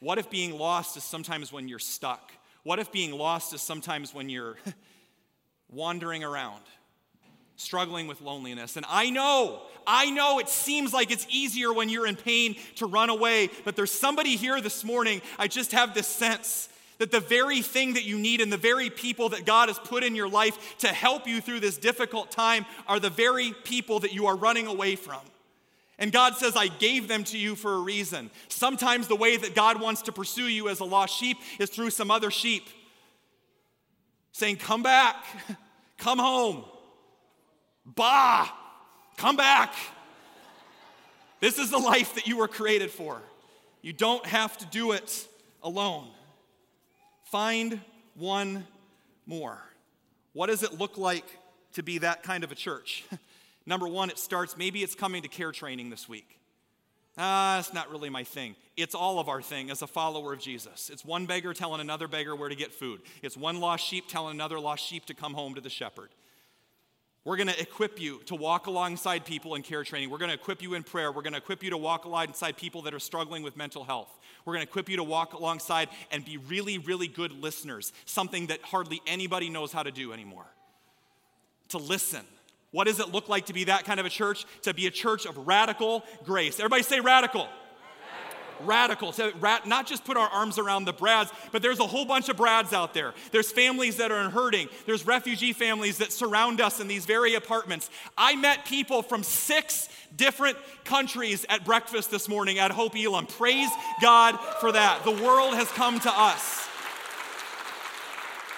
What 0.00 0.18
if 0.18 0.28
being 0.28 0.58
lost 0.58 0.98
is 0.98 1.04
sometimes 1.04 1.50
when 1.50 1.68
you're 1.68 1.78
stuck? 1.78 2.32
What 2.64 2.78
if 2.78 2.92
being 2.92 3.12
lost 3.12 3.54
is 3.54 3.62
sometimes 3.62 4.12
when 4.12 4.28
you're 4.28 4.56
wandering 5.70 6.22
around? 6.22 6.62
Struggling 7.56 8.06
with 8.06 8.20
loneliness. 8.20 8.76
And 8.76 8.86
I 8.88 9.10
know, 9.10 9.62
I 9.86 10.10
know 10.10 10.38
it 10.38 10.48
seems 10.48 10.92
like 10.92 11.10
it's 11.10 11.26
easier 11.30 11.72
when 11.72 11.88
you're 11.88 12.06
in 12.06 12.16
pain 12.16 12.56
to 12.76 12.86
run 12.86 13.10
away, 13.10 13.50
but 13.64 13.76
there's 13.76 13.92
somebody 13.92 14.36
here 14.36 14.60
this 14.60 14.84
morning. 14.84 15.22
I 15.38 15.48
just 15.48 15.72
have 15.72 15.94
this 15.94 16.08
sense 16.08 16.68
that 16.98 17.10
the 17.10 17.20
very 17.20 17.60
thing 17.60 17.94
that 17.94 18.04
you 18.04 18.18
need 18.18 18.40
and 18.40 18.52
the 18.52 18.56
very 18.56 18.90
people 18.90 19.30
that 19.30 19.44
God 19.44 19.68
has 19.68 19.78
put 19.78 20.04
in 20.04 20.14
your 20.14 20.28
life 20.28 20.78
to 20.78 20.88
help 20.88 21.26
you 21.26 21.40
through 21.40 21.60
this 21.60 21.76
difficult 21.76 22.30
time 22.30 22.66
are 22.86 23.00
the 23.00 23.10
very 23.10 23.52
people 23.64 24.00
that 24.00 24.12
you 24.12 24.26
are 24.26 24.36
running 24.36 24.66
away 24.66 24.96
from. 24.96 25.20
And 25.98 26.10
God 26.10 26.36
says, 26.36 26.56
I 26.56 26.68
gave 26.68 27.06
them 27.06 27.22
to 27.24 27.38
you 27.38 27.54
for 27.54 27.74
a 27.74 27.80
reason. 27.80 28.30
Sometimes 28.48 29.06
the 29.06 29.16
way 29.16 29.36
that 29.36 29.54
God 29.54 29.80
wants 29.80 30.02
to 30.02 30.12
pursue 30.12 30.48
you 30.48 30.68
as 30.68 30.80
a 30.80 30.84
lost 30.84 31.16
sheep 31.16 31.36
is 31.58 31.70
through 31.70 31.90
some 31.90 32.10
other 32.10 32.30
sheep 32.30 32.68
saying, 34.32 34.56
Come 34.56 34.82
back, 34.82 35.16
come 35.98 36.18
home. 36.18 36.64
Bah! 37.84 38.48
Come 39.16 39.36
back. 39.36 39.74
This 41.40 41.58
is 41.58 41.70
the 41.70 41.78
life 41.78 42.14
that 42.14 42.26
you 42.26 42.38
were 42.38 42.48
created 42.48 42.90
for. 42.90 43.20
You 43.82 43.92
don't 43.92 44.24
have 44.24 44.56
to 44.58 44.66
do 44.66 44.92
it 44.92 45.28
alone. 45.62 46.08
Find 47.24 47.80
one 48.14 48.66
more. 49.26 49.58
What 50.32 50.46
does 50.46 50.62
it 50.62 50.78
look 50.78 50.96
like 50.96 51.24
to 51.74 51.82
be 51.82 51.98
that 51.98 52.22
kind 52.22 52.44
of 52.44 52.52
a 52.52 52.54
church? 52.54 53.04
Number 53.66 53.86
one, 53.88 54.10
it 54.10 54.18
starts, 54.18 54.56
maybe 54.56 54.82
it's 54.82 54.94
coming 54.94 55.22
to 55.22 55.28
care 55.28 55.52
training 55.52 55.90
this 55.90 56.08
week. 56.08 56.38
Ah, 57.16 57.60
it's 57.60 57.72
not 57.72 57.90
really 57.90 58.10
my 58.10 58.24
thing. 58.24 58.56
It's 58.76 58.94
all 58.94 59.20
of 59.20 59.28
our 59.28 59.40
thing 59.40 59.70
as 59.70 59.82
a 59.82 59.86
follower 59.86 60.32
of 60.32 60.40
Jesus. 60.40 60.90
It's 60.92 61.04
one 61.04 61.26
beggar 61.26 61.54
telling 61.54 61.80
another 61.80 62.08
beggar 62.08 62.34
where 62.34 62.48
to 62.48 62.56
get 62.56 62.72
food. 62.72 63.02
It's 63.22 63.36
one 63.36 63.60
lost 63.60 63.86
sheep 63.86 64.08
telling 64.08 64.34
another 64.34 64.58
lost 64.58 64.84
sheep 64.84 65.06
to 65.06 65.14
come 65.14 65.34
home 65.34 65.54
to 65.54 65.60
the 65.60 65.70
shepherd. 65.70 66.08
We're 67.24 67.36
going 67.36 67.48
to 67.48 67.58
equip 67.58 67.98
you 67.98 68.20
to 68.26 68.34
walk 68.34 68.66
alongside 68.66 69.24
people 69.24 69.54
in 69.54 69.62
care 69.62 69.82
training. 69.82 70.10
We're 70.10 70.18
going 70.18 70.28
to 70.28 70.34
equip 70.34 70.60
you 70.60 70.74
in 70.74 70.82
prayer. 70.82 71.10
We're 71.10 71.22
going 71.22 71.32
to 71.32 71.38
equip 71.38 71.62
you 71.62 71.70
to 71.70 71.78
walk 71.78 72.04
alongside 72.04 72.58
people 72.58 72.82
that 72.82 72.92
are 72.92 72.98
struggling 72.98 73.42
with 73.42 73.56
mental 73.56 73.82
health. 73.82 74.10
We're 74.44 74.52
going 74.52 74.66
to 74.66 74.70
equip 74.70 74.90
you 74.90 74.98
to 74.98 75.04
walk 75.04 75.32
alongside 75.32 75.88
and 76.10 76.22
be 76.22 76.36
really, 76.36 76.76
really 76.76 77.08
good 77.08 77.32
listeners, 77.32 77.94
something 78.04 78.48
that 78.48 78.60
hardly 78.60 79.00
anybody 79.06 79.48
knows 79.48 79.72
how 79.72 79.82
to 79.82 79.90
do 79.90 80.12
anymore. 80.12 80.46
To 81.68 81.78
listen. 81.78 82.20
What 82.72 82.88
does 82.88 83.00
it 83.00 83.08
look 83.08 83.30
like 83.30 83.46
to 83.46 83.54
be 83.54 83.64
that 83.64 83.84
kind 83.84 84.00
of 84.00 84.04
a 84.04 84.10
church? 84.10 84.44
To 84.62 84.74
be 84.74 84.86
a 84.86 84.90
church 84.90 85.24
of 85.24 85.46
radical 85.46 86.04
grace. 86.24 86.60
Everybody 86.60 86.82
say 86.82 87.00
radical 87.00 87.48
radical, 88.60 89.12
to 89.12 89.32
rat, 89.40 89.66
not 89.66 89.86
just 89.86 90.04
put 90.04 90.16
our 90.16 90.28
arms 90.28 90.58
around 90.58 90.84
the 90.84 90.92
Brads, 90.92 91.32
but 91.52 91.62
there's 91.62 91.80
a 91.80 91.86
whole 91.86 92.04
bunch 92.04 92.28
of 92.28 92.36
Brads 92.36 92.72
out 92.72 92.94
there. 92.94 93.14
There's 93.32 93.50
families 93.50 93.96
that 93.96 94.10
are 94.12 94.30
hurting. 94.30 94.68
There's 94.86 95.06
refugee 95.06 95.52
families 95.52 95.98
that 95.98 96.12
surround 96.12 96.60
us 96.60 96.80
in 96.80 96.88
these 96.88 97.06
very 97.06 97.34
apartments. 97.34 97.90
I 98.16 98.36
met 98.36 98.64
people 98.64 99.02
from 99.02 99.22
six 99.22 99.88
different 100.16 100.56
countries 100.84 101.44
at 101.48 101.64
breakfast 101.64 102.10
this 102.10 102.28
morning 102.28 102.58
at 102.58 102.70
Hope 102.70 102.96
Elam. 102.96 103.26
Praise 103.26 103.70
God 104.00 104.38
for 104.60 104.72
that. 104.72 105.04
The 105.04 105.10
world 105.10 105.54
has 105.54 105.68
come 105.72 105.98
to 106.00 106.10
us. 106.10 106.63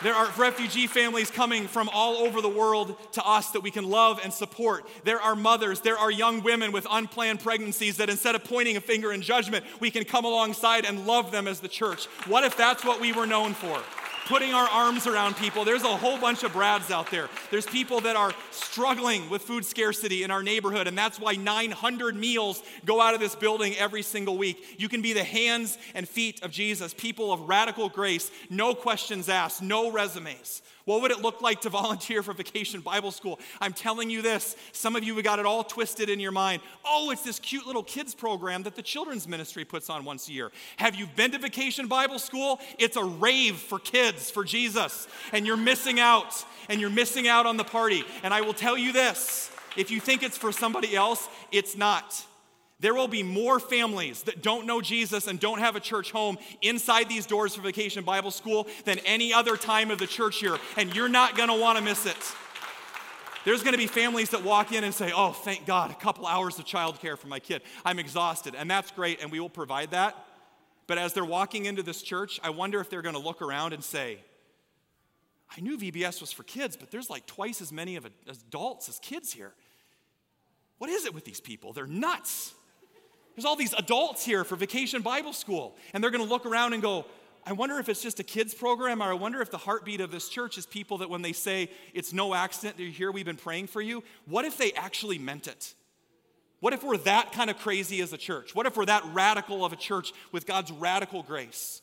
There 0.03 0.15
are 0.15 0.31
refugee 0.37 0.87
families 0.87 1.31
coming 1.31 1.67
from 1.67 1.89
all 1.91 2.17
over 2.17 2.43
the 2.43 2.49
world 2.49 2.97
to 3.13 3.27
us 3.27 3.51
that 3.53 3.61
we 3.61 3.71
can 3.71 3.89
love 3.89 4.21
and 4.23 4.33
support. 4.33 4.87
There 5.05 5.21
are 5.21 5.35
mothers, 5.35 5.81
there 5.81 5.97
are 5.97 6.11
young 6.11 6.43
women 6.43 6.71
with 6.71 6.87
unplanned 6.91 7.41
pregnancies 7.41 7.97
that 7.97 8.11
instead 8.11 8.35
of 8.35 8.45
pointing 8.45 8.77
a 8.77 8.81
finger 8.81 9.13
in 9.13 9.23
judgment, 9.23 9.65
we 9.81 9.91
can 9.91 10.05
come 10.05 10.27
alongside 10.27 10.85
and 10.85 11.07
love 11.07 11.31
them 11.31 11.49
as 11.49 11.61
the 11.61 11.69
church. 11.69 12.07
What 12.27 12.45
if 12.45 12.57
that's 12.57 12.85
what 12.85 13.01
we 13.01 13.13
were 13.13 13.27
known 13.27 13.55
for? 13.55 13.83
Putting 14.27 14.53
our 14.53 14.69
arms 14.69 15.07
around 15.07 15.37
people. 15.37 15.65
There's 15.65 15.85
a 15.85 15.97
whole 15.97 16.19
bunch 16.19 16.43
of 16.43 16.53
Brads 16.53 16.91
out 16.91 17.11
there. 17.11 17.29
There's 17.51 17.67
people 17.67 18.01
that 18.03 18.17
are 18.17 18.33
struggling 18.51 19.31
with 19.31 19.43
food 19.43 19.65
scarcity 19.65 20.25
in 20.25 20.31
our 20.31 20.43
neighborhood, 20.43 20.87
and 20.87 20.99
that's 20.99 21.19
why 21.21 21.35
900 21.35 22.17
meals 22.17 22.63
go 22.85 23.01
out 23.01 23.15
of 23.15 23.21
this 23.21 23.35
building 23.35 23.75
every 23.77 24.03
single 24.03 24.37
week. 24.37 24.77
You 24.79 24.89
can 24.89 25.01
be 25.01 25.13
the 25.13 25.25
hands 25.25 25.79
and 25.95 26.09
feet 26.09 26.43
of 26.43 26.51
Jesus, 26.51 26.93
people 26.93 27.33
of 27.33 27.49
radical 27.49 27.89
grace, 27.89 28.31
no 28.51 28.75
questions 28.75 29.29
asked, 29.29 29.63
no 29.63 29.91
resumes. 29.91 30.63
What 30.87 31.03
would 31.03 31.11
it 31.11 31.21
look 31.21 31.43
like 31.43 31.63
to 31.63 31.69
volunteer 31.69 32.23
for 32.23 32.33
Vacation 32.33 32.81
Bible 32.81 33.11
School? 33.11 33.41
I'm 33.61 33.73
telling 33.73 34.09
you 34.09 34.23
this. 34.23 34.55
Some 34.71 34.95
of 34.95 35.03
you 35.03 35.17
have 35.17 35.25
got 35.25 35.41
it 35.41 35.45
all 35.45 35.65
twisted 35.65 36.09
in 36.09 36.21
your 36.21 36.31
mind. 36.31 36.63
Oh, 36.85 37.11
it's 37.11 37.23
this 37.23 37.41
cute 37.41 37.67
little 37.67 37.83
kids 37.83 38.15
program 38.15 38.63
that 38.63 38.77
the 38.77 38.83
children's 38.83 39.27
ministry 39.27 39.65
puts 39.65 39.91
on 39.91 40.05
once 40.05 40.29
a 40.29 40.33
year. 40.33 40.53
Have 40.77 40.95
you 40.95 41.09
been 41.17 41.33
to 41.33 41.39
Vacation 41.39 41.89
Bible 41.89 42.21
School? 42.21 42.61
It's 42.79 42.97
a 42.97 43.03
rave 43.03 43.57
for 43.57 43.81
kids, 43.81 44.31
for 44.31 44.45
Jesus. 44.45 45.09
And 45.33 45.45
you're 45.45 45.57
missing 45.57 45.99
out. 45.99 46.45
And 46.69 46.81
you're 46.81 46.89
missing 46.89 47.27
out 47.27 47.47
on 47.47 47.57
the 47.57 47.65
party. 47.65 48.05
And 48.23 48.33
I 48.33 48.43
will 48.43 48.55
tell 48.55 48.79
you 48.79 48.93
this 48.93 49.51
if 49.77 49.91
you 49.91 49.99
think 49.99 50.23
it's 50.23 50.39
for 50.39 50.53
somebody 50.53 50.95
else, 50.95 51.29
it's 51.51 51.77
not. 51.77 52.25
There 52.79 52.95
will 52.95 53.09
be 53.09 53.23
more 53.23 53.59
families 53.59 54.23
that 54.25 54.43
don't 54.43 54.67
know 54.67 54.83
Jesus 54.83 55.27
and 55.29 55.41
don't 55.41 55.61
have 55.61 55.77
a 55.77 55.81
church 55.81 56.11
home 56.11 56.37
inside 56.61 57.09
these 57.09 57.25
doors 57.25 57.55
for 57.55 57.63
Vacation 57.63 58.05
Bible 58.05 58.31
School 58.31 58.67
than 58.85 58.99
any 59.07 59.33
other 59.33 59.57
time 59.57 59.91
of 59.91 59.99
the 59.99 60.07
church 60.07 60.43
year, 60.43 60.59
and 60.77 60.95
you're 60.95 61.09
not 61.09 61.37
going 61.37 61.49
to 61.49 61.55
want 61.55 61.79
to 61.79 61.85
miss 61.85 62.05
it. 62.05 62.17
There's 63.47 63.63
going 63.63 63.73
to 63.73 63.79
be 63.79 63.87
families 63.87 64.31
that 64.31 64.43
walk 64.43 64.73
in 64.73 64.83
and 64.83 64.93
say, 64.93 65.13
Oh, 65.15 65.31
thank 65.31 65.67
God, 65.67 65.91
a 65.91 65.95
couple 65.95 66.27
hours 66.27 66.59
of 66.59 66.65
childcare 66.65 67.17
for 67.17 67.29
my 67.29 67.39
kid. 67.39 67.63
I'm 67.85 67.99
exhausted. 67.99 68.57
And 68.57 68.69
that's 68.69 68.91
great, 68.91 69.23
and 69.23 69.31
we 69.31 69.39
will 69.39 69.49
provide 69.49 69.93
that. 69.93 70.17
But 70.89 70.99
as 70.99 71.13
they're 71.13 71.25
walking 71.25 71.65
into 71.65 71.83
this 71.83 72.03
church, 72.03 72.41
I 72.43 72.51
wonder 72.51 72.81
if 72.81 72.91
they're 72.91 73.03
going 73.03 73.15
to 73.15 73.21
look 73.21 73.41
around 73.41 73.73
and 73.73 73.83
say, 73.85 74.19
I 75.57 75.61
knew 75.61 75.79
VBS 75.79 76.21
was 76.21 76.33
for 76.33 76.43
kids, 76.43 76.77
but 76.77 76.91
there's 76.91 77.09
like 77.09 77.25
twice 77.27 77.61
as 77.61 77.73
many 77.73 77.95
of 77.95 78.05
adults 78.29 78.89
as 78.89 78.99
kids 78.99 79.33
here. 79.33 79.55
What 80.79 80.91
is 80.91 81.07
it 81.07 81.15
with 81.15 81.25
these 81.25 81.41
people? 81.41 81.73
They're 81.73 81.87
nuts. 81.87 82.53
There's 83.37 83.45
all 83.45 83.57
these 83.57 83.75
adults 83.75 84.25
here 84.25 84.45
for 84.45 84.57
vacation 84.57 85.03
Bible 85.03 85.35
school, 85.35 85.77
and 85.93 86.03
they're 86.03 86.11
going 86.11 86.25
to 86.25 86.29
look 86.29 86.47
around 86.47 86.73
and 86.73 86.83
go, 86.83 87.05
I 87.45 87.53
wonder 87.53 87.79
if 87.79 87.89
it's 87.89 88.03
just 88.03 88.19
a 88.19 88.25
kids 88.25 88.55
program, 88.55 89.03
or 89.03 89.05
I 89.05 89.13
wonder 89.13 89.41
if 89.41 89.51
the 89.51 89.59
heartbeat 89.59 90.01
of 90.01 90.11
this 90.11 90.29
church 90.29 90.59
is 90.59 90.67
people 90.67 90.99
that 90.99 91.11
when 91.11 91.23
they 91.23 91.33
say 91.33 91.71
it's 91.95 92.13
no 92.13 92.35
accident 92.35 92.77
that 92.77 92.83
you're 92.83 92.93
here, 92.93 93.13
we've 93.13 93.27
been 93.27 93.37
praying 93.37 93.69
for 93.69 93.81
you, 93.81 94.03
what 94.25 94.45
if 94.45 94.57
they 94.57 94.73
actually 94.73 95.19
meant 95.19 95.47
it? 95.47 95.75
What 96.61 96.73
if 96.73 96.83
we're 96.83 96.97
that 96.99 97.33
kind 97.33 97.51
of 97.51 97.59
crazy 97.59 98.01
as 98.01 98.13
a 98.13 98.17
church? 98.17 98.55
What 98.55 98.67
if 98.67 98.77
we're 98.77 98.87
that 98.87 99.05
radical 99.13 99.65
of 99.65 99.73
a 99.73 99.77
church 99.77 100.13
with 100.33 100.47
God's 100.47 100.73
radical 100.73 101.23
grace? 101.23 101.83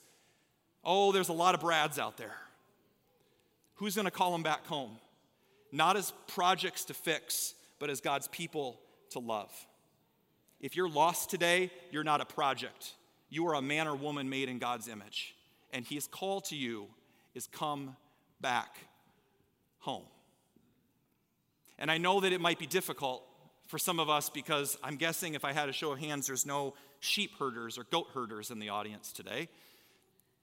Oh, 0.84 1.12
there's 1.12 1.30
a 1.30 1.34
lot 1.34 1.54
of 1.54 1.62
Brads 1.62 2.00
out 2.00 2.18
there. 2.18 2.36
Who's 3.76 3.96
going 3.96 4.06
to 4.06 4.12
call 4.12 4.32
them 4.32 4.44
back 4.44 4.66
home? 4.66 4.98
Not 5.72 5.98
as 5.98 6.12
projects 6.28 6.86
to 6.86 6.94
fix, 6.94 7.54
but 7.80 7.90
as 7.90 8.02
God's 8.02 8.28
people 8.28 8.80
to 9.12 9.20
love. 9.20 9.52
If 10.64 10.78
you're 10.78 10.90
lost 10.90 11.30
today, 11.30 11.70
you're 11.92 12.06
not 12.06 12.22
a 12.22 12.26
project. 12.26 12.94
You 13.30 13.48
are 13.48 13.56
a 13.56 13.62
man 13.62 13.86
or 13.86 13.96
woman 13.96 14.30
made 14.30 14.48
in 14.48 14.60
God's 14.60 14.88
image. 14.88 15.36
And 15.74 15.86
his 15.86 16.08
call 16.08 16.40
to 16.42 16.56
you 16.56 16.88
is 17.36 17.48
come 17.48 17.98
back 18.40 18.78
home. 19.80 20.06
And 21.78 21.92
I 21.92 21.98
know 21.98 22.22
that 22.22 22.32
it 22.32 22.40
might 22.40 22.60
be 22.60 22.66
difficult 22.66 23.24
for 23.68 23.78
some 23.78 24.00
of 24.00 24.10
us 24.10 24.30
because 24.30 24.78
I'm 24.82 24.96
guessing 24.96 25.34
if 25.34 25.44
I 25.44 25.52
had 25.52 25.68
a 25.68 25.74
show 25.74 25.92
of 25.92 26.00
hands, 26.00 26.28
there's 26.28 26.46
no 26.46 26.76
sheep 27.02 27.32
herders 27.38 27.78
or 27.78 27.84
goat 27.84 28.08
herders 28.14 28.50
in 28.50 28.60
the 28.60 28.70
audience 28.70 29.12
today. 29.12 29.50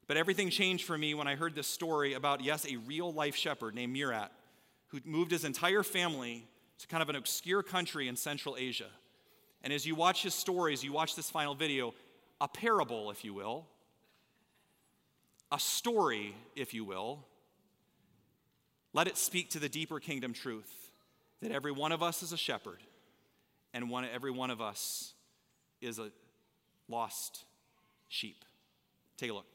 But 0.06 0.18
everything 0.18 0.50
changed 0.50 0.84
for 0.84 0.98
me 0.98 1.14
when 1.14 1.28
I 1.28 1.34
heard 1.34 1.54
this 1.54 1.66
story 1.66 2.12
about, 2.12 2.44
yes, 2.44 2.66
a 2.70 2.76
real 2.76 3.10
life 3.10 3.36
shepherd 3.36 3.74
named 3.74 3.94
Murat 3.94 4.32
who 4.88 5.00
moved 5.06 5.30
his 5.30 5.46
entire 5.46 5.82
family 5.82 6.46
to 6.78 6.86
kind 6.88 7.02
of 7.02 7.08
an 7.08 7.16
obscure 7.16 7.62
country 7.62 8.06
in 8.06 8.16
Central 8.16 8.54
Asia. 8.58 8.90
And 9.62 9.72
as 9.72 9.86
you 9.86 9.94
watch 9.94 10.22
his 10.22 10.34
stories, 10.34 10.82
you 10.82 10.92
watch 10.92 11.16
this 11.16 11.30
final 11.30 11.54
video, 11.54 11.94
a 12.40 12.48
parable, 12.48 13.10
if 13.10 13.24
you 13.24 13.34
will, 13.34 13.66
a 15.52 15.58
story, 15.58 16.34
if 16.56 16.72
you 16.72 16.84
will, 16.84 17.24
let 18.92 19.06
it 19.06 19.16
speak 19.16 19.50
to 19.50 19.58
the 19.58 19.68
deeper 19.68 20.00
kingdom 20.00 20.32
truth 20.32 20.90
that 21.42 21.52
every 21.52 21.72
one 21.72 21.92
of 21.92 22.02
us 22.02 22.22
is 22.22 22.32
a 22.32 22.36
shepherd 22.36 22.78
and 23.72 23.88
one, 23.90 24.04
every 24.04 24.30
one 24.30 24.50
of 24.50 24.60
us 24.60 25.12
is 25.80 25.98
a 25.98 26.10
lost 26.88 27.44
sheep. 28.08 28.44
Take 29.16 29.30
a 29.30 29.34
look. 29.34 29.46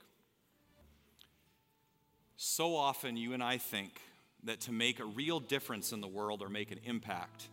So 2.37 2.75
often, 2.75 3.17
you 3.17 3.33
and 3.33 3.43
I 3.43 3.57
think 3.57 3.99
that 4.43 4.61
to 4.61 4.71
make 4.71 4.99
a 4.99 5.05
real 5.05 5.39
difference 5.39 5.91
in 5.91 6.01
the 6.01 6.07
world 6.07 6.41
or 6.41 6.49
make 6.49 6.71
an 6.71 6.79
impact 6.85 7.47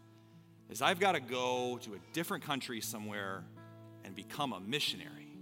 is 0.73 0.81
I've 0.81 0.99
got 0.99 1.13
to 1.13 1.21
go 1.21 1.79
to 1.83 1.93
a 1.93 1.99
different 2.15 2.45
country 2.45 2.81
somewhere 2.81 3.45
and 4.05 4.17
become 4.17 4.55
a 4.55 4.61
missionary. 4.61 5.37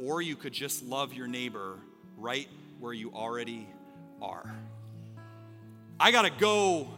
Or 0.00 0.20
you 0.20 0.34
could 0.34 0.52
just 0.52 0.82
love 0.82 1.14
your 1.14 1.28
neighbor 1.28 1.78
right 2.16 2.48
where 2.80 2.92
you 2.92 3.12
already 3.12 3.68
are. 4.20 4.52
I 6.00 6.10
got 6.10 6.22
to 6.22 6.30
go 6.30 6.88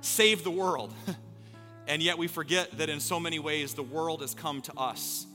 save 0.00 0.44
the 0.44 0.50
world. 0.50 0.94
and 1.88 2.00
yet 2.00 2.16
we 2.16 2.28
forget 2.28 2.78
that 2.78 2.88
in 2.88 3.00
so 3.00 3.18
many 3.18 3.40
ways 3.40 3.74
the 3.74 3.82
world 3.82 4.20
has 4.20 4.32
come 4.32 4.62
to 4.62 4.74
us 4.74 5.26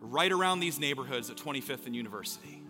right 0.00 0.30
around 0.30 0.60
these 0.60 0.78
neighborhoods 0.78 1.30
at 1.30 1.36
25th 1.36 1.86
and 1.86 1.96
University. 1.96 2.63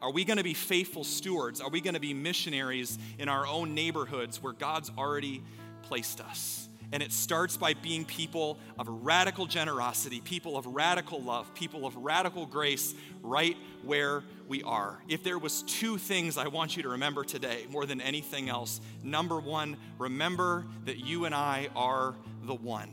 Are 0.00 0.12
we 0.12 0.24
going 0.24 0.36
to 0.36 0.44
be 0.44 0.54
faithful 0.54 1.02
stewards? 1.02 1.60
Are 1.60 1.70
we 1.70 1.80
going 1.80 1.94
to 1.94 2.00
be 2.00 2.14
missionaries 2.14 2.98
in 3.18 3.28
our 3.28 3.46
own 3.46 3.74
neighborhoods 3.74 4.42
where 4.42 4.52
God's 4.52 4.90
already 4.96 5.42
placed 5.82 6.20
us? 6.20 6.68
And 6.90 7.02
it 7.02 7.12
starts 7.12 7.56
by 7.56 7.74
being 7.74 8.04
people 8.06 8.58
of 8.78 8.88
radical 8.88 9.44
generosity, 9.44 10.20
people 10.20 10.56
of 10.56 10.66
radical 10.66 11.20
love, 11.20 11.52
people 11.52 11.84
of 11.84 11.96
radical 11.96 12.46
grace 12.46 12.94
right 13.22 13.56
where 13.82 14.22
we 14.46 14.62
are. 14.62 15.02
If 15.06 15.22
there 15.22 15.38
was 15.38 15.62
two 15.64 15.98
things 15.98 16.38
I 16.38 16.48
want 16.48 16.76
you 16.76 16.84
to 16.84 16.90
remember 16.90 17.24
today 17.24 17.66
more 17.68 17.84
than 17.84 18.00
anything 18.00 18.48
else, 18.48 18.80
number 19.02 19.38
1, 19.38 19.76
remember 19.98 20.64
that 20.86 20.98
you 20.98 21.26
and 21.26 21.34
I 21.34 21.68
are 21.76 22.14
the 22.44 22.54
one. 22.54 22.90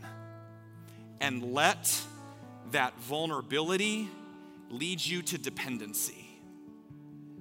And 1.22 1.54
let 1.54 1.98
that 2.72 3.00
vulnerability 3.00 4.10
lead 4.70 5.06
you 5.06 5.22
to 5.22 5.38
dependency 5.38 6.25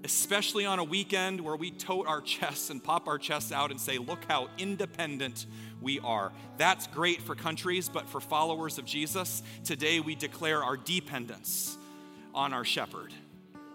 especially 0.05 0.67
on 0.67 0.79
a 0.79 0.85
weekend 0.85 1.41
where 1.41 1.57
we 1.57 1.71
tote 1.71 2.07
our 2.07 2.21
chests 2.21 2.69
and 2.69 2.85
pop 2.85 3.09
our 3.09 3.19
chests 3.19 3.51
out 3.51 3.71
and 3.71 3.81
say, 3.81 3.97
Look 3.97 4.25
how 4.29 4.51
independent 4.59 5.47
we 5.81 5.99
are. 6.01 6.31
That's 6.59 6.87
great 6.89 7.23
for 7.23 7.35
countries, 7.35 7.89
but 7.89 8.09
for 8.09 8.21
followers 8.21 8.79
of 8.79 8.85
Jesus, 8.85 9.43
today 9.65 10.01
we 10.01 10.15
declare 10.15 10.63
our 10.63 10.77
dependence 10.77 11.77
on 12.35 12.53
our 12.53 12.65
shepherd, 12.65 13.13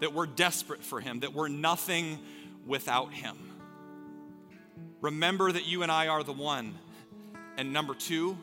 that 0.01 0.13
we're 0.13 0.27
desperate 0.27 0.83
for 0.83 1.01
him, 1.01 1.21
that 1.21 1.33
we're 1.33 1.47
nothing 1.47 2.19
without 2.65 3.11
him. 3.11 3.35
Remember 5.01 5.51
that 5.51 5.65
you 5.65 5.81
and 5.81 5.91
I 5.91 6.07
are 6.07 6.23
the 6.23 6.33
one. 6.33 6.75
And 7.57 7.73
number 7.73 7.93
two, 7.93 8.37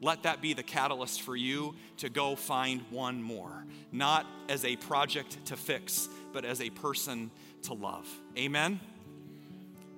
let 0.00 0.22
that 0.24 0.40
be 0.40 0.54
the 0.54 0.62
catalyst 0.62 1.22
for 1.22 1.34
you 1.34 1.74
to 1.98 2.08
go 2.08 2.36
find 2.36 2.82
one 2.90 3.22
more, 3.22 3.64
not 3.92 4.26
as 4.48 4.64
a 4.64 4.76
project 4.76 5.44
to 5.46 5.56
fix, 5.56 6.08
but 6.36 6.44
as 6.44 6.60
a 6.60 6.68
person 6.68 7.30
to 7.62 7.72
love. 7.72 8.06
Amen? 8.36 8.78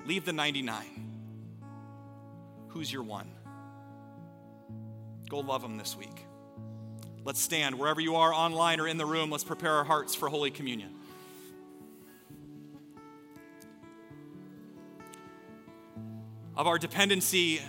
Leave 0.06 0.24
the 0.24 0.32
99. 0.32 0.84
Who's 2.68 2.92
your 2.92 3.02
one? 3.02 3.28
Go 5.28 5.40
love 5.40 5.62
them 5.62 5.78
this 5.78 5.96
week. 5.96 6.24
Let's 7.24 7.40
stand 7.40 7.76
wherever 7.76 8.00
you 8.00 8.14
are, 8.14 8.32
online 8.32 8.78
or 8.78 8.86
in 8.86 8.98
the 8.98 9.04
room. 9.04 9.32
Let's 9.32 9.42
prepare 9.42 9.72
our 9.72 9.82
hearts 9.82 10.14
for 10.14 10.28
Holy 10.28 10.52
Communion. 10.52 10.94
Of 16.56 16.68
our 16.68 16.78
dependency 16.78 17.60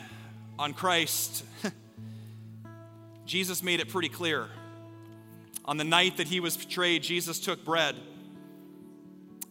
on 0.59 0.73
Christ, 0.75 1.43
Jesus 3.25 3.63
made 3.63 3.79
it 3.79 3.89
pretty 3.89 4.09
clear. 4.09 4.45
On 5.65 5.77
the 5.77 5.83
night 5.83 6.17
that 6.17 6.27
he 6.27 6.39
was 6.39 6.55
betrayed, 6.55 7.01
Jesus 7.01 7.39
took 7.39 7.65
bread 7.65 7.95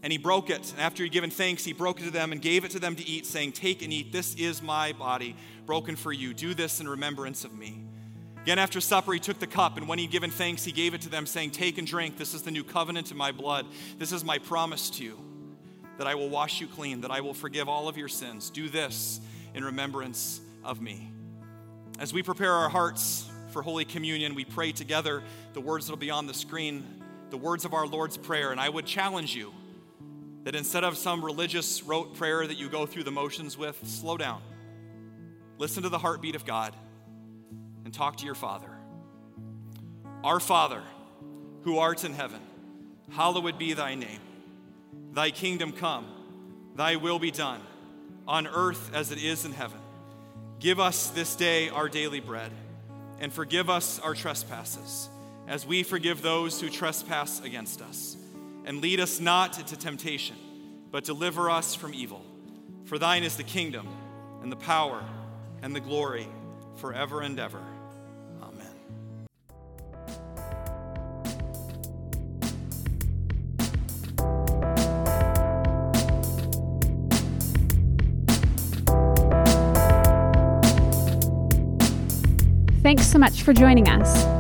and 0.02 0.12
he 0.12 0.18
broke 0.18 0.50
it. 0.50 0.72
And 0.72 0.80
after 0.80 1.02
he'd 1.02 1.12
given 1.12 1.30
thanks, 1.30 1.64
he 1.64 1.72
broke 1.72 2.00
it 2.00 2.04
to 2.04 2.10
them 2.10 2.32
and 2.32 2.40
gave 2.40 2.64
it 2.64 2.70
to 2.72 2.78
them 2.78 2.96
to 2.96 3.06
eat, 3.06 3.26
saying, 3.26 3.52
Take 3.52 3.82
and 3.82 3.92
eat. 3.92 4.12
This 4.12 4.34
is 4.34 4.62
my 4.62 4.92
body 4.92 5.36
broken 5.66 5.96
for 5.96 6.12
you. 6.12 6.34
Do 6.34 6.54
this 6.54 6.80
in 6.80 6.88
remembrance 6.88 7.44
of 7.44 7.52
me. 7.52 7.84
Again, 8.42 8.58
after 8.58 8.80
supper, 8.80 9.12
he 9.12 9.20
took 9.20 9.38
the 9.38 9.46
cup, 9.46 9.76
and 9.76 9.88
when 9.88 9.98
he'd 9.98 10.10
given 10.10 10.30
thanks, 10.30 10.64
he 10.64 10.72
gave 10.72 10.94
it 10.94 11.02
to 11.02 11.08
them, 11.08 11.26
saying, 11.26 11.50
Take 11.50 11.78
and 11.78 11.86
drink. 11.86 12.16
This 12.16 12.34
is 12.34 12.42
the 12.42 12.50
new 12.50 12.64
covenant 12.64 13.10
in 13.10 13.16
my 13.16 13.32
blood. 13.32 13.66
This 13.98 14.12
is 14.12 14.24
my 14.24 14.38
promise 14.38 14.90
to 14.90 15.04
you 15.04 15.18
that 15.98 16.06
I 16.06 16.14
will 16.14 16.28
wash 16.28 16.60
you 16.60 16.68
clean, 16.68 17.00
that 17.00 17.10
I 17.10 17.20
will 17.20 17.34
forgive 17.34 17.68
all 17.68 17.88
of 17.88 17.96
your 17.96 18.08
sins. 18.08 18.50
Do 18.50 18.68
this 18.68 19.20
in 19.54 19.64
remembrance 19.64 20.40
of 20.64 20.80
me. 20.80 21.10
As 21.98 22.12
we 22.12 22.22
prepare 22.22 22.52
our 22.52 22.68
hearts 22.68 23.28
for 23.48 23.62
Holy 23.62 23.84
Communion, 23.84 24.36
we 24.36 24.44
pray 24.44 24.70
together 24.70 25.24
the 25.54 25.60
words 25.60 25.86
that 25.86 25.92
will 25.92 25.98
be 25.98 26.10
on 26.10 26.28
the 26.28 26.34
screen, 26.34 26.86
the 27.30 27.36
words 27.36 27.64
of 27.64 27.74
our 27.74 27.86
Lord's 27.86 28.16
Prayer. 28.16 28.52
And 28.52 28.60
I 28.60 28.68
would 28.68 28.86
challenge 28.86 29.34
you 29.34 29.52
that 30.44 30.54
instead 30.54 30.84
of 30.84 30.96
some 30.96 31.24
religious 31.24 31.82
rote 31.82 32.14
prayer 32.14 32.46
that 32.46 32.56
you 32.56 32.68
go 32.68 32.86
through 32.86 33.04
the 33.04 33.10
motions 33.10 33.56
with, 33.56 33.78
slow 33.86 34.16
down. 34.16 34.40
Listen 35.58 35.82
to 35.82 35.88
the 35.88 35.98
heartbeat 35.98 36.34
of 36.34 36.44
God 36.44 36.74
and 37.84 37.92
talk 37.92 38.16
to 38.18 38.26
your 38.26 38.34
Father. 38.34 38.70
Our 40.22 40.40
Father, 40.40 40.82
who 41.62 41.78
art 41.78 42.04
in 42.04 42.12
heaven, 42.12 42.40
hallowed 43.10 43.58
be 43.58 43.72
thy 43.72 43.94
name. 43.94 44.20
Thy 45.12 45.30
kingdom 45.30 45.72
come, 45.72 46.06
thy 46.76 46.96
will 46.96 47.18
be 47.18 47.30
done, 47.30 47.60
on 48.26 48.46
earth 48.46 48.94
as 48.94 49.10
it 49.10 49.18
is 49.18 49.44
in 49.44 49.52
heaven. 49.52 49.80
Give 50.60 50.78
us 50.78 51.10
this 51.10 51.34
day 51.34 51.68
our 51.70 51.88
daily 51.88 52.20
bread, 52.20 52.52
and 53.20 53.32
forgive 53.32 53.70
us 53.70 53.98
our 54.00 54.14
trespasses, 54.14 55.08
as 55.46 55.66
we 55.66 55.82
forgive 55.82 56.20
those 56.20 56.60
who 56.60 56.68
trespass 56.68 57.40
against 57.40 57.80
us 57.80 58.17
and 58.68 58.82
lead 58.82 59.00
us 59.00 59.18
not 59.18 59.58
into 59.58 59.74
temptation, 59.78 60.36
but 60.90 61.02
deliver 61.02 61.48
us 61.48 61.74
from 61.74 61.94
evil. 61.94 62.22
For 62.84 62.98
thine 62.98 63.24
is 63.24 63.34
the 63.34 63.42
kingdom, 63.42 63.88
and 64.42 64.52
the 64.52 64.56
power, 64.56 65.02
and 65.62 65.74
the 65.74 65.80
glory, 65.80 66.28
forever 66.76 67.22
and 67.22 67.40
ever. 67.40 67.62
Amen. 68.42 68.66
Thanks 82.82 83.06
so 83.06 83.18
much 83.18 83.42
for 83.42 83.54
joining 83.54 83.88
us. 83.88 84.37